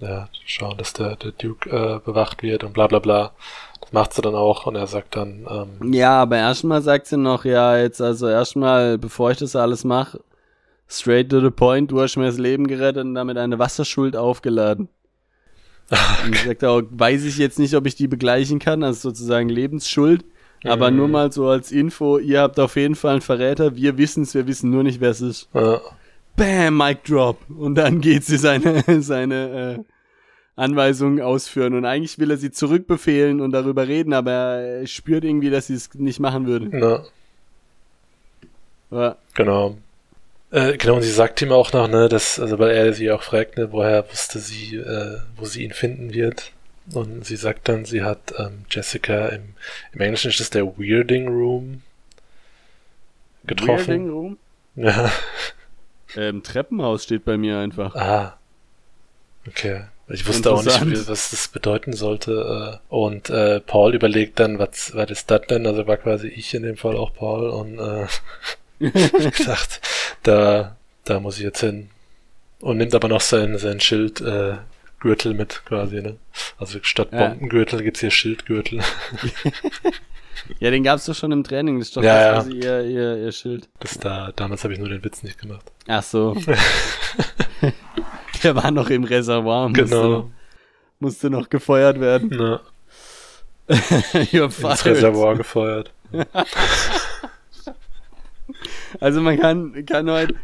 ja, 0.00 0.28
schauen, 0.46 0.76
dass 0.78 0.92
der, 0.92 1.16
der 1.16 1.30
Duke 1.32 1.70
äh, 1.70 2.00
bewacht 2.04 2.42
wird 2.42 2.64
und 2.64 2.72
bla 2.74 2.86
bla 2.88 2.98
bla. 2.98 3.32
Das 3.80 3.92
macht 3.92 4.12
sie 4.14 4.22
dann 4.22 4.34
auch 4.34 4.66
und 4.66 4.74
er 4.76 4.86
sagt 4.86 5.16
dann, 5.16 5.46
ähm, 5.48 5.92
Ja, 5.92 6.22
aber 6.22 6.36
erstmal 6.38 6.82
sagt 6.82 7.06
sie 7.06 7.16
noch, 7.16 7.44
ja, 7.44 7.76
jetzt 7.78 8.00
also 8.00 8.28
erstmal, 8.28 8.98
bevor 8.98 9.30
ich 9.30 9.38
das 9.38 9.54
alles 9.56 9.84
mache, 9.84 10.20
straight 10.88 11.30
to 11.30 11.40
the 11.40 11.50
point, 11.50 11.90
du 11.90 12.00
hast 12.00 12.16
mir 12.16 12.26
das 12.26 12.38
Leben 12.38 12.66
gerettet 12.66 13.04
und 13.04 13.14
damit 13.14 13.36
eine 13.38 13.58
Wasserschuld 13.58 14.16
aufgeladen. 14.16 14.88
Und 16.24 16.36
sie 16.36 16.46
sagt 16.46 16.64
auch, 16.64 16.80
weiß 16.90 17.24
ich 17.24 17.36
jetzt 17.36 17.58
nicht, 17.58 17.74
ob 17.74 17.86
ich 17.86 17.94
die 17.96 18.08
begleichen 18.08 18.58
kann, 18.58 18.82
also 18.82 19.10
sozusagen 19.10 19.48
Lebensschuld. 19.50 20.24
Aber 20.64 20.90
Mhm. 20.90 20.96
nur 20.96 21.08
mal 21.08 21.32
so 21.32 21.48
als 21.48 21.70
Info, 21.72 22.18
ihr 22.18 22.40
habt 22.40 22.58
auf 22.60 22.76
jeden 22.76 22.94
Fall 22.94 23.12
einen 23.12 23.20
Verräter, 23.20 23.76
wir 23.76 23.98
wissen's, 23.98 24.32
wir 24.32 24.46
wissen 24.46 24.70
nur 24.70 24.84
nicht, 24.84 25.00
wer 25.00 25.10
es 25.10 25.20
ist. 25.20 25.48
äh, 25.54 25.76
Bam, 26.36 26.76
Mic 26.76 27.00
Drop. 27.04 27.38
Und 27.50 27.74
dann 27.76 28.00
geht 28.00 28.24
sie 28.24 28.36
seine, 28.36 28.84
seine 29.02 29.78
äh, 29.78 29.84
Anweisungen 30.56 31.20
ausführen. 31.20 31.74
Und 31.74 31.84
eigentlich 31.84 32.18
will 32.18 32.30
er 32.30 32.36
sie 32.36 32.50
zurückbefehlen 32.50 33.40
und 33.40 33.52
darüber 33.52 33.88
reden, 33.88 34.12
aber 34.12 34.32
er 34.32 34.86
spürt 34.86 35.24
irgendwie, 35.24 35.50
dass 35.50 35.66
sie 35.68 35.74
es 35.74 35.92
nicht 35.94 36.20
machen 36.20 36.46
würde. 36.46 36.68
na, 36.70 37.04
Ja. 38.90 39.16
Genau. 39.34 39.76
Äh, 40.50 40.76
genau, 40.76 40.96
und 40.96 41.02
sie 41.02 41.10
sagt 41.10 41.40
ihm 41.40 41.50
auch 41.50 41.72
noch, 41.72 41.88
ne, 41.88 42.10
dass, 42.10 42.38
also 42.38 42.58
weil 42.58 42.72
er 42.72 42.92
sie 42.92 43.10
auch 43.10 43.22
fragt, 43.22 43.56
ne, 43.56 43.72
woher 43.72 44.06
wusste 44.10 44.38
sie, 44.38 44.76
äh, 44.76 45.18
wo 45.36 45.46
sie 45.46 45.64
ihn 45.64 45.72
finden 45.72 46.12
wird. 46.12 46.52
Und 46.92 47.24
sie 47.24 47.36
sagt 47.36 47.68
dann, 47.68 47.86
sie 47.86 48.02
hat 48.02 48.34
ähm, 48.38 48.66
Jessica 48.70 49.28
im, 49.28 49.54
im 49.92 50.00
Englischen 50.00 50.30
ist 50.30 50.40
das 50.40 50.50
der 50.50 50.66
Weirding 50.66 51.28
Room 51.28 51.82
getroffen. 53.44 53.88
Weirding 53.88 54.10
Room? 54.10 54.38
Ja. 54.76 55.10
Ähm, 56.16 56.42
Treppenhaus 56.42 57.04
steht 57.04 57.24
bei 57.24 57.36
mir 57.36 57.58
einfach. 57.58 57.94
Ah. 57.94 58.38
Okay. 59.46 59.84
Ich 60.08 60.26
wusste 60.26 60.52
auch 60.52 60.62
nicht, 60.62 61.08
was 61.08 61.30
das 61.30 61.48
bedeuten 61.48 61.94
sollte. 61.94 62.80
äh. 62.90 62.94
Und 62.94 63.30
äh, 63.30 63.60
Paul 63.60 63.94
überlegt 63.94 64.40
dann, 64.40 64.58
was, 64.58 64.94
was 64.94 65.10
ist 65.10 65.30
das 65.30 65.46
denn? 65.48 65.66
Also 65.66 65.86
war 65.86 65.96
quasi 65.96 66.28
ich 66.28 66.52
in 66.54 66.62
dem 66.64 66.76
Fall 66.76 66.96
auch 66.96 67.14
Paul 67.14 67.48
und 67.48 67.78
äh, 67.78 68.06
gedacht, 69.30 69.80
da, 70.22 70.76
da 71.04 71.20
muss 71.20 71.38
ich 71.38 71.44
jetzt 71.44 71.60
hin. 71.60 71.88
Und 72.60 72.76
nimmt 72.76 72.94
aber 72.94 73.08
noch 73.08 73.20
sein, 73.20 73.58
sein 73.58 73.80
Schild, 73.80 74.20
äh, 74.20 74.56
Gürtel 75.02 75.34
mit 75.34 75.62
quasi, 75.66 76.00
ne? 76.00 76.16
Also 76.58 76.78
statt 76.82 77.08
Ja. 77.12 77.28
Bombengürtel 77.28 77.82
gibt's 77.82 78.00
hier 78.00 78.10
Schildgürtel. 78.10 78.80
Ja, 80.58 80.70
den 80.72 80.82
gab's 80.82 81.04
doch 81.04 81.14
schon 81.14 81.30
im 81.30 81.44
Training. 81.44 81.78
Das 81.78 81.88
ist 81.88 81.96
doch 81.96 82.02
Ja, 82.02 82.34
das, 82.34 82.46
ja. 82.46 82.50
quasi 82.52 82.66
ihr, 82.66 82.82
ihr, 82.84 83.16
ihr 83.26 83.32
Schild. 83.32 83.68
Das 83.78 83.96
da, 83.98 84.32
damals 84.34 84.64
habe 84.64 84.72
ich 84.72 84.80
nur 84.80 84.88
den 84.88 85.04
Witz 85.04 85.22
nicht 85.22 85.38
gemacht. 85.38 85.70
Ach 85.86 86.02
so. 86.02 86.34
Der 88.42 88.56
war 88.56 88.70
noch 88.72 88.90
im 88.90 89.04
Reservoir. 89.04 89.68
Musste, 89.68 89.84
Genau. 89.84 90.08
noch, 90.08 90.30
musste 90.98 91.30
noch 91.30 91.48
gefeuert 91.48 92.00
werden. 92.00 92.30
Na, 92.32 92.60
ins. 94.32 94.84
Reservoir 94.84 95.36
gefeuert. 95.36 95.92
Also 99.00 99.20
man 99.20 99.38
kann, 99.38 99.84
kann 99.86 100.10
heute 100.10 100.34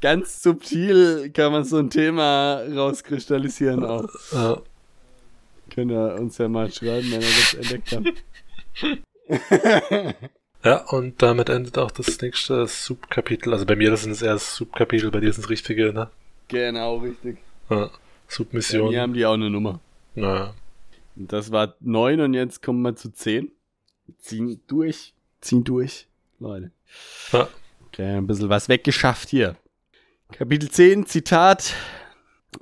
ganz 0.00 0.42
subtil 0.42 1.30
kann 1.30 1.52
man 1.52 1.64
so 1.64 1.78
ein 1.78 1.90
Thema 1.90 2.62
rauskristallisieren 2.74 3.84
auch. 3.84 4.08
Ja. 4.32 4.62
Könnt 5.70 5.90
ihr 5.90 6.16
uns 6.18 6.38
ja 6.38 6.48
mal 6.48 6.72
schreiben, 6.72 7.10
wenn 7.10 7.20
ihr 7.20 7.26
das 7.26 7.54
entdeckt 7.54 7.92
habt. 7.92 8.24
Ja, 10.64 10.84
und 10.88 11.22
damit 11.22 11.48
endet 11.50 11.78
auch 11.78 11.90
das 11.90 12.20
nächste 12.20 12.66
Subkapitel. 12.66 13.52
Also 13.52 13.64
bei 13.64 13.76
mir 13.76 13.90
das 13.90 14.02
sind 14.02 14.12
es 14.12 14.22
erst 14.22 14.56
Subkapitel, 14.56 15.10
bei 15.10 15.20
dir 15.20 15.32
sind 15.32 15.44
es 15.44 15.50
richtige, 15.50 15.92
ne? 15.92 16.10
Genau, 16.48 16.96
richtig. 16.96 17.38
Ja. 17.70 17.90
Submission. 18.26 18.90
hier 18.90 19.02
haben 19.02 19.14
die 19.14 19.24
auch 19.24 19.34
eine 19.34 19.50
Nummer. 19.50 19.80
naja. 20.14 20.54
Und 21.16 21.32
das 21.32 21.50
war 21.52 21.74
neun 21.80 22.20
und 22.20 22.34
jetzt 22.34 22.62
kommen 22.62 22.82
wir 22.82 22.96
zu 22.96 23.12
zehn. 23.12 23.50
Ziehen 24.18 24.60
durch. 24.66 25.14
Ziehen 25.40 25.64
durch, 25.64 26.06
Leute. 26.40 26.70
Ja. 27.32 27.48
Okay, 27.86 28.16
ein 28.16 28.26
bisschen 28.26 28.48
was 28.48 28.68
weggeschafft 28.68 29.28
hier. 29.28 29.56
Kapitel 30.32 30.70
10, 30.70 31.06
Zitat. 31.06 31.74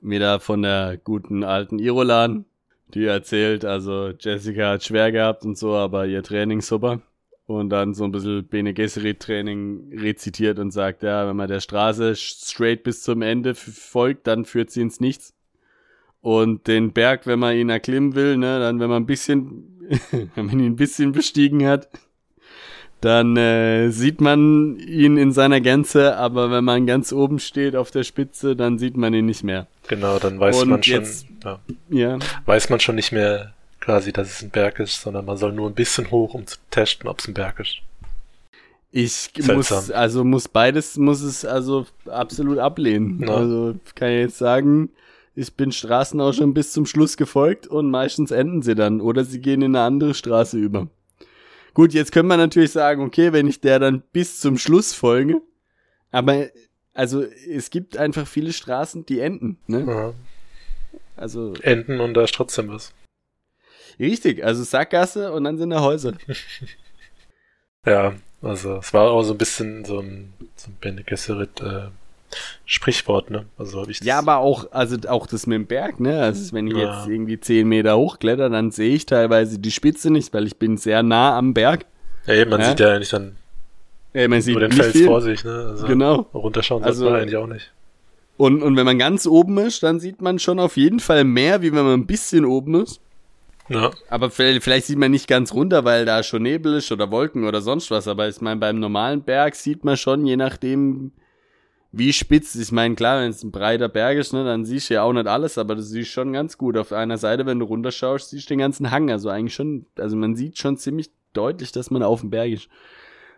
Wieder 0.01 0.41
von 0.41 0.63
der 0.63 0.99
guten 1.03 1.43
alten 1.43 1.79
Irolan. 1.79 2.45
Die 2.95 3.05
erzählt, 3.05 3.65
also 3.65 4.13
Jessica 4.19 4.71
hat 4.71 4.85
schwer 4.85 5.11
gehabt 5.11 5.45
und 5.45 5.59
so, 5.59 5.75
aber 5.75 6.07
ihr 6.07 6.23
Training 6.23 6.63
super. 6.63 7.03
Und 7.47 7.71
dann 7.71 7.93
so 7.93 8.05
ein 8.05 8.13
bisschen 8.13 8.47
Bene 8.47 8.73
Gesserit 8.73 9.21
Training 9.21 9.93
rezitiert 9.93 10.59
und 10.59 10.71
sagt, 10.71 11.03
ja, 11.03 11.29
wenn 11.29 11.37
man 11.37 11.49
der 11.49 11.61
Straße 11.61 12.15
straight 12.15 12.85
bis 12.85 13.03
zum 13.03 13.21
Ende 13.21 13.55
folgt, 13.55 14.27
dann 14.29 14.45
führt 14.45 14.71
sie 14.71 14.83
ins 14.83 15.01
Nichts. 15.01 15.35
Und 16.21 16.69
den 16.69 16.93
Berg, 16.93 17.27
wenn 17.27 17.41
man 17.41 17.57
ihn 17.57 17.69
erklimmen 17.69 18.15
will, 18.15 18.37
ne, 18.37 18.61
dann 18.61 18.81
wenn 18.81 18.89
man 18.89 19.03
ein 19.03 19.07
bisschen, 19.07 19.81
wenn 20.35 20.47
man 20.47 20.61
ihn 20.61 20.73
ein 20.73 20.77
bisschen 20.77 21.13
bestiegen 21.13 21.67
hat, 21.67 21.89
dann 23.01 23.37
äh, 23.37 23.91
sieht 23.91 24.21
man 24.21 24.79
ihn 24.79 25.17
in 25.17 25.33
seiner 25.33 25.61
Gänze, 25.61 26.17
aber 26.17 26.51
wenn 26.51 26.65
man 26.65 26.87
ganz 26.87 27.13
oben 27.13 27.39
steht 27.39 27.77
auf 27.77 27.91
der 27.91 28.03
Spitze, 28.05 28.57
dann 28.57 28.79
sieht 28.79 28.97
man 28.97 29.13
ihn 29.15 29.27
nicht 29.27 29.45
mehr. 29.45 29.67
Genau, 29.89 30.19
dann 30.19 30.41
weiß 30.41 30.63
Und 30.63 30.69
man 30.71 30.83
schon, 30.83 30.95
jetzt- 31.03 31.27
ja, 31.45 31.59
Ja, 31.91 32.19
weiß 32.47 32.71
man 32.71 32.81
schon 32.81 32.95
nicht 32.97 33.13
mehr 33.13 33.53
quasi, 33.81 34.13
dass 34.13 34.29
es 34.29 34.43
ein 34.43 34.51
Berg 34.51 34.81
ist, 34.81 35.01
sondern 35.01 35.25
man 35.27 35.37
soll 35.37 35.53
nur 35.53 35.69
ein 35.69 35.75
bisschen 35.75 36.11
hoch, 36.11 36.35
um 36.35 36.47
zu 36.47 36.57
testen, 36.71 37.09
ob 37.09 37.21
es 37.21 37.29
ein 37.29 37.35
Berg 37.35 37.61
ist. 37.61 37.77
ich 38.91 39.13
Seltsam. 39.13 39.57
muss, 39.57 39.91
also 39.91 40.25
muss 40.25 40.49
beides, 40.49 40.97
muss 40.97 41.21
es 41.21 41.45
also 41.45 41.87
absolut 42.11 42.59
ablehnen. 42.59 43.23
Ja. 43.23 43.35
Also 43.37 43.75
kann 43.95 44.09
ich 44.11 44.21
jetzt 44.21 44.39
sagen, 44.39 44.89
ich 45.35 45.53
bin 45.53 45.71
Straßen 45.71 46.19
auch 46.21 46.33
schon 46.33 46.55
bis 46.55 46.73
zum 46.73 46.87
Schluss 46.87 47.17
gefolgt 47.19 47.67
und 47.67 47.91
meistens 47.91 48.31
enden 48.31 48.63
sie 48.63 48.75
dann 48.75 49.01
oder 49.03 49.23
sie 49.25 49.41
gehen 49.41 49.61
in 49.63 49.77
eine 49.77 49.85
andere 49.85 50.15
Straße 50.15 50.57
über. 50.59 50.89
Gut, 51.77 51.93
jetzt 51.93 52.11
können 52.11 52.29
wir 52.29 52.39
natürlich 52.39 52.73
sagen, 52.73 53.03
okay, 53.03 53.35
wenn 53.35 53.47
ich 53.47 53.61
der 53.61 53.79
dann 53.79 54.01
bis 54.01 54.41
zum 54.41 54.57
Schluss 54.57 54.95
folge, 54.95 55.43
aber 56.11 56.47
also 56.95 57.23
es 57.23 57.69
gibt 57.69 57.99
einfach 57.99 58.27
viele 58.27 58.55
Straßen, 58.55 59.05
die 59.05 59.21
enden, 59.21 59.59
ne? 59.67 59.85
Ja. 59.87 60.15
Also 61.17 61.53
Enden 61.61 62.01
und 62.01 62.15
da 62.15 62.25
ist 62.25 62.35
trotzdem 62.35 62.71
was. 62.71 62.95
richtig, 64.01 64.43
also 64.43 64.65
Sackgasse 64.65 65.31
und 65.33 65.45
dann 65.45 65.59
sind 65.59 65.69
da 65.69 65.83
Häuser. 65.83 66.15
Ja, 67.85 68.15
also 68.41 68.79
es 68.79 68.95
war 68.95 69.11
auch 69.11 69.23
so 69.23 69.35
ein 69.35 69.39
bisschen 69.39 69.85
so 69.85 70.01
ein, 70.01 70.33
so 70.57 70.71
ein 70.71 70.79
Bene 70.81 71.05
Gesserit 71.05 71.61
äh, 71.61 71.89
Sprichwort, 72.65 73.31
ne? 73.31 73.47
Also 73.59 73.81
hab 73.81 73.89
ich 73.89 73.99
das, 73.99 74.07
Ja, 74.07 74.19
aber 74.19 74.39
auch, 74.39 74.67
also 74.73 74.97
auch 75.09 75.27
das 75.27 75.47
mit 75.47 75.55
dem 75.57 75.67
Berg, 75.67 76.01
ne? 76.01 76.21
Also 76.21 76.53
wenn 76.55 76.67
ich 76.67 76.75
Ja. 76.75 76.99
jetzt 76.99 77.09
irgendwie 77.09 77.39
10 77.39 77.69
Meter 77.69 77.97
hochkletter, 77.97 78.49
dann 78.51 78.71
sehe 78.71 78.95
ich 78.95 79.07
teilweise 79.07 79.59
die 79.59 79.71
Spitze 79.71 80.11
nicht, 80.11 80.33
weil 80.35 80.47
ich 80.47 80.57
bin 80.57 80.77
sehr 80.77 81.03
nah 81.03 81.37
am 81.39 81.55
Berg. 81.55 81.87
ja, 82.27 82.35
eben, 82.35 82.51
man 82.51 82.61
Ja? 82.61 82.71
sieht 82.71 82.81
ja 82.81 82.93
eigentlich 82.93 83.11
dann 83.11 83.37
Äh, 84.13 84.29
man 84.29 84.41
sieht 84.43 84.55
nur 84.55 84.61
den 84.63 84.71
nicht 84.71 84.81
Fels 84.83 84.93
viel. 84.97 85.07
vor 85.07 85.21
sich, 85.21 85.45
ne? 85.45 85.67
Also 85.71 85.87
Genau. 85.87 86.27
runterschauen 86.35 86.83
Also- 86.83 87.01
sollte 87.01 87.13
man 87.13 87.23
eigentlich 87.23 87.37
auch 87.37 87.47
nicht. 87.47 87.71
Und, 88.39 88.63
und 88.63 88.77
wenn 88.77 88.85
man 88.85 88.99
ganz 88.99 89.27
oben 89.27 89.57
ist, 89.59 89.83
dann 89.83 90.01
sieht 90.01 90.21
man 90.21 90.39
schon 90.39 90.59
auf 90.59 90.77
jeden 90.77 91.01
Fall 91.01 91.25
mehr, 91.25 91.63
wie 91.63 91.73
wenn 91.73 91.85
man 91.85 91.95
ein 92.01 92.07
bisschen 92.07 92.45
oben 92.45 92.83
ist. 92.83 93.01
Ja, 93.69 93.91
Aber 94.11 94.31
vielleicht, 94.31 94.63
vielleicht 94.63 94.87
sieht 94.87 94.99
man 94.99 95.11
nicht 95.11 95.27
ganz 95.27 95.53
runter, 95.55 95.85
weil 95.85 96.05
da 96.05 96.23
schon 96.23 96.43
Nebel 96.43 96.75
ist 96.75 96.93
oder 96.93 97.11
Wolken 97.11 97.45
oder 97.45 97.61
sonst 97.63 97.91
was. 97.91 98.07
Aber 98.09 98.29
ich 98.29 98.41
meine, 98.41 98.61
beim 98.61 98.79
normalen 98.79 99.23
Berg 99.23 99.55
sieht 99.57 99.85
man 99.85 99.97
schon, 99.97 100.25
je 100.27 100.37
nachdem, 100.37 101.13
wie 101.93 102.13
spitz. 102.13 102.55
Ich 102.55 102.73
meine, 102.73 102.95
klar, 102.95 103.21
wenn 103.21 103.31
es 103.31 103.43
ein 103.43 103.53
breiter 103.53 103.89
Berg 103.89 104.19
ist, 104.19 104.33
ne, 104.33 104.45
dann 104.45 104.65
siehst 104.65 104.91
du 104.91 104.95
ja 104.95 105.03
auch 105.03 105.13
nicht 105.13 105.27
alles, 105.27 105.59
aber 105.59 105.75
du 105.75 105.83
siehst 105.83 106.11
schon 106.11 106.33
ganz 106.33 106.59
gut. 106.59 106.77
Auf 106.77 106.93
einer 106.93 107.19
Seite, 107.19 107.47
wenn 107.47 107.59
du 107.59 107.67
runterschaust, 107.67 108.31
siehst 108.31 108.47
du 108.47 108.55
den 108.55 108.59
ganzen 108.59 108.91
Hang. 108.91 109.11
Also 109.11 109.29
eigentlich 109.29 109.55
schon, 109.55 109.87
also 109.99 110.17
man 110.17 110.37
sieht 110.37 110.59
schon 110.59 110.77
ziemlich 110.77 111.11
deutlich, 111.33 111.73
dass 111.73 111.91
man 111.91 112.03
auf 112.03 112.21
dem 112.21 112.31
Berg 112.31 112.53
ist. 112.53 112.69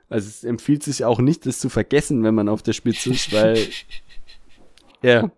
Also 0.09 0.29
es 0.29 0.45
empfiehlt 0.45 0.83
sich 0.83 1.05
auch 1.05 1.19
nicht, 1.19 1.45
das 1.45 1.59
zu 1.59 1.69
vergessen, 1.69 2.25
wenn 2.25 2.35
man 2.35 2.49
auf 2.49 2.63
der 2.63 2.73
Spitze 2.73 3.11
ist, 3.11 3.33
weil, 3.33 3.59
ja, 5.03 5.31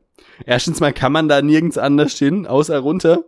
erstens 0.46 0.80
mal 0.80 0.92
kann 0.92 1.12
man 1.12 1.28
da 1.28 1.42
nirgends 1.42 1.76
anders 1.76 2.16
hin, 2.18 2.46
außer 2.46 2.78
runter. 2.78 3.24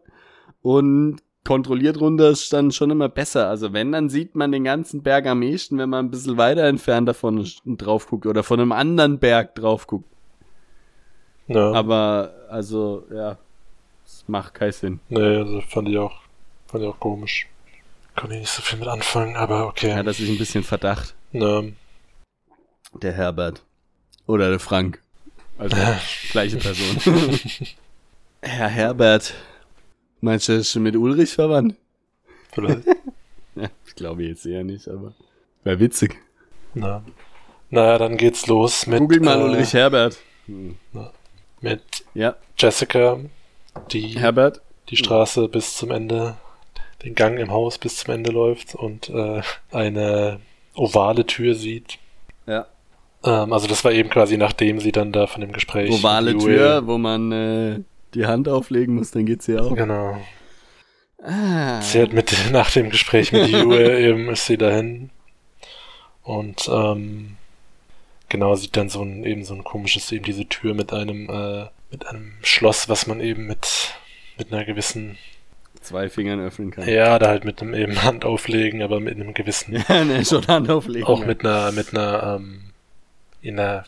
Und 0.60 1.20
kontrolliert 1.44 2.00
runter 2.00 2.30
ist 2.30 2.52
dann 2.52 2.70
schon 2.72 2.90
immer 2.90 3.08
besser. 3.08 3.48
Also 3.48 3.72
wenn, 3.72 3.92
dann 3.92 4.08
sieht 4.08 4.34
man 4.36 4.52
den 4.52 4.64
ganzen 4.64 5.02
Berg 5.02 5.26
am 5.26 5.42
ehesten, 5.42 5.78
wenn 5.78 5.90
man 5.90 6.06
ein 6.06 6.10
bisschen 6.10 6.36
weiter 6.36 6.64
entfernt 6.64 7.08
davon 7.08 7.46
drauf 7.66 8.06
guckt 8.06 8.26
oder 8.26 8.42
von 8.42 8.60
einem 8.60 8.72
anderen 8.72 9.18
Berg 9.18 9.54
drauf 9.54 9.86
guckt. 9.86 10.08
ja. 11.48 11.72
Aber, 11.72 12.32
also, 12.48 13.04
ja, 13.12 13.38
es 14.04 14.24
macht 14.28 14.54
keinen 14.54 14.72
Sinn. 14.72 15.00
Nee, 15.08 15.36
also 15.36 15.60
fand 15.62 15.88
ich 15.88 15.98
auch, 15.98 16.14
fand 16.66 16.84
ich 16.84 16.88
auch 16.90 17.00
komisch. 17.00 17.48
Kann 18.14 18.30
ich 18.30 18.40
nicht 18.40 18.50
so 18.50 18.62
viel 18.62 18.78
mit 18.78 18.88
anfangen, 18.88 19.36
aber 19.36 19.66
okay. 19.66 19.88
Ja, 19.88 20.02
das 20.02 20.20
ist 20.20 20.28
ein 20.28 20.38
bisschen 20.38 20.62
Verdacht. 20.62 21.14
Na, 21.32 21.62
Der 23.00 23.12
Herbert. 23.12 23.62
Oder 24.26 24.50
der 24.50 24.60
Frank. 24.60 25.00
Also, 25.58 25.76
gleiche 26.30 26.58
Person. 26.58 27.00
Herr 28.42 28.68
Herbert. 28.68 29.34
Meinst 30.22 30.48
du, 30.48 30.52
er 30.52 30.58
ist 30.60 30.70
schon 30.72 30.82
mit 30.84 30.96
Ulrich 30.96 31.32
verwandt? 31.34 31.74
vielleicht. 32.52 32.86
Ja, 33.54 33.68
ich 33.86 33.94
glaube 33.96 34.22
jetzt 34.24 34.46
eher 34.46 34.64
nicht, 34.64 34.88
aber 34.88 35.12
wäre 35.62 35.78
witzig. 35.78 36.16
Na. 36.72 37.04
Naja, 37.68 37.98
dann 37.98 38.16
geht's 38.16 38.46
los 38.46 38.86
mit, 38.86 38.98
Google 38.98 39.20
mal 39.20 39.38
äh, 39.38 39.44
Ulrich 39.44 39.74
Herbert. 39.74 40.16
Mit 41.60 41.82
Ja, 42.14 42.36
Jessica, 42.56 43.18
die 43.90 44.18
Herbert. 44.18 44.62
die 44.88 44.96
Straße 44.96 45.48
bis 45.48 45.76
zum 45.76 45.90
Ende, 45.90 46.36
den 47.04 47.14
Gang 47.14 47.38
im 47.38 47.50
Haus 47.50 47.76
bis 47.76 47.96
zum 47.98 48.14
Ende 48.14 48.30
läuft 48.30 48.74
und 48.74 49.10
äh, 49.10 49.42
eine 49.70 50.40
ovale 50.74 51.26
Tür 51.26 51.54
sieht. 51.54 51.98
Ja. 52.46 52.64
Ähm, 53.22 53.52
also 53.52 53.66
das 53.66 53.84
war 53.84 53.92
eben 53.92 54.08
quasi 54.08 54.38
nachdem 54.38 54.80
sie 54.80 54.92
dann 54.92 55.12
da 55.12 55.26
von 55.26 55.42
dem 55.42 55.52
Gespräch. 55.52 55.90
Ovale 55.92 56.38
Tür, 56.38 56.86
wo 56.86 56.96
man 56.96 57.32
äh, 57.32 57.80
die 58.14 58.26
Hand 58.26 58.48
auflegen 58.48 58.94
muss, 58.96 59.10
dann 59.10 59.26
geht's 59.26 59.46
hier 59.46 59.62
auch. 59.62 59.74
Genau. 59.74 60.18
Ah. 61.22 61.80
Sie 61.80 62.00
hat 62.02 62.12
mit 62.12 62.34
nach 62.52 62.70
dem 62.70 62.90
Gespräch 62.90 63.32
mit 63.32 63.48
Yue 63.50 63.98
eben 63.98 64.28
ist 64.30 64.46
sie 64.46 64.56
dahin 64.58 65.10
und 66.22 66.68
ähm, 66.72 67.36
genau 68.28 68.54
sieht 68.54 68.76
dann 68.76 68.88
so 68.88 69.02
ein 69.02 69.24
eben 69.24 69.44
so 69.44 69.54
ein 69.54 69.64
komisches 69.64 70.10
eben 70.12 70.24
diese 70.24 70.46
Tür 70.46 70.74
mit 70.74 70.92
einem 70.92 71.28
äh, 71.30 71.66
mit 71.90 72.06
einem 72.06 72.32
Schloss, 72.42 72.88
was 72.88 73.06
man 73.06 73.20
eben 73.20 73.46
mit 73.46 73.94
mit 74.38 74.52
einer 74.52 74.64
gewissen 74.64 75.16
Zwei 75.80 76.08
Fingern 76.08 76.38
öffnen 76.40 76.70
kann. 76.70 76.88
ja 76.88 77.18
da 77.18 77.26
halt 77.26 77.44
mit 77.44 77.60
einem 77.60 77.74
eben 77.74 78.02
Hand 78.04 78.24
auflegen, 78.24 78.82
aber 78.82 79.00
mit 79.00 79.14
einem 79.16 79.34
gewissen 79.34 79.82
Ja, 79.88 80.04
ne, 80.04 80.24
schon 80.24 80.46
Hand 80.46 80.70
auflegen. 80.70 81.06
auch 81.06 81.24
mit 81.24 81.44
einer 81.44 81.72
mit 81.72 81.90
einer 81.92 82.36
ähm, 82.36 82.60
in 83.42 83.58
einer 83.58 83.84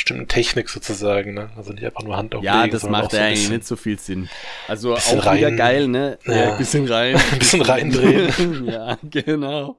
bestimmten 0.00 0.28
Technik 0.28 0.70
sozusagen, 0.70 1.34
ne? 1.34 1.50
Also 1.58 1.74
nicht 1.74 1.84
einfach 1.84 2.02
nur 2.02 2.16
Hand 2.16 2.34
auflegen, 2.34 2.54
Ja, 2.54 2.66
das 2.66 2.84
macht 2.84 3.12
ja 3.12 3.20
eigentlich 3.20 3.50
nicht 3.50 3.66
so 3.66 3.76
viel 3.76 3.98
Sinn. 3.98 4.30
Also 4.66 4.92
auch 4.92 4.96
bisschen 4.96 5.18
wieder 5.20 5.48
rein- 5.48 5.56
geil, 5.56 5.88
ne? 5.88 6.18
Ja. 6.24 6.52
ein 6.52 6.58
bisschen 6.58 6.88
rein. 6.88 7.16
ein 7.32 7.38
bisschen 7.38 7.60
reindrehen. 7.60 8.64
ja, 8.66 8.96
genau. 9.02 9.78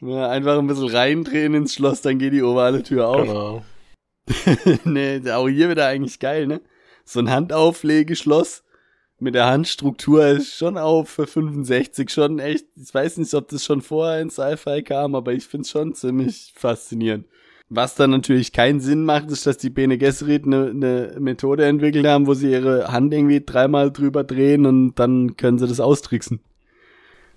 Ja, 0.00 0.30
einfach 0.30 0.58
ein 0.58 0.66
bisschen 0.66 0.88
reindrehen 0.88 1.52
ins 1.54 1.74
Schloss, 1.74 2.00
dann 2.00 2.18
geht 2.18 2.32
die 2.32 2.42
ovale 2.42 2.82
Tür 2.82 3.08
auf. 3.08 3.22
Genau. 3.22 3.64
ne, 4.84 5.22
auch 5.36 5.48
hier 5.48 5.68
wieder 5.68 5.86
eigentlich 5.86 6.18
geil, 6.18 6.46
ne? 6.46 6.62
So 7.04 7.20
ein 7.20 7.28
Handauflegeschloss 7.30 8.64
mit 9.18 9.34
der 9.34 9.46
Handstruktur 9.46 10.26
ist 10.26 10.54
schon 10.54 10.78
auf 10.78 11.10
für 11.10 11.26
65 11.26 12.08
schon 12.10 12.38
echt. 12.38 12.64
Ich 12.76 12.94
weiß 12.94 13.18
nicht, 13.18 13.34
ob 13.34 13.48
das 13.48 13.62
schon 13.64 13.82
vorher 13.82 14.20
in 14.22 14.30
Sci-Fi 14.30 14.82
kam, 14.82 15.14
aber 15.14 15.32
ich 15.32 15.44
find's 15.46 15.70
schon 15.70 15.94
ziemlich 15.94 16.52
faszinierend. 16.54 17.26
Was 17.70 17.94
dann 17.94 18.10
natürlich 18.10 18.52
keinen 18.52 18.80
Sinn 18.80 19.04
macht, 19.04 19.30
ist, 19.30 19.46
dass 19.46 19.58
die 19.58 19.68
Bene 19.68 19.98
Gesserit 19.98 20.46
eine 20.46 20.72
ne 20.72 21.16
Methode 21.18 21.66
entwickelt 21.66 22.06
haben, 22.06 22.26
wo 22.26 22.32
sie 22.32 22.50
ihre 22.50 22.90
Hand 22.90 23.12
irgendwie 23.12 23.44
dreimal 23.44 23.92
drüber 23.92 24.24
drehen 24.24 24.64
und 24.64 24.94
dann 24.94 25.36
können 25.36 25.58
sie 25.58 25.66
das 25.68 25.78
austricksen. 25.78 26.40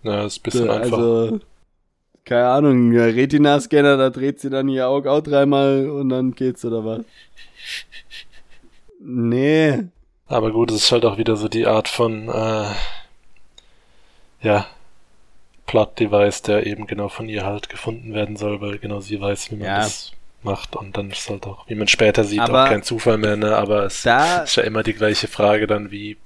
Ja, 0.03 0.25
ist 0.25 0.39
ein 0.39 0.43
bisschen 0.43 0.69
einfach. 0.69 0.97
Also, 0.97 1.39
keine 2.23 2.47
Ahnung, 2.47 2.93
ja, 2.93 3.03
Retina-Scanner, 3.05 3.97
da 3.97 4.09
dreht 4.09 4.39
sie 4.39 4.49
dann 4.49 4.69
ihr 4.69 4.87
Auge 4.87 5.11
auch 5.11 5.21
dreimal 5.21 5.89
und 5.89 6.09
dann 6.09 6.33
geht's 6.33 6.63
oder 6.63 6.85
was? 6.85 7.01
Nee. 8.99 9.83
Aber 10.27 10.51
gut, 10.51 10.71
es 10.71 10.77
ist 10.83 10.91
halt 10.91 11.03
auch 11.03 11.17
wieder 11.17 11.35
so 11.35 11.49
die 11.49 11.67
Art 11.67 11.89
von, 11.89 12.29
äh, 12.29 12.65
ja, 14.41 14.65
Plot-Device, 15.65 16.41
der 16.43 16.65
eben 16.65 16.87
genau 16.87 17.09
von 17.09 17.27
ihr 17.27 17.45
halt 17.45 17.69
gefunden 17.69 18.13
werden 18.13 18.37
soll, 18.37 18.61
weil 18.61 18.77
genau 18.77 19.01
sie 19.01 19.19
weiß, 19.19 19.51
wie 19.51 19.55
man 19.55 19.65
Ja. 19.67 19.77
das 19.79 20.11
macht 20.43 20.75
und 20.75 20.97
dann 20.97 21.11
ist 21.11 21.29
halt 21.29 21.45
auch, 21.45 21.67
wie 21.67 21.75
man 21.75 21.87
später 21.87 22.23
sieht, 22.23 22.39
Aber 22.39 22.63
auch 22.63 22.67
kein 22.67 22.83
Zufall 22.83 23.17
mehr, 23.17 23.37
ne, 23.37 23.55
aber 23.55 23.85
es 23.85 23.97
ist 23.97 24.05
ja 24.05 24.63
immer 24.63 24.83
die 24.83 24.93
gleiche 24.93 25.27
Frage 25.27 25.67
dann, 25.67 25.91
wie, 25.91 26.17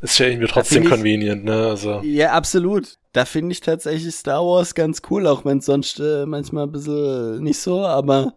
ist 0.00 0.18
ja 0.18 0.26
irgendwie 0.26 0.48
trotzdem 0.48 0.82
ich- 0.84 0.88
convenient, 0.90 1.44
ne, 1.44 1.68
also, 1.68 2.00
ja, 2.02 2.32
absolut. 2.32 2.96
Da 3.12 3.24
finde 3.24 3.52
ich 3.52 3.60
tatsächlich 3.60 4.12
Star 4.14 4.42
Wars 4.44 4.74
ganz 4.74 5.00
cool, 5.08 5.26
auch 5.28 5.44
wenn 5.44 5.58
es 5.58 5.66
sonst 5.66 6.00
äh, 6.00 6.26
manchmal 6.26 6.64
ein 6.64 6.72
bisschen 6.72 7.42
nicht 7.44 7.58
so, 7.60 7.84
aber 7.86 8.34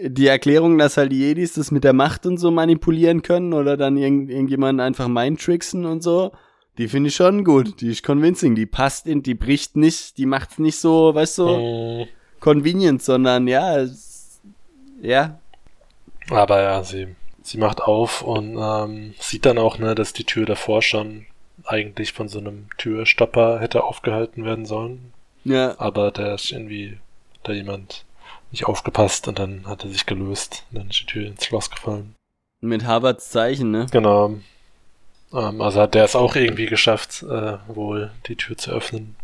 die 0.00 0.26
Erklärung, 0.26 0.78
dass 0.78 0.96
halt 0.96 1.10
die 1.12 1.18
Jedis 1.20 1.54
das 1.54 1.70
mit 1.70 1.82
der 1.82 1.92
Macht 1.92 2.26
und 2.26 2.38
so 2.38 2.50
manipulieren 2.50 3.22
können 3.22 3.52
oder 3.52 3.76
dann 3.76 3.96
irgend, 3.96 4.30
irgendjemanden 4.30 4.80
einfach 4.80 5.08
mindtricksen 5.08 5.84
und 5.86 6.02
so, 6.02 6.32
die 6.78 6.88
finde 6.88 7.08
ich 7.08 7.16
schon 7.16 7.44
gut. 7.44 7.80
Die 7.80 7.88
ist 7.90 8.02
convincing, 8.04 8.54
die 8.54 8.66
passt 8.66 9.06
in, 9.06 9.22
die 9.22 9.34
bricht 9.34 9.76
nicht, 9.76 10.18
die 10.18 10.26
macht's 10.26 10.58
nicht 10.58 10.76
so, 10.78 11.14
weißt 11.14 11.38
du, 11.38 11.46
mm, 12.04 12.08
convenient, 12.40 13.02
sondern 13.02 13.48
ja, 13.48 13.78
es, 13.78 14.05
ja, 15.00 15.38
aber 16.30 16.62
ja, 16.62 16.82
sie, 16.82 17.14
sie 17.42 17.58
macht 17.58 17.80
auf 17.80 18.22
und, 18.22 18.56
ähm, 18.58 19.14
sieht 19.18 19.46
dann 19.46 19.58
auch, 19.58 19.78
ne, 19.78 19.94
dass 19.94 20.12
die 20.12 20.24
Tür 20.24 20.46
davor 20.46 20.82
schon 20.82 21.26
eigentlich 21.64 22.12
von 22.12 22.28
so 22.28 22.38
einem 22.38 22.68
Türstopper 22.78 23.60
hätte 23.60 23.84
aufgehalten 23.84 24.44
werden 24.44 24.66
sollen, 24.66 25.12
ja, 25.44 25.74
aber 25.78 26.10
da 26.10 26.34
ist 26.34 26.50
irgendwie 26.52 26.98
da 27.42 27.52
jemand 27.52 28.04
nicht 28.50 28.66
aufgepasst 28.66 29.28
und 29.28 29.38
dann 29.38 29.66
hat 29.66 29.84
er 29.84 29.90
sich 29.90 30.06
gelöst 30.06 30.64
und 30.70 30.78
dann 30.78 30.90
ist 30.90 31.00
die 31.00 31.06
Tür 31.06 31.26
ins 31.26 31.44
Schloss 31.44 31.70
gefallen. 31.70 32.14
mit 32.60 32.84
Harvards 32.84 33.30
Zeichen, 33.30 33.70
ne? 33.70 33.86
Genau. 33.90 34.34
Ähm, 35.32 35.60
also 35.60 35.80
hat 35.80 35.94
der 35.94 36.04
es 36.04 36.16
auch 36.16 36.36
irgendwie 36.36 36.66
geschafft, 36.66 37.22
äh, 37.22 37.58
wohl 37.68 38.10
die 38.28 38.36
Tür 38.36 38.56
zu 38.56 38.70
öffnen. 38.70 39.16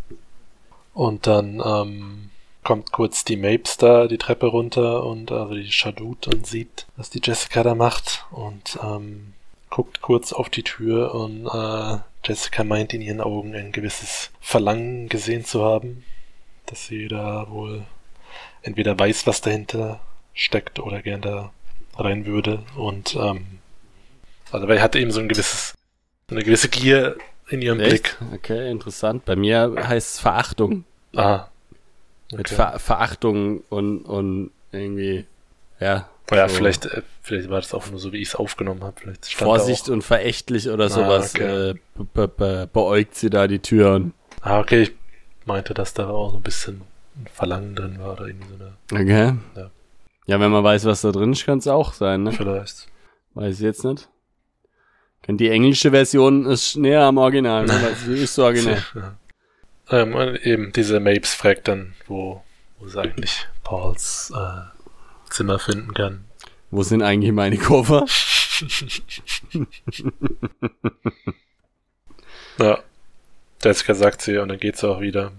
Und 0.95 1.27
dann, 1.27 1.63
ähm, 1.65 2.31
kommt 2.65 2.93
kurz 2.93 3.25
die 3.25 3.37
Mapes 3.37 3.77
da 3.77 4.07
die 4.07 4.19
Treppe 4.19 4.47
runter 4.47 5.05
und 5.05 5.33
also 5.33 5.55
die 5.55 5.71
Shadut 5.71 6.29
und 6.29 6.47
sieht, 6.47 6.87
was 6.97 7.11
die 7.11 7.21
Jessica 7.23 7.63
da 7.63 7.75
macht 7.75 8.25
und 8.31 8.79
ähm, 8.83 9.35
guckt 9.71 10.01
kurz 10.01 10.33
auf 10.33 10.49
die 10.49 10.63
Tür 10.63 11.15
und 11.15 11.47
äh, 11.47 11.99
Jessica 12.25 12.63
meint 12.63 12.95
in 12.95 13.01
ihren 13.01 13.21
Augen 13.21 13.55
ein 13.55 13.73
gewisses 13.73 14.31
Verlangen 14.41 15.09
gesehen 15.09 15.45
zu 15.45 15.65
haben, 15.65 16.05
dass 16.67 16.87
sie 16.87 17.09
da 17.09 17.47
wohl 17.51 17.83
entweder 18.63 18.99
weiß, 18.99 19.27
was 19.27 19.41
dahinter 19.41 20.01
steckt 20.35 20.79
oder 20.79 21.03
gern 21.03 21.21
da 21.21 21.51
rein 21.97 22.27
würde 22.27 22.63
und 22.77 23.17
ähm, 23.17 23.59
also 24.51 24.69
weil 24.69 24.77
er 24.77 24.83
hat 24.83 24.97
eben 24.97 25.11
so 25.11 25.21
ein 25.21 25.29
gewisses 25.29 25.75
eine 26.31 26.45
gewisse 26.45 26.69
Gier 26.69 27.17
in 27.49 27.61
ihrem 27.61 27.81
Echt? 27.81 28.19
Blick. 28.19 28.35
Okay, 28.35 28.71
interessant. 28.71 29.25
Bei 29.25 29.37
mir 29.37 29.75
heißt 29.77 30.15
es 30.15 30.21
Verachtung. 30.21 30.85
Ah. 31.15 31.49
Mit 32.33 32.47
Okay. 32.47 32.55
Ver 32.55 32.79
Verachtung 32.79 33.63
und, 33.69 34.03
und 34.03 34.51
irgendwie, 34.73 35.27
ja. 35.81 36.09
Ja, 36.31 36.49
so 36.49 36.55
vielleicht, 36.55 36.87
äh, 36.87 37.03
vielleicht 37.21 37.51
war 37.51 37.61
das 37.61 37.75
auch 37.75 37.91
nur 37.91 37.99
so, 37.99 38.13
wie 38.13 38.23
ich 38.23 38.29
es 38.29 38.35
aufgenommen 38.35 38.83
habe. 38.83 38.95
Vielleicht 38.99 39.35
Vorsicht 39.35 39.91
und 39.91 40.03
verächtlich 40.03 40.71
oder 40.71 40.89
sowas. 40.89 41.35
okay. 41.35 41.71
Äh, 41.71 41.75
be 41.95 42.05
be 42.05 42.29
be 42.29 42.69
beäugt 42.73 43.17
sie 43.17 43.29
da 43.29 43.47
die 43.47 43.59
Tür 43.59 43.95
und. 43.95 44.15
auch, 44.41 44.47
ah, 44.47 44.61
okay, 44.61 44.83
ich 44.83 44.93
meinte, 45.45 45.75
dass 45.75 45.93
da 45.93 46.09
auch 46.09 46.31
so 46.31 46.37
ein 46.37 46.43
bisschen 46.43 46.83
ein 47.17 47.27
Verlangen 47.33 47.75
drin 47.75 47.99
war 47.99 48.13
oder 48.15 48.29
irgendwie 48.29 48.49
so 48.49 48.65
eine, 48.95 49.03
Okay. 49.03 49.35
Ja. 49.57 49.71
Ja, 50.27 50.41
wenn 50.41 50.53
man 50.53 50.65
weiß, 50.65 50.85
was 50.85 51.03
da 51.03 51.11
drin 51.11 51.33
ist, 51.33 51.45
kann 51.45 51.59
es 51.59 51.69
auch 51.69 51.93
sein, 51.93 52.23
ne? 52.23 52.33
vielleicht. 52.33 52.87
Weiß 53.35 53.57
ich 53.57 53.61
jetzt 53.61 53.85
nicht. 53.85 54.09
Die 55.29 55.51
englische 55.51 55.91
Version 55.91 56.47
ist 56.47 56.77
näher 56.77 57.03
am 57.03 57.19
Original, 57.19 57.65
ne? 57.65 57.73
Weil 57.83 57.95
sie 57.95 58.23
ist 58.25 58.35
so 58.35 58.45
original. 58.45 58.83
Ähm, 59.93 60.15
und 60.15 60.37
eben, 60.45 60.73
diese 60.73 60.99
Mapes 61.01 61.35
fragt 61.35 61.69
dann, 61.69 61.95
wo, 62.07 62.43
wo 62.79 62.89
sie 62.89 63.01
eigentlich 63.01 63.47
Pauls 63.63 64.33
äh, 64.35 64.63
Zimmer 65.31 65.59
finden 65.59 65.95
kann. 65.95 66.25
Wo 66.71 66.83
sind 66.83 67.03
eigentlich 67.03 67.33
meine 67.33 67.59
Koffer? 67.59 68.07
Ja. 72.59 72.79
Jessica 73.63 73.95
sagt 73.95 74.23
sie 74.23 74.39
und 74.39 74.49
dann 74.49 74.59
geht 74.59 74.77
sie 74.77 74.89
auch 74.89 75.01
wieder. 75.01 75.33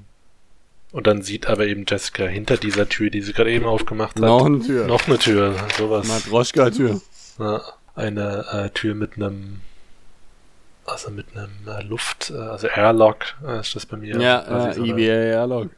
Und 0.91 1.07
dann 1.07 1.21
sieht 1.21 1.47
aber 1.47 1.65
eben 1.67 1.85
Jessica 1.87 2.25
hinter 2.25 2.57
dieser 2.57 2.87
Tür, 2.87 3.09
die 3.09 3.21
sie 3.21 3.33
gerade 3.33 3.51
eben 3.51 3.65
aufgemacht 3.65 4.15
hat, 4.15 4.21
Noch 4.23 4.45
eine 4.45 4.59
Tür. 4.59 4.87
noch 4.87 5.07
eine 5.07 5.17
Tür. 5.19 5.55
Sowas. 5.77 6.07
Matroschka-Tür. 6.07 7.01
Ja, 7.39 7.61
eine 7.95 8.45
äh, 8.51 8.69
Tür 8.69 8.95
mit 8.95 9.15
einem, 9.15 9.61
also 10.85 11.11
mit 11.11 11.27
einem 11.35 11.51
äh, 11.67 11.81
Luft, 11.83 12.29
äh, 12.31 12.37
also 12.37 12.67
Airlock 12.67 13.35
äh, 13.45 13.59
ist 13.59 13.75
das 13.75 13.85
bei 13.85 13.97
mir. 13.97 14.19
Ja, 14.19 14.69
äh, 14.69 14.73
so 14.73 14.83
eine- 14.83 15.01
EVA-Log. 15.01 15.69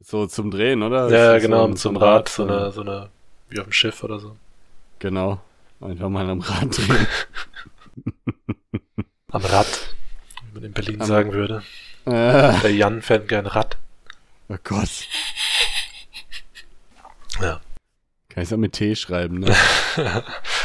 So 0.00 0.26
zum 0.26 0.50
Drehen, 0.50 0.82
oder? 0.82 1.08
Ja, 1.10 1.38
genau, 1.38 1.74
so 1.74 1.88
ein- 1.90 1.96
ein 1.96 2.02
Rad, 2.02 2.28
so 2.28 2.46
so 2.46 2.52
ein- 2.52 2.58
eine, 2.58 2.72
so 2.72 2.80
eine, 2.82 3.08
wie 3.48 3.58
auf 3.60 3.66
dem 3.66 3.72
Schiff 3.72 4.02
oder 4.04 4.18
so. 4.18 4.36
Genau. 4.98 5.40
Einfach 5.80 6.08
mal 6.08 6.28
am 6.30 6.40
Rad 6.40 6.76
drehen. 6.76 7.06
Am 9.32 9.44
Rad, 9.44 9.66
wie 10.46 10.54
man 10.54 10.64
in 10.64 10.72
Berlin 10.72 11.00
Am- 11.00 11.06
sagen 11.06 11.32
würde. 11.32 11.62
Der 12.06 12.70
Jan 12.72 13.02
fährt 13.02 13.28
gern 13.28 13.46
Rad. 13.46 13.76
oh 14.48 14.56
Gott. 14.62 14.88
Ja. 17.40 17.60
Kann 18.34 18.42
ich 18.42 18.52
auch 18.52 18.58
mit 18.58 18.72
T 18.72 18.96
schreiben, 18.96 19.40
ne? 19.40 19.54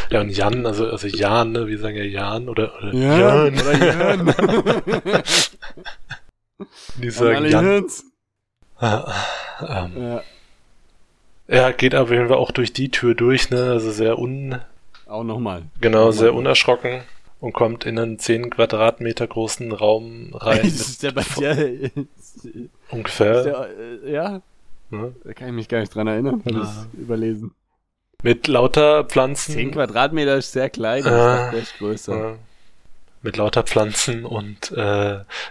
ja, 0.09 0.22
und 0.22 0.30
Jan, 0.32 0.65
also, 0.65 0.88
also 0.89 1.05
Jan, 1.07 1.51
ne, 1.51 1.67
wir 1.67 1.78
sagen 1.78 1.95
ja 1.97 2.03
Jan 2.03 2.49
oder, 2.49 2.74
oder 2.78 2.93
Ja, 2.93 3.17
Jan. 3.45 3.59
oder 3.59 3.74
Jörn. 3.78 4.34
Die 7.01 7.09
sagen 7.11 7.45
Jan. 7.45 7.65
Jörns. 7.65 8.05
ähm, 8.82 9.91
Ja, 9.97 10.22
ja, 11.47 11.72
geht 11.72 11.95
auf 11.95 12.11
jeden 12.11 12.28
Fall 12.28 12.38
auch 12.38 12.51
durch 12.51 12.74
die 12.74 12.89
Tür 12.89 13.15
durch, 13.15 13.49
ne, 13.49 13.63
also 13.72 13.91
sehr 13.91 14.20
un, 14.20 14.55
auch 15.07 15.24
nochmal. 15.24 15.63
Genau, 15.82 15.97
Nochmal. 15.99 16.13
sehr 16.13 16.34
unerschrocken 16.34 17.01
und 17.39 17.53
kommt 17.53 17.86
in 17.86 17.97
einen 17.99 18.20
10 18.20 18.49
Quadratmeter 18.51 19.26
großen 19.28 19.72
Raum 19.72 20.32
rein. 20.34 20.61
Das 20.63 20.74
ist 20.89 21.03
der 21.03 21.11
bei 21.11 21.24
dir. 21.38 21.91
Ungefähr. 22.89 23.43
der, 23.43 23.70
äh, 24.03 24.11
ja, 24.11 24.41
Ne? 24.91 25.13
da 25.24 25.34
kann 25.34 25.49
ich 25.49 25.53
mich 25.53 25.67
gar 25.70 25.82
nicht 25.82 25.93
dran 25.93 26.07
erinnern. 26.07 26.41
Hab 26.43 26.51
Ja. 26.51 26.88
ich 26.93 26.99
überlesen. 26.99 27.51
Mit 28.24 28.47
lauter 28.47 29.05
Pflanzen. 29.05 29.53
10 29.53 29.72
Quadratmeter 29.72 30.36
ist 30.38 30.51
sehr 30.51 30.70
klein, 30.70 31.03
das 31.03 31.13
Ah. 31.13 31.49
ist 31.49 31.61
echt 31.61 31.78
größer. 31.78 32.17
Ja. 32.17 32.36
Mit 33.22 33.36
lauter 33.38 33.63
Pflanzen 33.63 34.24
und 34.26 34.72
äh, 34.72 34.80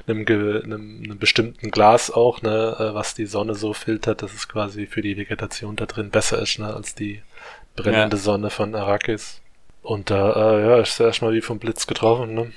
einem, 0.07 0.27
einem, 0.27 1.03
einem 1.05 1.19
bestimmten 1.19 1.71
Glas 1.71 2.11
auch, 2.11 2.41
ne, 2.43 2.77
äh, 2.79 2.95
was 2.95 3.15
die 3.15 3.27
Sonne 3.27 3.55
so 3.55 3.75
filtert, 3.75 4.23
dass 4.23 4.33
es 4.33 4.49
quasi 4.49 4.87
für 4.87 5.03
die 5.03 5.17
Vegetation 5.19 5.77
da 5.77 5.85
drin 5.87 6.11
besser 6.11 6.41
ist, 6.41 6.59
ne, 6.59 6.73
als 6.73 6.95
die 6.95 7.21
brennende 7.77 8.17
Ja. 8.17 8.23
Sonne 8.23 8.49
von 8.51 8.75
Arrakis. 8.75 9.41
Und 9.83 10.11
da, 10.11 10.33
äh, 10.59 10.67
ja, 10.67 10.77
ist 10.81 10.99
er 11.01 11.07
erstmal 11.07 11.33
wie 11.35 11.41
vom 11.43 11.59
Blitz 11.59 11.87
getroffen, 11.87 12.35
ne? 12.35 12.53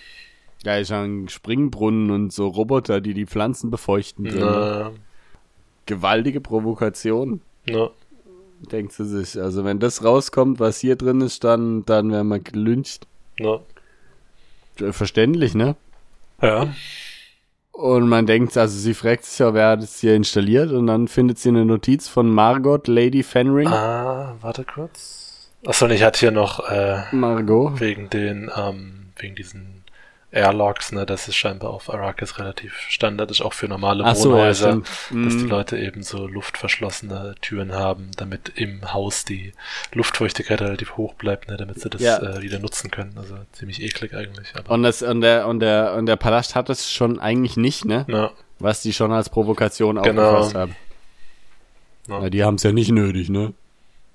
Ja, 0.64 0.78
ist 0.78 0.91
ja 0.91 1.01
ein 1.03 1.28
Springbrunnen 1.28 2.12
und 2.12 2.32
so 2.34 2.47
Roboter, 2.47 3.01
die 3.01 3.14
die 3.14 3.26
Pflanzen 3.26 3.70
befeuchten. 3.72 4.26
drin. 4.26 4.39
Na, 4.39 4.91
Gewaltige 5.88 6.39
Provokation, 6.41 7.41
na, 7.66 7.89
denkt 8.72 8.93
sie 8.93 9.05
sich. 9.05 9.41
Also 9.41 9.64
wenn 9.66 9.80
das 9.80 10.03
rauskommt, 10.03 10.59
was 10.59 10.80
hier 10.80 10.95
drin 10.95 11.22
ist, 11.22 11.43
dann, 11.43 11.86
dann 11.86 12.12
werden 12.12 12.28
wir 12.28 12.39
gelyncht. 12.39 13.07
na. 13.39 13.59
Äh, 14.80 14.91
Verständlich, 14.93 15.53
ne? 15.53 15.76
Ja. 16.41 16.74
Und 17.72 18.09
man 18.09 18.26
denkt, 18.26 18.57
also 18.57 18.78
sie 18.78 18.93
fragt 18.93 19.26
sich 19.26 19.39
ja, 19.39 19.53
wer 19.53 19.70
hat 19.70 19.84
es 19.84 19.99
hier 19.99 20.16
installiert 20.16 20.72
und 20.72 20.88
dann 20.88 21.07
findet 21.07 21.39
sie 21.39 21.49
eine 21.49 21.66
Notiz 21.66 22.07
von 22.07 22.30
Margot 22.30 22.88
Lady 22.88 23.24
Fenring. 23.24 23.68
Ah, 23.68 24.36
warte 24.41 24.64
kurz. 24.64 25.49
Achso, 25.66 25.86
und 25.86 25.91
ich 25.91 26.03
hatte 26.03 26.20
hier 26.20 26.32
noch 26.32 26.68
äh, 26.70 27.03
Margot. 27.12 27.80
wegen 27.80 28.09
den, 28.09 28.51
ähm, 28.55 29.12
wegen 29.18 29.36
diesen 29.36 29.81
Airlocks, 30.34 30.92
ne, 30.94 31.06
das 31.06 31.28
ist 31.28 31.36
scheinbar 31.36 31.72
auf 31.72 31.90
Arrakis 31.94 32.40
relativ 32.40 32.74
Standard 32.88 33.30
ist, 33.32 33.42
auch 33.42 33.52
für 33.54 33.68
normale 33.68 34.06
Ach 34.06 34.16
so, 34.16 34.30
ja, 34.30 34.36
Wohnhäuser, 34.38 34.76
dass 34.78 35.10
die 35.10 35.14
Mhm. 35.16 35.50
Leute 35.50 35.78
eben 35.78 36.04
so 36.04 36.26
luftverschlossene 36.26 37.36
Türen 37.42 37.74
haben, 37.74 38.12
damit 38.16 38.50
im 38.56 38.94
Haus 38.94 39.26
die 39.26 39.52
Luftfeuchtigkeit 39.94 40.62
relativ 40.62 40.96
hoch 40.96 41.16
bleibt, 41.16 41.50
ne, 41.50 41.58
damit 41.58 41.82
sie 41.82 41.90
das 41.90 42.02
Ja. 42.02 42.18
äh, 42.22 42.42
wieder 42.42 42.60
nutzen 42.60 42.90
können. 42.92 43.14
Also 43.18 43.36
ziemlich 43.52 43.82
eklig 43.82 44.14
eigentlich, 44.14 44.54
Und, 44.70 44.84
das, 44.84 45.02
und, 45.02 45.20
der, 45.22 45.48
und, 45.48 45.60
der, 45.60 45.96
und 45.96 46.06
der 46.06 46.16
Palast 46.16 46.56
hat 46.56 46.70
es 46.70 46.90
schon 46.92 47.20
eigentlich 47.20 47.58
nicht, 47.58 47.84
ne? 47.84 48.06
na, 48.08 48.32
Was 48.60 48.82
die 48.82 48.94
schon 48.94 49.12
als 49.12 49.30
Provokation 49.30 50.02
Genau. 50.02 50.22
aufgefasst 50.22 50.56
haben. 50.56 50.76
Ja. 52.08 52.22
Ja, 52.24 52.30
die 52.30 52.44
haben 52.44 52.56
es 52.56 52.64
ja 52.64 52.72
nicht 52.72 52.92
nötig, 52.92 53.30
ne? 53.30 53.54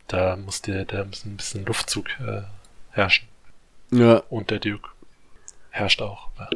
da 0.09 0.37
muss 0.37 0.63
der, 0.63 0.85
da 0.85 1.05
muss 1.05 1.25
ein 1.25 1.37
bisschen 1.37 1.65
Luftzug 1.67 2.07
äh, 2.21 2.43
herrschen. 2.93 3.27
Ja, 3.91 4.23
Und 4.31 4.51
der 4.51 4.61
Duke 4.61 4.89
herrscht 5.77 6.03
auch. 6.03 6.29
Ja. 6.39 6.49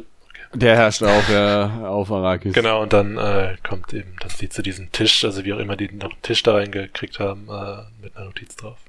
der 0.53 0.75
herrscht 0.75 1.03
auch 1.03 1.29
ja, 1.29 1.87
auf 1.87 2.11
Arrakis. 2.11 2.53
Genau, 2.53 2.81
und 2.81 2.93
dann 2.93 3.17
äh, 3.17 3.55
kommt 3.67 3.93
eben, 3.93 4.15
dann 4.19 4.29
sieht 4.29 4.53
sie 4.53 4.63
diesen 4.63 4.91
Tisch, 4.91 5.23
also 5.23 5.45
wie 5.45 5.53
auch 5.53 5.59
immer 5.59 5.75
die 5.75 5.91
noch 5.91 6.11
einen 6.11 6.21
Tisch 6.21 6.43
da 6.43 6.53
reingekriegt 6.53 7.19
haben, 7.19 7.47
äh, 7.49 7.83
mit 8.01 8.15
einer 8.15 8.25
Notiz 8.25 8.55
drauf. 8.55 8.79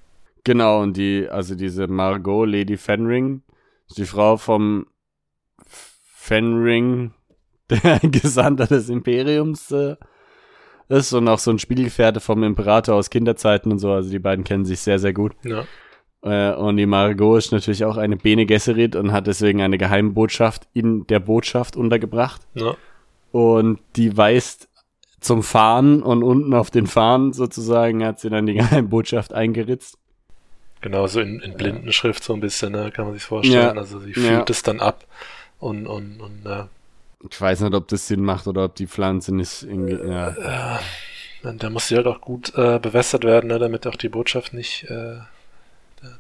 Genau, 0.45 0.81
und 0.83 0.97
die, 0.97 1.29
also 1.31 1.55
diese 1.55 1.87
Margot 1.87 2.49
Lady 2.49 2.77
Fenring, 2.77 3.43
ist 3.89 3.99
die 3.99 4.07
Frau 4.07 4.37
vom 4.37 4.87
Fenring, 5.67 7.13
der 7.71 8.01
Gesandter 8.01 8.67
des 8.67 8.89
Imperiums 8.89 9.71
äh, 9.71 9.97
ist 10.89 11.13
und 11.13 11.29
auch 11.29 11.39
so 11.39 11.51
ein 11.51 11.59
Spielgefährte 11.59 12.21
vom 12.21 12.43
Imperator 12.43 12.97
aus 12.97 13.09
Kinderzeiten 13.09 13.73
und 13.73 13.79
so. 13.79 13.93
Also 13.93 14.11
die 14.11 14.19
beiden 14.19 14.45
kennen 14.45 14.65
sich 14.65 14.81
sehr, 14.81 14.99
sehr 14.99 15.13
gut. 15.13 15.33
Ja. 15.45 15.65
Äh, 16.23 16.53
und 16.53 16.77
die 16.77 16.87
Margot 16.87 17.39
ist 17.39 17.53
natürlich 17.53 17.85
auch 17.85 17.97
eine 17.97 18.17
Bene 18.17 18.47
Gesserit 18.47 18.95
und 18.97 19.13
hat 19.13 19.27
deswegen 19.27 19.61
eine 19.61 19.79
Geheimbotschaft 19.79 20.69
in 20.73 21.07
der 21.09 21.21
Botschaft 21.21 21.77
untergebracht. 21.77 22.43
Ja. 22.55 22.77
Und 23.33 23.81
die 23.97 24.17
weist 24.17 24.69
zum 25.21 25.43
Fahren 25.43 26.03
und 26.03 26.23
unten 26.23 26.53
auf 26.55 26.71
den 26.71 26.87
Fahnen 26.87 27.33
sozusagen 27.33 28.05
hat 28.05 28.21
sie 28.21 28.31
dann 28.31 28.47
die 28.47 28.55
Geheimbotschaft 28.63 29.33
eingeritzt. 29.33 29.99
Genau, 30.81 31.07
so 31.07 31.21
in, 31.21 31.39
in 31.41 31.55
Blindenschrift 31.57 32.25
so 32.25 32.35
ein 32.35 32.41
bisschen, 32.41 32.73
ne, 32.73 32.91
kann 32.93 33.05
man 33.05 33.15
sich 33.15 33.23
vorstellen. 33.23 33.77
Ja. 33.77 33.81
Also 33.81 34.01
sie 34.01 34.11
Ja. 34.11 34.15
fühlt 34.37 34.51
es 34.51 34.63
dann 34.65 34.81
ab 34.81 35.05
und, 35.61 35.87
und, 35.87 36.21
und 36.21 36.45
äh, 36.45 36.65
Ich 37.31 37.41
weiß 37.41 37.61
nicht, 37.61 37.75
ob 37.75 37.87
das 37.89 38.09
Sinn 38.09 38.23
macht 38.25 38.49
oder 38.49 38.65
ob 38.65 38.75
die 38.75 38.89
Pflanze 38.89 39.33
nicht 39.35 39.63
irgendwie, 39.63 39.95
ja. 40.09 40.77
äh, 41.45 41.55
da 41.57 41.71
muss 41.71 41.87
sie 41.89 41.97
halt 41.97 42.07
auch 42.09 42.21
gut 42.21 42.53
äh, 42.57 42.81
bewässert 42.81 43.23
werden, 43.25 43.47
ne, 43.49 43.61
damit 43.61 43.87
auch 43.87 43.95
die 43.95 44.09
Botschaft 44.09 44.55
nicht, 44.55 44.85
äh, 44.91 45.19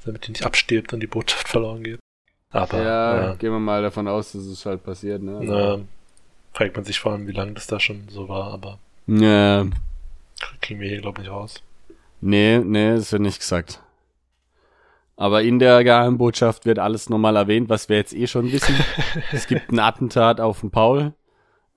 damit 0.05 0.27
die 0.27 0.33
nicht 0.33 0.45
abstirbt 0.45 0.93
und 0.93 1.01
die 1.01 1.07
Botschaft 1.07 1.49
verloren 1.49 1.83
geht. 1.83 1.99
Aber 2.51 2.83
ja, 2.83 3.33
äh, 3.33 3.37
gehen 3.37 3.53
wir 3.53 3.59
mal 3.59 3.83
davon 3.83 4.09
aus, 4.09 4.33
dass 4.33 4.43
es 4.43 4.67
halt 4.67 4.85
passiert, 4.85 5.23
ne? 5.23 5.41
na, 5.43 5.79
fragt 6.53 6.77
man 6.77 6.85
sich 6.85 7.01
vor 7.01 7.13
allem, 7.13 7.27
wie 7.27 7.33
lange 7.33 7.53
das 7.53 7.67
da 7.67 7.81
schon 7.81 8.09
so 8.09 8.29
war, 8.29 8.53
aber 8.53 8.79
Ja, 9.07 9.67
kriegen 10.61 10.81
wir 10.81 10.89
hier, 10.89 11.01
glaube 11.01 11.23
ich, 11.23 11.29
raus. 11.31 11.63
nee, 12.21 12.59
nee, 12.59 12.95
das 12.95 13.11
wird 13.13 13.23
nicht 13.23 13.41
gesagt. 13.41 13.81
Aber 15.17 15.43
in 15.43 15.59
der 15.59 15.85
Geheimbotschaft 15.85 16.67
wird 16.67 16.79
alles 16.79 17.09
nochmal 17.09 17.37
erwähnt, 17.37 17.69
was 17.69 17.89
wir 17.89 17.97
jetzt 17.97 18.15
eh 18.15 18.27
schon 18.27 18.51
wissen. 18.51 18.75
es 19.33 19.47
gibt 19.47 19.71
ein 19.71 19.79
Attentat 19.79 20.41
auf 20.41 20.61
den 20.61 20.71
Paul. 20.71 21.13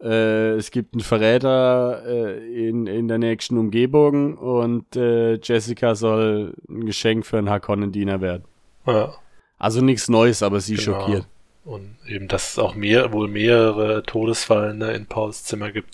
Äh, 0.05 0.51
es 0.57 0.69
gibt 0.71 0.93
einen 0.93 1.01
Verräter 1.01 2.03
äh, 2.05 2.67
in, 2.69 2.85
in 2.85 3.07
der 3.07 3.17
nächsten 3.17 3.57
Umgebung 3.57 4.37
und 4.37 4.95
äh, 4.95 5.39
Jessica 5.41 5.95
soll 5.95 6.53
ein 6.69 6.85
Geschenk 6.85 7.25
für 7.25 7.37
einen 7.39 7.49
Harkonnen-Diener 7.49 8.21
werden. 8.21 8.43
Ja, 8.85 9.15
Also 9.57 9.81
nichts 9.81 10.07
Neues, 10.07 10.43
aber 10.43 10.59
sie 10.61 10.75
Genau. 10.75 10.99
schockiert. 10.99 11.27
und 11.63 11.97
eben, 12.07 12.27
dass 12.27 12.51
es 12.51 12.59
auch 12.59 12.75
mehr, 12.75 13.11
wohl 13.13 13.27
mehrere 13.27 14.03
Todesfallen 14.03 14.77
ne, 14.77 14.91
in 14.93 15.07
Pauls 15.07 15.43
Zimmer 15.43 15.71
gibt. 15.71 15.89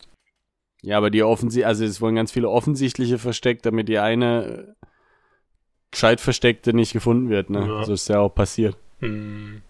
Ja, 0.84 0.97
aber 0.97 1.09
die 1.12 1.24
offensichtlich, 1.24 1.66
also 1.66 1.86
es 1.86 2.01
wurden 2.01 2.16
ganz 2.16 2.32
viele 2.34 2.49
offensichtliche 2.49 3.18
versteckt, 3.18 3.66
damit 3.66 3.88
die 3.88 3.99
eine 3.99 4.45
äh, 4.82 4.86
gescheit 5.91 6.20
versteckte 6.20 6.74
nicht 6.74 6.91
gefunden 6.91 7.30
wird, 7.30 7.49
ne? 7.49 7.66
Ja. 7.66 7.84
So 7.86 7.93
ist 7.93 8.09
ja 8.09 8.20
auch 8.20 8.34
passiert. 8.36 8.76
Hm. 8.99 9.62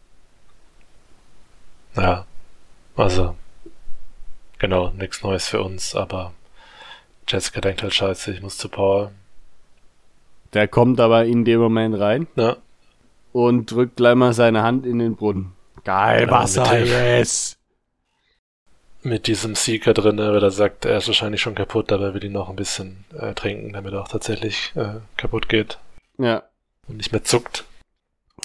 Ja, 1.95 2.25
also, 2.95 3.35
genau, 4.61 4.89
nichts 4.91 5.21
Neues 5.23 5.47
für 5.49 5.61
uns, 5.61 5.93
aber 5.95 6.33
Jessica 7.27 7.59
denkt 7.61 7.83
halt, 7.83 7.93
scheiße, 7.93 8.31
ich 8.31 8.41
muss 8.41 8.57
zu 8.57 8.69
Paul. 8.69 9.11
Der 10.53 10.67
kommt 10.67 10.99
aber 10.99 11.25
in 11.25 11.43
dem 11.45 11.59
Moment 11.59 11.99
rein 11.99 12.27
Ja, 12.35 12.57
und 13.33 13.71
drückt 13.71 13.97
gleich 13.97 14.15
mal 14.15 14.33
seine 14.33 14.63
Hand 14.63 14.85
in 14.85 14.99
den 14.99 15.15
Brunnen. 15.15 15.53
Geil, 15.83 16.25
Ja, 16.27 16.31
Wasser, 16.31 16.63
mit 16.63 16.71
dem- 16.81 16.87
yes! 16.87 17.57
mit 19.03 19.25
diesem 19.25 19.55
Seeker 19.55 19.93
drin, 19.95 20.17
ne, 20.17 20.31
weil 20.31 20.43
er 20.43 20.51
sagt, 20.51 20.85
er 20.85 20.97
ist 20.97 21.07
wahrscheinlich 21.07 21.41
schon 21.41 21.55
kaputt, 21.55 21.91
aber 21.91 22.05
er 22.07 22.13
will 22.13 22.23
ihn 22.23 22.33
noch 22.33 22.49
ein 22.49 22.55
bisschen 22.55 23.03
äh, 23.17 23.33
trinken, 23.33 23.73
damit 23.73 23.93
er 23.93 24.01
auch 24.03 24.07
tatsächlich 24.07 24.71
äh, 24.75 24.99
kaputt 25.17 25.49
geht 25.49 25.79
Ja. 26.19 26.43
und 26.87 26.97
nicht 26.97 27.11
mehr 27.11 27.23
zuckt. 27.23 27.63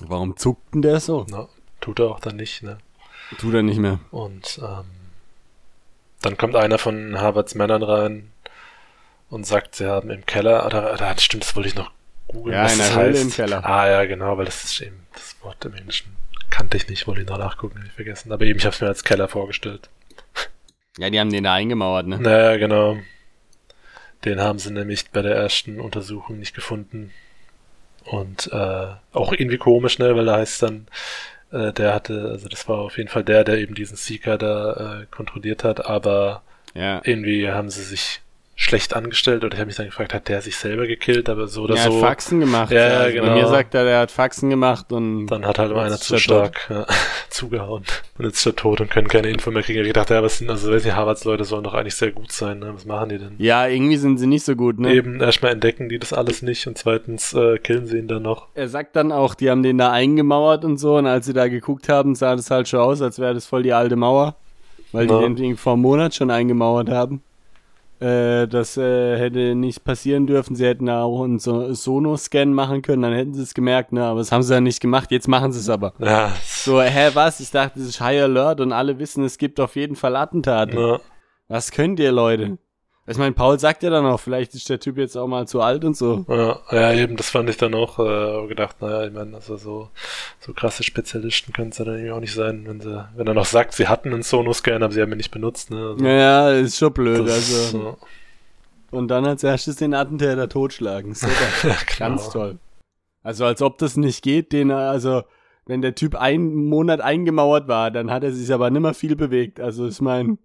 Warum 0.03 0.37
zuckt 0.39 0.73
denn 0.75 0.81
der 0.83 1.01
so? 1.01 1.27
Na, 1.29 1.49
tut 1.83 1.99
er 2.01 2.07
auch 2.07 2.21
dann 2.21 2.37
nicht, 2.37 2.63
ne? 2.63 2.79
Tut 3.39 3.53
er 3.53 3.63
nicht 3.63 3.79
mehr. 3.79 3.99
Und 4.11 4.59
ähm, 4.63 4.85
dann 6.27 6.37
kommt 6.37 6.57
einer 6.57 6.79
von 6.79 7.21
Harvards 7.21 7.55
Männern 7.55 7.83
rein 7.83 8.31
und 9.31 9.47
sagt, 9.47 9.75
sie 9.77 9.87
haben 9.87 10.11
im 10.11 10.27
Keller, 10.27 10.67
oder, 10.67 10.93
oder 10.95 11.15
stimmt, 11.19 11.45
das 11.45 11.57
wollte 11.57 11.69
ich 11.69 11.75
noch 11.75 11.91
googeln, 12.29 12.55
Ja, 12.57 12.65
was 12.65 12.73
in 12.75 12.79
das 12.79 12.89
der 12.89 12.97
heißt. 12.97 13.23
im 13.23 13.31
Keller. 13.33 13.65
Ah 13.65 13.89
ja, 13.89 14.05
genau, 14.05 14.37
weil 14.39 14.45
das 14.45 14.65
ist 14.65 14.81
eben 14.81 15.07
das 15.15 15.37
Wort 15.43 15.65
im 15.65 15.75
Englischen. 15.75 16.15
Kannte 16.51 16.77
ich 16.77 16.89
nicht, 16.89 17.07
wollte 17.07 17.23
ich 17.23 17.27
noch 17.29 17.39
nachgucken, 17.39 17.79
hab 17.79 17.87
ich 17.87 17.93
vergessen. 17.93 18.33
Aber 18.33 18.45
eben, 18.45 18.59
ich 18.59 18.65
habe 18.65 18.75
es 18.75 18.81
mir 18.81 18.89
als 18.89 19.05
Keller 19.05 19.29
vorgestellt. 19.29 19.89
Ja, 20.99 21.11
die 21.11 21.21
haben 21.21 21.31
den 21.31 21.45
da 21.45 21.53
eingemauert, 21.53 22.07
ne? 22.07 22.19
Naja, 22.19 22.57
genau. 22.57 22.97
Den 24.25 24.41
haben 24.41 24.59
sie 24.59 24.73
nämlich 24.73 25.11
bei 25.11 25.21
der 25.21 25.37
ersten 25.37 25.79
Untersuchung 25.79 26.39
nicht 26.39 26.55
gefunden. 26.55 27.13
Und 28.05 28.51
äh, 28.51 28.87
auch 29.13 29.33
irgendwie 29.35 29.59
komisch, 29.59 29.99
ne, 29.99 30.17
weil 30.17 30.25
da 30.25 30.37
heißt 30.39 30.63
dann, 30.63 30.87
äh, 31.53 31.73
der 31.73 31.95
hatte, 31.95 32.29
also 32.31 32.49
das 32.49 32.69
war 32.69 32.79
auf 32.79 32.99
jeden 32.99 33.09
Fall 33.09 33.25
der, 33.25 33.45
der 33.45 33.59
eben 33.59 33.75
diesen 33.75 33.97
Seeker 33.97 34.39
da 34.39 35.01
äh, 35.03 35.07
kontrolliert 35.11 35.65
hat, 35.65 35.87
aber 35.87 36.43
Ja. 36.75 37.01
irgendwie 37.05 37.51
haben 37.51 37.71
sie 37.71 37.83
sich 37.83 38.21
schlecht 38.59 38.97
angestellt 38.97 39.45
oder 39.45 39.53
ich 39.53 39.61
habe 39.61 39.67
mich 39.67 39.77
dann 39.77 39.85
gefragt, 39.85 40.15
hat 40.15 40.29
der 40.29 40.41
sich 40.41 40.57
selber 40.57 40.87
gekillt, 40.87 41.29
aber 41.29 41.47
so 41.47 41.65
oder 41.65 41.77
er 41.77 41.83
so. 41.91 41.93
hat 41.97 42.01
Faxen 42.01 42.41
gemacht. 42.41 42.73
Ja, 42.73 42.85
Also 43.01 43.13
genau. 43.13 43.27
Bei 43.27 43.35
mir 43.35 43.47
sagt 43.49 43.75
er, 43.75 43.85
der 43.85 43.99
hat 44.01 44.11
Faxen 44.11 44.49
gemacht 44.49 44.91
und 44.93 45.27
Dann 45.27 45.45
hat 45.47 45.59
halt 45.59 45.73
Jetzt 45.73 45.79
einer 45.79 45.97
zu 45.99 46.15
er 46.15 46.19
stark 46.21 46.67
ja, 46.71 46.87
zugehauen. 47.29 47.85
Und 48.17 48.25
jetzt 48.25 48.39
ist 48.39 48.47
er 48.47 48.57
tot 48.57 48.81
und 48.81 48.91
können 48.91 49.09
keine 49.09 49.29
Info 49.29 49.51
mehr 49.51 49.63
kriegen. 49.63 49.85
Ich 49.85 49.93
dachte, 49.93 50.15
ja, 50.15 50.23
was 50.23 50.39
sind, 50.39 50.49
also 50.49 50.73
weiß 50.73 50.85
nicht, 50.87 50.97
Harvards 50.97 51.25
Leute 51.25 51.45
sollen 51.45 51.65
doch 51.65 51.75
eigentlich 51.75 51.97
sehr 51.97 52.13
gut 52.13 52.33
sein, 52.33 52.61
ne? 52.61 52.73
Was 52.75 52.87
machen 52.87 53.11
die 53.11 53.19
denn? 53.19 53.35
ja, 53.37 53.67
irgendwie 53.69 53.99
sind 53.99 54.17
sie 54.17 54.27
nicht 54.27 54.45
so 54.47 54.57
gut, 54.57 54.79
ne? 54.81 54.91
Eben, 54.95 55.21
erstmal 55.21 55.53
entdecken 55.53 55.91
die 55.91 55.99
das 55.99 56.15
alles 56.15 56.41
nicht 56.41 56.67
und 56.67 56.79
zweitens 56.79 57.35
äh, 57.35 57.59
killen 57.59 57.87
sie 57.87 57.99
ihn 57.99 58.09
dann 58.09 58.23
noch. 58.23 58.49
Er 58.55 58.69
sagt 58.71 58.97
dann 58.97 59.13
auch, 59.13 59.35
die 59.35 59.51
haben 59.51 59.63
den 59.63 59.77
da 59.77 59.93
eingemauert 59.93 60.65
und 60.65 60.79
so 60.79 60.97
und 60.97 61.07
als 61.07 61.27
sie 61.27 61.35
da 61.35 61.49
geguckt 61.49 61.91
haben, 61.91 62.15
sah 62.15 62.35
das 62.35 62.51
halt 62.51 62.69
schon 62.69 62.81
aus, 62.81 63.03
als 63.03 63.19
wäre 63.19 63.35
das 63.35 63.45
voll 63.45 63.63
die 63.63 63.75
alte 63.75 63.97
Mauer, 63.97 64.35
weil 64.93 65.11
Ja. 65.11 65.29
die 65.29 65.35
den 65.35 65.57
vor 65.59 65.75
einem 65.75 65.83
Monat 65.83 66.15
schon 66.15 66.31
eingemauert 66.31 66.89
haben. 66.89 67.21
Äh, 68.01 68.47
das 68.47 68.77
äh, 68.77 69.17
hätte 69.19 69.55
nicht 69.55 69.83
passieren 69.85 70.27
dürfen. 70.27 70.55
Sie 70.55 70.67
hätten 70.67 70.87
da 70.87 71.03
auch 71.03 71.23
einen 71.25 71.39
so 71.39 71.73
Sono-Scan 71.73 72.47
machen 72.53 72.83
können, 72.83 73.03
dann 73.03 73.13
hätten 73.15 73.33
sie 73.35 73.43
es 73.43 73.55
gemerkt, 73.55 73.93
ne? 73.93 74.05
Aber 74.05 74.19
das 74.19 74.33
haben 74.33 74.43
sie 74.43 74.53
ja 74.53 74.61
nicht 74.61 74.81
gemacht, 74.81 75.11
jetzt 75.11 75.29
machen 75.29 75.53
sie 75.53 75.61
es 75.61 75.69
aber. 75.71 75.95
Ja, 75.99 76.33
So, 76.45 76.83
hä, 76.83 77.11
was? 77.15 77.41
Ich 77.41 77.51
dachte, 77.51 77.79
das 77.79 77.89
ist 77.89 78.01
High 78.01 78.23
Alert 78.25 78.61
und 78.61 78.73
alle 78.73 78.99
wissen, 78.99 79.25
es 79.25 79.39
gibt 79.39 79.61
auf 79.61 79.77
jeden 79.77 79.97
Fall 79.97 80.15
Attentate. 80.17 80.79
ja, 80.79 81.01
Was 81.49 81.71
könnt 81.71 81.99
ihr, 82.01 82.13
Leute? 82.13 82.59
Ich 83.09 83.19
meine, 83.19 83.33
Paul 83.33 83.59
sagt 83.61 83.85
ja 83.85 83.91
dann 83.91 84.05
auch, 84.05 84.19
vielleicht 84.19 84.55
ist 84.55 84.69
der 84.69 84.81
Typ 84.81 84.99
jetzt 84.99 85.17
auch 85.17 85.29
mal 85.29 85.47
zu 85.47 85.61
alt 85.61 85.85
und 85.85 85.97
so. 85.97 86.25
ja, 86.29 86.59
ja, 86.73 86.93
eben, 86.93 87.17
das 87.17 87.31
fand 87.31 87.49
ich 87.49 87.57
dann 87.57 87.73
auch 87.75 88.01
äh, 88.01 88.49
gedacht, 88.49 88.83
naja, 88.83 89.07
ich 89.07 89.13
meine, 89.13 89.37
also 89.37 89.57
so, 89.57 89.91
so 90.41 90.53
krasse 90.53 90.83
Spezialisten 90.83 91.53
können 91.53 91.71
es 91.71 91.79
ja 91.79 91.85
dann 91.85 91.95
irgendwie 91.95 92.13
auch 92.13 92.21
nicht 92.21 92.35
sein, 92.35 92.65
wenn 92.67 92.81
sie, 92.81 93.09
wenn 93.15 93.27
er 93.29 93.35
noch 93.35 93.45
sagt, 93.45 93.75
sie 93.75 93.87
hatten 93.87 94.13
einen 94.13 94.25
Sonos-Scan, 94.25 94.83
aber 94.83 94.93
sie 94.93 95.01
haben 95.03 95.13
ihn 95.13 95.19
nicht 95.19 95.31
benutzt, 95.31 95.71
ne? 95.71 95.91
Also, 95.93 96.05
Ja, 96.05 96.11
ja, 96.11 96.51
ist 96.51 96.79
schon 96.79 96.93
blöd. 96.93 97.29
das, 97.29 97.55
Also. 97.55 97.79
ja, 97.79 97.97
Und 98.91 99.07
dann 99.09 99.25
als 99.25 99.45
erstes 99.45 99.77
den 99.77 99.95
Attentäter 99.95 100.49
totschlagen. 100.49 101.15
Super. 101.15 101.33
genau. 101.63 101.77
Ganz 101.99 102.31
toll. 102.31 102.59
Also 103.23 103.45
als 103.45 103.63
ob 103.63 103.79
das 103.79 103.97
nicht 103.97 104.23
geht, 104.23 104.53
den, 104.53 104.73
also 104.73 105.23
wenn 105.65 105.83
der 105.83 105.95
Typ 105.95 106.15
einen 106.15 106.69
Monat 106.69 107.01
eingemauert 107.01 107.69
war, 107.69 107.91
dann 107.91 108.11
hat 108.11 108.25
er 108.25 108.33
sich 108.33 108.53
aber 108.53 108.71
nimmer 108.71 108.95
viel 108.95 109.17
bewegt. 109.17 109.61
Also 109.61 109.87
ich 109.89 110.01
meine, 110.01 110.39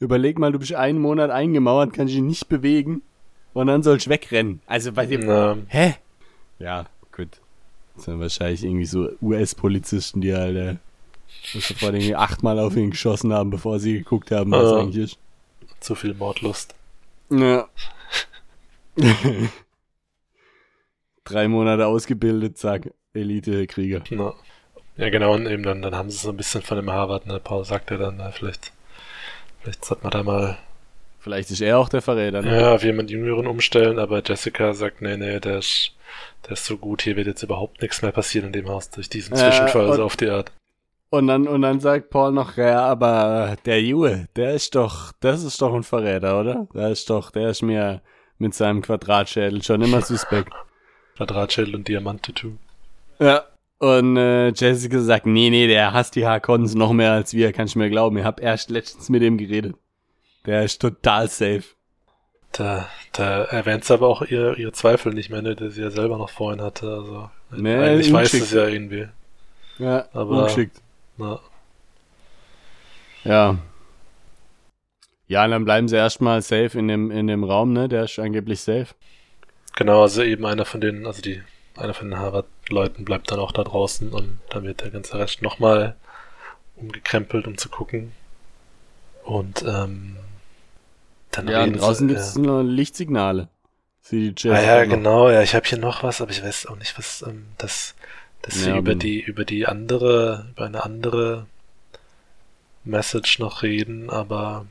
überleg 0.00 0.38
mal, 0.38 0.52
du 0.52 0.58
bist 0.58 0.74
einen 0.74 1.00
Monat 1.00 1.30
eingemauert, 1.30 1.92
kannst 1.92 2.14
dich 2.14 2.20
nicht 2.22 2.48
bewegen 2.48 3.02
und 3.54 3.66
dann 3.66 3.82
sollst 3.82 4.06
du 4.06 4.10
wegrennen. 4.10 4.60
Also 4.66 4.92
bei 4.92 5.06
dem, 5.06 5.26
Na, 5.26 5.56
hä? 5.68 5.94
Ja, 6.58 6.86
gut. 7.14 7.28
Das 7.96 8.04
sind 8.04 8.20
wahrscheinlich 8.20 8.62
irgendwie 8.64 8.84
so 8.86 9.08
US-Polizisten, 9.20 10.20
die 10.20 10.32
halt 10.34 10.56
äh, 10.56 10.76
sofort 11.58 11.94
irgendwie 11.94 12.14
achtmal 12.14 12.58
auf 12.58 12.76
ihn 12.76 12.90
geschossen 12.90 13.32
haben, 13.32 13.50
bevor 13.50 13.78
sie 13.80 13.94
geguckt 13.98 14.30
haben, 14.30 14.50
was 14.52 14.70
Ja. 14.70 14.76
eigentlich 14.78 15.04
ist. 15.12 15.18
zu 15.80 15.94
viel 15.94 16.14
Mordlust. 16.14 16.74
Ja. 17.30 17.68
Drei 21.24 21.48
Monate 21.48 21.86
ausgebildet, 21.86 22.56
zack, 22.58 22.92
Elite-Krieger. 23.12 24.02
Na. 24.10 24.32
Ja, 24.96 25.10
genau, 25.10 25.34
und 25.34 25.46
eben 25.46 25.62
dann, 25.62 25.82
dann 25.82 25.94
haben 25.94 26.10
sie 26.10 26.16
so 26.18 26.30
ein 26.30 26.36
bisschen 26.36 26.62
von 26.62 26.76
dem 26.76 26.90
Harvard, 26.90 27.26
ne? 27.26 27.38
Paul 27.38 27.64
sagt 27.64 27.90
ja 27.90 27.98
dann, 27.98 28.16
na, 28.16 28.30
vielleicht, 28.32 28.72
vielleicht 29.60 29.84
sollte 29.84 30.02
man 30.04 30.10
da 30.10 30.22
mal 30.22 30.58
Vielleicht 31.20 31.50
ist 31.50 31.60
er 31.60 31.78
auch 31.78 31.88
der 31.88 32.00
Verräter, 32.00 32.42
ne? 32.42 32.60
ja, 32.60 32.74
auf 32.74 32.84
jemand 32.84 33.10
Jüngeren 33.10 33.46
umstellen, 33.48 33.98
aber 33.98 34.22
Jessica 34.24 34.72
sagt, 34.72 35.02
nee, 35.02 35.16
nee, 35.16 35.40
der 35.40 35.58
ist, 35.58 35.92
der 36.44 36.52
ist 36.52 36.64
so 36.64 36.78
gut, 36.78 37.02
hier 37.02 37.16
wird 37.16 37.26
jetzt 37.26 37.42
überhaupt 37.42 37.82
nichts 37.82 38.02
mehr 38.02 38.12
passieren 38.12 38.46
in 38.46 38.52
dem 38.52 38.68
Haus 38.68 38.88
durch 38.90 39.08
diesen 39.08 39.34
Äh, 39.34 39.38
Zwischenfall, 39.38 39.94
so 39.94 40.04
auf 40.04 40.16
die 40.16 40.30
Art. 40.30 40.52
Und 41.10 41.26
dann, 41.26 41.48
und 41.48 41.62
dann 41.62 41.80
sagt 41.80 42.10
Paul 42.10 42.32
noch, 42.32 42.56
ja, 42.56 42.80
aber 42.86 43.56
der 43.66 43.82
Junge, 43.82 44.28
der 44.36 44.54
ist 44.54 44.74
doch, 44.76 45.12
das 45.20 45.42
ist 45.42 45.60
doch 45.60 45.74
ein 45.74 45.82
Verräter, 45.82 46.38
oder? 46.38 46.68
Der 46.72 46.88
ist 46.90 47.10
doch, 47.10 47.30
der 47.32 47.50
ist 47.50 47.62
mir 47.62 48.00
mit 48.38 48.54
seinem 48.54 48.80
Quadratschädel 48.80 49.62
schon 49.62 49.82
immer 49.82 50.00
suspekt. 50.02 50.52
Quadratschädel 51.16 51.74
und 51.74 51.88
Diamant-Tattoo. 51.88 52.52
ja. 53.18 53.44
Und 53.78 54.16
äh, 54.16 54.48
Jessica 54.48 55.00
sagt, 55.00 55.26
nee, 55.26 55.50
nee, 55.50 55.68
der 55.68 55.92
hasst 55.92 56.16
die 56.16 56.26
Harkons 56.26 56.74
noch 56.74 56.92
mehr 56.92 57.12
als 57.12 57.32
wir, 57.34 57.52
kannst 57.52 57.74
du 57.74 57.78
mir 57.78 57.90
glauben. 57.90 58.18
Ich 58.18 58.24
hab 58.24 58.40
erst 58.40 58.70
letztens 58.70 59.08
mit 59.08 59.22
ihm 59.22 59.38
geredet. 59.38 59.76
Der 60.46 60.64
ist 60.64 60.80
total 60.80 61.28
safe. 61.28 61.62
Da, 62.52 62.88
da 63.12 63.44
erwähnt 63.44 63.84
sie 63.84 63.92
aber 63.94 64.08
auch 64.08 64.22
ihr, 64.22 64.56
ihre 64.58 64.72
Zweifel 64.72 65.12
nicht 65.14 65.30
mehr, 65.30 65.42
ne, 65.42 65.54
die 65.54 65.70
sie 65.70 65.82
ja 65.82 65.90
selber 65.90 66.16
noch 66.18 66.30
vorhin 66.30 66.60
hatte, 66.62 66.88
also. 66.90 67.30
Nee, 67.50 67.76
eigentlich 67.76 68.12
weiß 68.12 68.32
es 68.34 68.50
ja 68.52 68.66
irgendwie. 68.66 69.08
Ja, 69.78 70.06
Aber- 70.12 70.42
ungeschickt. 70.42 70.80
Na, 71.16 71.38
Ja. 73.24 73.58
Ja, 75.28 75.44
und 75.44 75.50
dann 75.50 75.64
bleiben 75.66 75.88
sie 75.88 75.96
erstmal 75.96 76.40
safe 76.40 76.78
in 76.78 76.88
dem, 76.88 77.10
in 77.10 77.26
dem 77.26 77.44
Raum, 77.44 77.74
ne? 77.74 77.86
Der 77.88 78.04
ist 78.04 78.18
angeblich 78.18 78.60
safe. 78.60 78.88
genau, 79.76 80.02
also 80.02 80.22
eben 80.22 80.46
einer 80.46 80.64
von 80.64 80.80
den, 80.80 81.06
also 81.06 81.20
die, 81.20 81.42
einer 81.76 81.92
von 81.92 82.08
den 82.10 82.18
Harvard-Leuten 82.68 83.04
bleibt 83.04 83.30
dann 83.30 83.38
auch 83.40 83.52
da 83.52 83.64
draußen 83.64 84.10
und 84.12 84.38
dann 84.50 84.64
wird 84.64 84.80
der 84.82 84.90
ganze 84.90 85.18
Rest 85.18 85.42
nochmal 85.42 85.96
umgekrempelt, 86.76 87.46
um 87.46 87.56
zu 87.58 87.68
gucken. 87.68 88.12
Und, 89.24 89.62
ähm, 89.66 90.16
dann 91.30 91.48
Ja, 91.48 91.64
und 91.64 91.74
draußen 91.74 92.08
sie, 92.08 92.14
gibt's 92.14 92.36
nur 92.36 92.62
Lichtsignale. 92.62 93.48
Sie 94.00 94.32
die 94.34 94.50
Ah 94.50 94.60
ja, 94.62 94.84
genau, 94.84 95.28
ja, 95.30 95.42
ich 95.42 95.54
habe 95.54 95.66
hier 95.66 95.78
noch 95.78 96.02
was, 96.02 96.20
aber 96.20 96.30
ich 96.30 96.42
weiß 96.42 96.66
auch 96.66 96.76
nicht, 96.76 96.96
was, 96.96 97.22
ähm, 97.22 97.46
das, 97.58 97.94
dass 98.42 98.54
sie 98.54 98.70
Ja, 98.70 98.76
über 98.78 98.92
aber- 98.92 98.94
die, 98.98 99.20
über 99.20 99.44
die 99.44 99.66
andere, 99.66 100.46
über 100.50 100.66
eine 100.66 100.82
andere 100.84 101.46
Message 102.84 103.38
noch 103.38 103.62
reden, 103.62 104.08
aber 104.08 104.66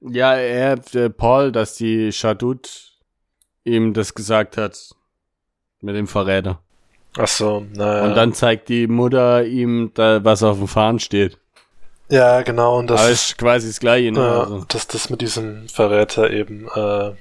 Ja, 0.00 0.34
er, 0.34 0.76
der 0.76 1.08
Paul, 1.08 1.50
dass 1.50 1.76
die 1.76 2.12
Shadut 2.12 2.92
ihm 3.64 3.94
das 3.94 4.14
gesagt 4.14 4.56
hat. 4.56 4.94
Mit 5.80 5.96
dem 5.96 6.06
Verräter. 6.06 6.62
Ach 7.18 7.28
so, 7.28 7.66
naja. 7.72 8.04
Und 8.04 8.14
dann 8.14 8.32
zeigt 8.34 8.68
die 8.68 8.86
Mutter 8.86 9.44
ihm, 9.44 9.90
da, 9.94 10.24
was 10.24 10.42
auf 10.42 10.58
dem 10.58 10.68
Fahnen 10.68 10.98
steht. 11.00 11.38
ja, 12.10 12.42
genau, 12.42 12.78
und 12.78 12.88
das, 12.90 13.00
Aber 13.00 13.10
ist 13.10 13.38
quasi 13.38 13.68
das 13.68 13.80
Gleiche, 13.80 14.12
ne? 14.12 14.20
ja, 14.20 14.40
Also, 14.40 14.64
dass 14.68 14.86
das 14.86 15.10
mit 15.10 15.20
diesem 15.20 15.68
Verräter 15.68 16.30
eben 16.30 16.68
äh, 16.74 17.12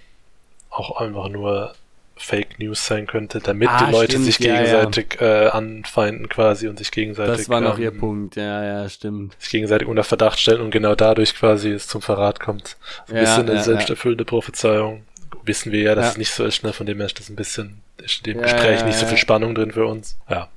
auch 0.69 0.97
einfach 0.99 1.29
nur 1.29 1.73
Fake 2.15 2.59
News 2.59 2.85
sein 2.85 3.07
könnte, 3.07 3.41
damit 3.41 3.69
Ah, 3.69 3.77
die 3.77 3.85
Leute 3.85 4.19
stimmt, 4.19 4.25
sich 4.25 4.39
ja, 4.39 4.61
ja. 4.63 4.91
gegenseitig 4.91 5.19
Äh, 5.21 5.47
anfeinden 5.49 6.29
quasi 6.29 6.67
und 6.67 6.77
sich 6.77 6.91
gegenseitig 6.91 7.47
Das 7.47 7.49
war 7.49 7.61
noch 7.61 7.77
ähm, 7.77 7.83
ihr 7.83 7.91
Punkt, 7.91 8.35
ja, 8.35 8.63
ja, 8.63 8.89
stimmt. 8.89 9.35
sich 9.39 9.49
gegenseitig 9.51 9.87
unter 9.87 10.03
Verdacht 10.03 10.39
stellen 10.39 10.61
und 10.61 10.71
genau 10.71 10.95
dadurch 10.95 11.35
quasi 11.35 11.71
es 11.71 11.87
zum 11.87 12.01
Verrat 12.01 12.39
kommt. 12.39 12.77
So 13.05 13.13
ein 13.13 13.17
Ja, 13.17 13.21
bisschen 13.21 13.49
eine 13.49 13.59
ja, 13.59 13.63
selbsterfüllende 13.63 14.25
Prophezeiung. 14.25 15.05
Wissen 15.43 15.71
wir 15.71 15.81
ja, 15.81 15.95
dass 15.95 16.05
Ja. 16.05 16.11
es 16.11 16.17
nicht 16.17 16.31
so 16.31 16.45
ist, 16.45 16.63
ne? 16.63 16.73
von 16.73 16.85
dem 16.85 16.97
her 16.97 17.05
ist 17.07 17.19
das 17.19 17.29
ein 17.29 17.35
bisschen, 17.35 17.81
ist 17.97 18.19
in 18.27 18.33
dem 18.33 18.39
Ja, 18.39 18.43
Gespräch 18.53 18.85
nicht 18.85 18.97
so 18.97 19.05
viel 19.05 19.17
Spannung 19.17 19.55
drin 19.55 19.71
für 19.71 19.85
uns. 19.85 20.17
Ja. 20.29 20.49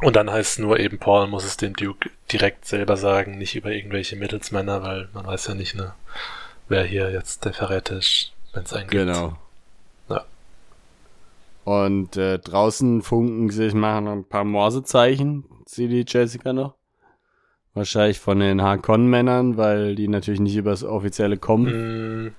Und 0.00 0.16
dann 0.16 0.30
heißt 0.30 0.52
es 0.52 0.58
nur 0.58 0.80
eben, 0.80 0.98
Paul 0.98 1.28
muss 1.28 1.44
es 1.44 1.56
dem 1.56 1.74
Duke 1.74 2.10
direkt 2.30 2.64
selber 2.66 2.96
sagen, 2.96 3.38
nicht 3.38 3.54
über 3.54 3.70
irgendwelche 3.70 4.16
Mittelsmänner, 4.16 4.82
weil 4.82 5.08
man 5.12 5.26
weiß 5.26 5.46
ja 5.46 5.54
nicht, 5.54 5.76
ne, 5.76 5.94
wer 6.68 6.82
hier 6.84 7.10
jetzt 7.12 7.44
der 7.44 7.52
Verräter 7.52 7.98
ist, 7.98 8.32
wenn 8.52 8.64
es 8.64 8.72
einen. 8.72 8.88
Genau. 8.90 9.36
Ja. 10.08 10.24
Und 11.64 12.16
äh, 12.16 12.38
draußen 12.40 13.02
funken 13.02 13.50
sich, 13.50 13.74
machen 13.74 14.04
noch 14.06 14.12
ein 14.12 14.24
paar 14.24 14.44
Morsezeichen, 14.44 15.44
sieht 15.66 15.92
die 15.92 16.04
Jessica 16.06 16.52
noch. 16.52 16.74
Wahrscheinlich 17.74 18.18
von 18.18 18.40
den 18.40 18.60
Harkon-Männern, 18.60 19.56
weil 19.56 19.94
die 19.94 20.08
natürlich 20.08 20.40
nicht 20.40 20.56
übers 20.56 20.82
offizielle 20.84 21.38
Kommen 21.38 22.26
Mm, 22.26 22.34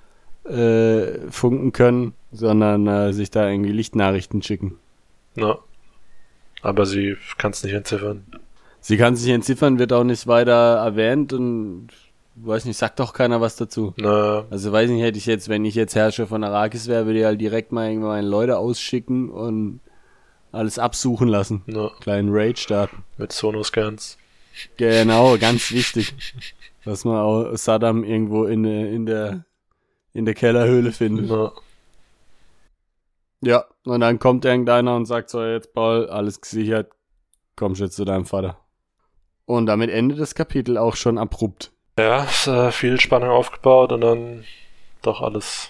äh, 0.45 1.29
funken 1.31 1.71
können, 1.71 2.13
sondern 2.31 2.87
äh, 2.87 3.13
sich 3.13 3.31
da 3.31 3.49
irgendwie 3.49 3.71
Lichtnachrichten 3.71 4.41
schicken. 4.41 4.77
na. 5.35 5.57
Aber 6.61 6.85
sie 6.85 7.17
kann 7.37 7.51
es 7.51 7.61
nicht 7.63 7.73
entziffern. 7.73 8.23
Sie 8.79 8.95
kann 8.95 9.17
sich 9.17 9.29
entziffern, 9.33 9.79
wird 9.79 9.91
auch 9.91 10.05
nicht 10.05 10.27
weiter 10.27 10.75
erwähnt 10.77 11.33
und 11.33 11.89
weiß 12.35 12.63
nicht, 12.63 12.77
sagt 12.77 13.01
doch 13.01 13.11
keiner 13.13 13.41
was 13.41 13.57
dazu. 13.57 13.93
Na, 13.97 14.45
Also 14.49 14.71
weiß 14.71 14.89
nicht, 14.89 15.01
hätte 15.03 15.17
ich 15.17 15.25
jetzt, 15.25 15.49
wenn 15.49 15.65
ich 15.65 15.75
jetzt 15.75 15.93
Herrscher 15.93 16.25
von 16.25 16.41
Arrakis 16.43 16.87
wäre, 16.87 17.05
würde 17.05 17.19
ich 17.19 17.25
halt 17.25 17.41
direkt 17.41 17.73
mal 17.73 17.93
meine 17.97 18.25
Leute 18.27 18.57
ausschicken 18.57 19.29
und 19.29 19.81
alles 20.53 20.79
absuchen 20.79 21.27
lassen. 21.27 21.63
na, 21.65 21.91
Kleinen 21.99 22.29
Raid 22.31 22.57
starten. 22.59 23.03
mit 23.17 23.33
Sonoscans. 23.33 24.17
Genau, 24.77 25.37
ganz 25.37 25.69
wichtig. 25.71 26.13
Dass 26.85 27.03
man 27.03 27.17
auch 27.17 27.55
Saddam 27.57 28.05
irgendwo 28.05 28.45
in, 28.45 28.63
der- 28.63 28.89
in 28.89 29.05
der 29.05 29.45
in 30.13 30.25
der 30.25 30.33
Kellerhöhle 30.33 30.91
findet. 30.91 31.29
Na, 31.29 31.51
Ja, 33.41 33.65
und 33.85 33.99
dann 33.99 34.19
kommt 34.19 34.45
irgendeiner 34.45 34.95
und 34.95 35.05
sagt 35.05 35.29
so, 35.29 35.43
jetzt 35.43 35.73
Paul, 35.73 36.09
alles 36.09 36.39
gesichert, 36.41 36.91
komm 37.55 37.73
jetzt 37.75 37.95
zu 37.95 38.05
deinem 38.05 38.25
Vater. 38.25 38.57
Und 39.45 39.65
damit 39.65 39.89
endet 39.89 40.19
das 40.19 40.35
Kapitel 40.35 40.77
auch 40.77 40.95
schon 40.95 41.17
abrupt. 41.17 41.71
Ja, 41.99 42.23
ist, 42.23 42.47
äh, 42.47 42.71
viel 42.71 42.99
Spannung 42.99 43.29
aufgebaut 43.29 43.91
und 43.91 44.01
dann 44.01 44.43
doch 45.01 45.21
alles, 45.21 45.69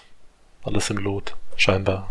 alles 0.62 0.88
im 0.90 0.98
Lot, 0.98 1.34
scheinbar. 1.56 2.10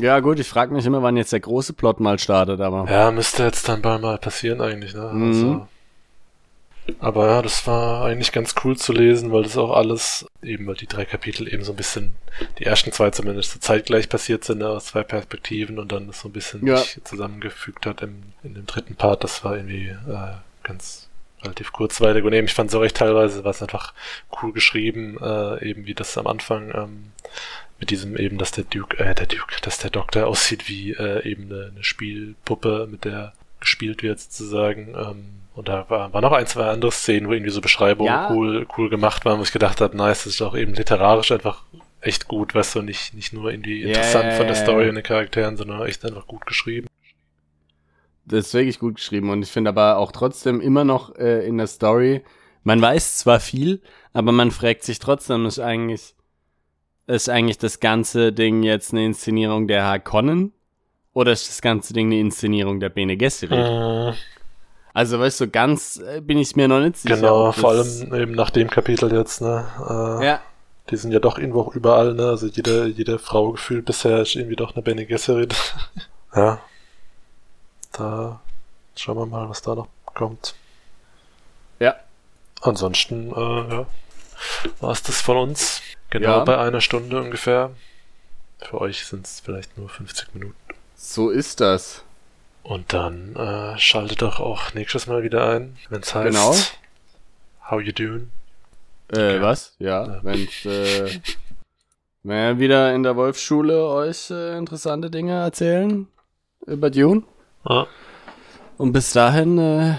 Ja 0.00 0.20
gut, 0.20 0.38
ich 0.38 0.48
frage 0.48 0.72
mich 0.72 0.86
immer, 0.86 1.02
wann 1.02 1.18
jetzt 1.18 1.32
der 1.32 1.40
große 1.40 1.74
Plot 1.74 2.00
mal 2.00 2.18
startet, 2.18 2.60
aber 2.62 2.90
Ja, 2.90 3.10
müsste 3.10 3.44
jetzt 3.44 3.68
dann 3.68 3.82
bald 3.82 4.00
mal 4.00 4.16
passieren 4.16 4.62
eigentlich, 4.62 4.94
ne? 4.94 5.10
Mhm. 5.12 5.26
Also, 5.28 5.66
aber 6.98 7.26
ja, 7.28 7.42
das 7.42 7.66
war 7.66 8.04
eigentlich 8.04 8.32
ganz 8.32 8.54
cool 8.64 8.76
zu 8.76 8.92
lesen, 8.92 9.32
weil 9.32 9.42
das 9.44 9.56
auch 9.56 9.72
alles, 9.72 10.26
eben 10.42 10.66
weil 10.66 10.74
die 10.74 10.86
drei 10.86 11.04
Kapitel 11.04 11.52
eben 11.52 11.62
so 11.62 11.72
ein 11.72 11.76
bisschen, 11.76 12.14
die 12.58 12.64
ersten 12.64 12.92
zwei 12.92 13.10
zumindest 13.10 13.52
so 13.52 13.58
zeitgleich 13.60 14.08
passiert 14.08 14.44
sind, 14.44 14.58
ne, 14.58 14.68
aus 14.68 14.86
zwei 14.86 15.02
Perspektiven 15.02 15.78
und 15.78 15.92
dann 15.92 16.06
das 16.06 16.20
so 16.20 16.28
ein 16.28 16.32
bisschen 16.32 16.66
Ja. 16.66 16.82
zusammengefügt 17.04 17.86
hat 17.86 18.02
im, 18.02 18.22
in 18.42 18.54
dem 18.54 18.66
dritten 18.66 18.96
Part, 18.96 19.24
das 19.24 19.44
war 19.44 19.56
irgendwie 19.56 19.88
äh, 19.88 20.34
ganz 20.62 21.08
relativ 21.42 21.72
kurzweilig 21.72 22.24
und 22.24 22.32
eben, 22.32 22.46
ich 22.46 22.54
fand 22.54 22.70
es 22.70 22.74
auch 22.76 22.82
echt 22.82 22.96
teilweise, 22.96 23.44
war 23.44 23.52
es 23.52 23.62
einfach 23.62 23.94
cool 24.42 24.52
geschrieben, 24.52 25.16
äh, 25.22 25.64
eben 25.70 25.86
wie 25.86 25.94
das 25.94 26.18
am 26.18 26.26
Anfang 26.26 26.70
ähm, 26.74 27.12
mit 27.78 27.88
diesem 27.90 28.16
eben, 28.18 28.36
dass 28.36 28.50
der 28.52 28.64
Duke, 28.64 28.98
äh, 28.98 29.14
der 29.14 29.26
Duke, 29.26 29.54
dass 29.62 29.78
der 29.78 29.90
Doktor 29.90 30.26
aussieht 30.26 30.68
wie 30.68 30.92
äh, 30.92 31.26
eben 31.26 31.44
eine, 31.50 31.70
eine 31.74 31.84
Spielpuppe, 31.84 32.88
mit 32.90 33.04
der 33.04 33.32
gespielt 33.58 34.02
wird 34.02 34.20
sozusagen. 34.20 34.94
Ähm, 34.94 35.39
und 35.54 35.68
da 35.68 35.84
war, 35.88 36.12
war 36.12 36.20
noch 36.20 36.32
ein, 36.32 36.46
zwei 36.46 36.66
andere 36.68 36.92
Szenen, 36.92 37.28
wo 37.28 37.32
irgendwie 37.32 37.50
so 37.50 37.60
Beschreibungen 37.60 38.12
Ja. 38.12 38.30
cool, 38.30 38.66
cool 38.76 38.88
gemacht 38.88 39.24
waren, 39.24 39.38
wo 39.38 39.42
ich 39.42 39.52
gedacht 39.52 39.80
habe, 39.80 39.96
nice, 39.96 40.24
das 40.24 40.34
ist 40.34 40.42
auch 40.42 40.56
eben 40.56 40.74
literarisch 40.74 41.32
einfach 41.32 41.64
echt 42.00 42.28
gut, 42.28 42.54
weißt 42.54 42.76
du, 42.76 42.82
nicht, 42.82 43.14
nicht 43.14 43.32
nur 43.32 43.50
irgendwie 43.50 43.82
interessant 43.82 44.32
ja, 44.32 44.36
von 44.36 44.46
der 44.46 44.56
Story 44.56 44.88
und 44.88 44.94
den 44.94 45.04
Charakteren, 45.04 45.56
sondern 45.56 45.82
echt 45.86 46.04
einfach 46.04 46.26
gut 46.26 46.46
geschrieben. 46.46 46.86
das 48.24 48.46
ist 48.46 48.54
wirklich 48.54 48.78
gut 48.78 48.94
geschrieben. 48.96 49.30
Und 49.30 49.42
ich 49.42 49.50
finde 49.50 49.70
aber 49.70 49.98
auch 49.98 50.12
trotzdem 50.12 50.60
immer 50.60 50.84
noch 50.84 51.16
äh, 51.16 51.46
in 51.46 51.58
der 51.58 51.66
Story, 51.66 52.22
man 52.62 52.80
weiß 52.80 53.18
zwar 53.18 53.40
viel, 53.40 53.82
aber 54.12 54.32
man 54.32 54.50
fragt 54.50 54.84
sich 54.84 54.98
trotzdem, 54.98 55.46
ist 55.46 55.58
eigentlich, 55.58 56.14
ist 57.06 57.28
eigentlich 57.28 57.58
das 57.58 57.80
ganze 57.80 58.32
Ding 58.32 58.62
jetzt 58.62 58.92
eine 58.92 59.04
Inszenierung 59.04 59.66
der 59.66 59.84
Harkonnen? 59.84 60.52
Oder 61.12 61.32
ist 61.32 61.48
das 61.48 61.60
ganze 61.60 61.92
Ding 61.92 62.06
eine 62.06 62.20
Inszenierung 62.20 62.78
der 62.78 62.88
Bene 62.88 63.16
Gesserit? 63.16 63.68
Mhm, 63.68 64.14
Also, 64.92 65.20
weißt 65.20 65.40
du, 65.40 65.48
ganz 65.48 65.98
äh, 65.98 66.20
bin 66.20 66.38
ich 66.38 66.56
mir 66.56 66.66
noch 66.68 66.80
nicht 66.80 66.96
sicher. 66.96 67.16
genau, 67.16 67.52
vor 67.52 67.70
allem 67.70 68.14
eben 68.14 68.32
nach 68.32 68.50
dem 68.50 68.68
Kapitel 68.68 69.12
jetzt, 69.12 69.40
ne? 69.40 69.66
Äh, 70.20 70.26
Ja, 70.26 70.40
Die 70.90 70.96
sind 70.96 71.12
ja 71.12 71.20
doch 71.20 71.38
irgendwo 71.38 71.60
auch 71.62 71.74
überall, 71.74 72.14
ne? 72.14 72.26
Also 72.26 72.46
jede, 72.48 72.86
jede 72.86 73.18
Frau 73.20 73.52
gefühlt 73.52 73.84
bisher 73.84 74.20
ist 74.22 74.34
irgendwie 74.34 74.56
doch 74.56 74.74
eine 74.74 74.82
Bene 74.82 75.06
Gesserit. 75.06 75.54
ja. 76.34 76.60
Da 77.92 78.40
schauen 78.96 79.16
wir 79.18 79.26
mal, 79.26 79.48
was 79.48 79.62
da 79.62 79.74
noch 79.74 79.88
kommt. 80.06 80.54
ja. 81.78 81.94
Ansonsten, 82.62 83.30
äh, 83.30 83.74
ja, 83.74 83.86
war 84.80 84.90
es 84.90 85.02
das 85.02 85.20
von 85.22 85.36
uns. 85.38 85.80
Genau 86.10 86.38
Ja. 86.38 86.44
bei 86.44 86.58
einer 86.58 86.80
Stunde 86.82 87.18
ungefähr. 87.22 87.70
Für 88.58 88.80
euch 88.82 89.06
sind 89.06 89.24
es 89.26 89.40
vielleicht 89.40 89.78
nur 89.78 89.88
50 89.88 90.34
Minuten. 90.34 90.54
So 90.94 91.30
ist 91.30 91.60
das. 91.60 92.02
Und 92.62 92.92
dann 92.92 93.34
äh, 93.36 93.78
schaltet 93.78 94.22
doch 94.22 94.38
auch 94.40 94.74
nächstes 94.74 95.06
Mal 95.06 95.22
wieder 95.22 95.48
ein, 95.48 95.76
wenn 95.88 96.00
es 96.02 96.14
heißt 96.14 96.26
Genau. 96.28 96.54
How 97.70 97.80
you 97.80 97.92
doing? 97.92 98.30
Äh, 99.16 99.36
Ja. 99.36 99.42
was? 99.42 99.74
Ja, 99.78 100.06
Ja. 100.06 100.20
wenn's, 100.22 100.64
äh, 100.66 101.08
wenn 102.22 102.58
wir 102.58 102.58
wieder 102.58 102.94
in 102.94 103.02
der 103.02 103.16
Wolfsschule 103.16 103.84
euch 103.86 104.30
äh, 104.30 104.56
interessante 104.58 105.10
Dinge 105.10 105.32
erzählen 105.40 106.06
über 106.66 106.90
Dune. 106.90 107.22
Ah, 107.64 107.86
Und 108.76 108.92
bis 108.92 109.12
dahin, 109.12 109.58
äh, 109.58 109.94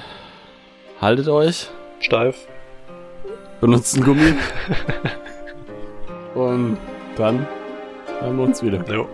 haltet 1.01 1.27
euch, 1.27 1.67
steif. 1.99 2.47
benutzt 3.59 3.95
einen 3.95 4.05
Gummi. 4.05 4.33
Und 6.35 6.77
dann 7.17 7.47
hören 8.19 8.37
wir 8.37 8.43
uns 8.45 8.63
wieder. 8.63 8.83
Jo. 8.91 9.07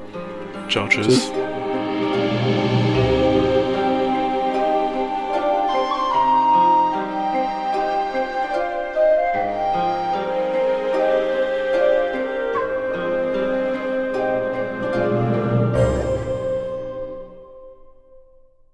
Ciao, 0.70 0.88
tschüss. 0.88 1.08
Tschüss. 1.08 1.32